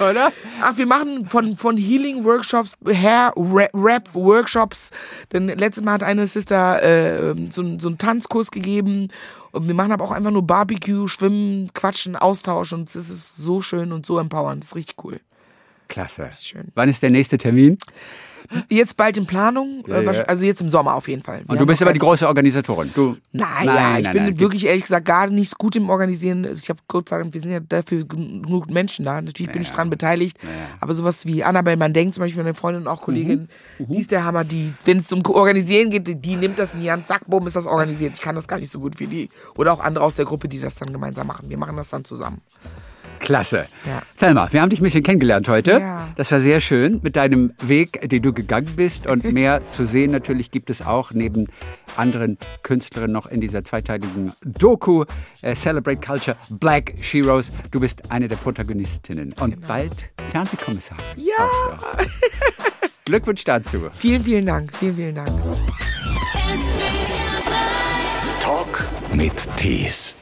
oder? 0.10 0.32
Ach, 0.62 0.76
wir 0.76 0.86
machen 0.86 1.26
von, 1.26 1.56
von 1.56 1.76
Healing-Workshops, 1.76 2.74
Hair-Rap-Workshops. 2.86 4.90
Denn 5.32 5.48
letztes 5.48 5.84
Mal 5.84 5.92
hat 5.94 6.02
eine 6.02 6.26
Sister 6.26 6.82
äh, 6.82 7.34
so, 7.50 7.62
einen- 7.62 7.80
so 7.80 7.88
einen 7.88 7.98
Tanzkurs 7.98 8.50
gegeben. 8.50 9.08
Und 9.52 9.66
wir 9.66 9.74
machen 9.74 9.92
aber 9.92 10.04
auch 10.04 10.12
einfach 10.12 10.30
nur 10.30 10.46
Barbecue, 10.46 11.08
Schwimmen, 11.08 11.72
Quatschen, 11.74 12.16
Austausch. 12.16 12.72
Und 12.72 12.88
es 12.88 13.10
ist 13.10 13.36
so 13.36 13.62
schön 13.62 13.92
und 13.92 14.06
so 14.06 14.18
empowernd. 14.18 14.62
Das 14.62 14.70
ist 14.70 14.76
richtig 14.76 15.04
cool. 15.04 15.20
Klasse. 15.88 16.30
schön. 16.40 16.68
Wann 16.74 16.88
ist 16.88 17.02
der 17.02 17.10
nächste 17.10 17.36
Termin? 17.36 17.78
Jetzt 18.68 18.96
bald 18.96 19.16
in 19.16 19.26
Planung. 19.26 19.84
Ja, 19.86 20.00
äh, 20.00 20.06
wahrsch- 20.06 20.16
ja. 20.18 20.24
Also 20.24 20.44
jetzt 20.44 20.60
im 20.60 20.70
Sommer 20.70 20.94
auf 20.94 21.06
jeden 21.08 21.22
Fall. 21.22 21.40
Wir 21.44 21.50
Und 21.50 21.60
du 21.60 21.66
bist 21.66 21.80
aber 21.82 21.92
die 21.92 21.98
große 22.00 22.26
Organisatorin. 22.26 22.90
Du, 22.94 23.16
Nein, 23.32 23.46
ja, 23.66 23.98
ich 23.98 24.04
nein, 24.04 24.12
bin 24.12 24.22
nein. 24.24 24.38
wirklich 24.40 24.66
ehrlich 24.66 24.82
gesagt 24.82 25.04
gar 25.06 25.28
nicht 25.28 25.56
gut 25.56 25.76
im 25.76 25.88
Organisieren. 25.88 26.46
Ich 26.52 26.68
habe 26.68 26.80
kurz 26.88 27.10
gesagt, 27.10 27.32
wir 27.32 27.40
sind 27.40 27.52
ja 27.52 27.60
dafür 27.60 28.04
genug 28.04 28.68
Menschen 28.70 29.04
da. 29.04 29.20
Natürlich 29.20 29.52
bin 29.52 29.62
ich 29.62 29.70
dran 29.70 29.88
beteiligt. 29.88 30.36
Aber 30.80 30.94
sowas 30.94 31.26
wie 31.26 31.44
Annabelle 31.44 31.76
Mandenk, 31.76 32.14
zum 32.14 32.22
Beispiel 32.22 32.42
meine 32.42 32.54
Freundin 32.54 32.82
und 32.82 32.88
auch 32.88 33.00
Kollegin, 33.00 33.48
Mhm. 33.78 33.86
die 33.88 33.98
ist 34.00 34.10
der 34.10 34.24
Hammer. 34.24 34.44
Die, 34.44 34.72
wenn 34.84 34.98
es 34.98 35.06
zum 35.08 35.24
Organisieren 35.26 35.90
geht, 35.90 36.06
die, 36.08 36.16
die 36.16 36.36
nimmt 36.36 36.58
das 36.58 36.74
in 36.74 36.80
die 36.80 36.90
Hand, 36.90 37.06
zack, 37.06 37.22
bumm, 37.26 37.46
ist 37.46 37.54
das 37.56 37.66
organisiert. 37.66 38.14
Ich 38.14 38.20
kann 38.20 38.34
das 38.34 38.48
gar 38.48 38.58
nicht 38.58 38.70
so 38.72 38.80
gut 38.80 38.98
wie 38.98 39.06
die. 39.06 39.28
Oder 39.56 39.72
auch 39.72 39.80
andere 39.80 40.04
aus 40.04 40.14
der 40.16 40.24
Gruppe, 40.24 40.48
die 40.48 40.58
das 40.60 40.74
dann 40.74 40.92
gemeinsam 40.92 41.26
machen. 41.28 41.48
Wir 41.48 41.56
machen 41.58 41.76
das 41.76 41.90
dann 41.90 42.04
zusammen. 42.04 42.40
Klasse. 43.20 43.66
Ja. 43.86 44.02
Thelma, 44.18 44.52
wir 44.52 44.60
haben 44.60 44.70
dich 44.70 44.80
ein 44.80 44.84
bisschen 44.84 45.04
kennengelernt 45.04 45.48
heute. 45.48 45.72
Ja. 45.72 46.08
Das 46.16 46.32
war 46.32 46.40
sehr 46.40 46.60
schön 46.60 46.98
mit 47.02 47.14
deinem 47.14 47.52
Weg, 47.62 48.08
den 48.10 48.22
du 48.22 48.32
gegangen 48.32 48.74
bist. 48.74 49.06
Und 49.06 49.24
mehr 49.32 49.64
zu 49.66 49.86
sehen 49.86 50.10
natürlich 50.10 50.50
gibt 50.50 50.70
es 50.70 50.84
auch 50.84 51.12
neben 51.12 51.46
anderen 51.96 52.38
Künstlerinnen 52.62 53.12
noch 53.12 53.26
in 53.26 53.40
dieser 53.40 53.62
zweiteiligen 53.62 54.32
Doku 54.44 55.04
äh, 55.42 55.54
Celebrate 55.54 56.00
Culture 56.00 56.36
Black 56.50 56.94
Sheroes. 57.00 57.52
Du 57.70 57.78
bist 57.80 58.10
eine 58.10 58.26
der 58.26 58.36
Protagonistinnen 58.36 59.34
und 59.40 59.66
bald 59.68 60.10
Fernsehkommissarin. 60.32 61.04
Ja, 61.16 61.78
Glückwunsch 63.04 63.44
dazu. 63.44 63.86
vielen, 63.92 64.20
vielen 64.22 64.46
Dank. 64.46 64.76
Vielen, 64.76 64.96
vielen 64.96 65.14
Dank. 65.14 65.30
Talk 68.40 68.86
mit 69.14 69.32
Tees. 69.56 70.19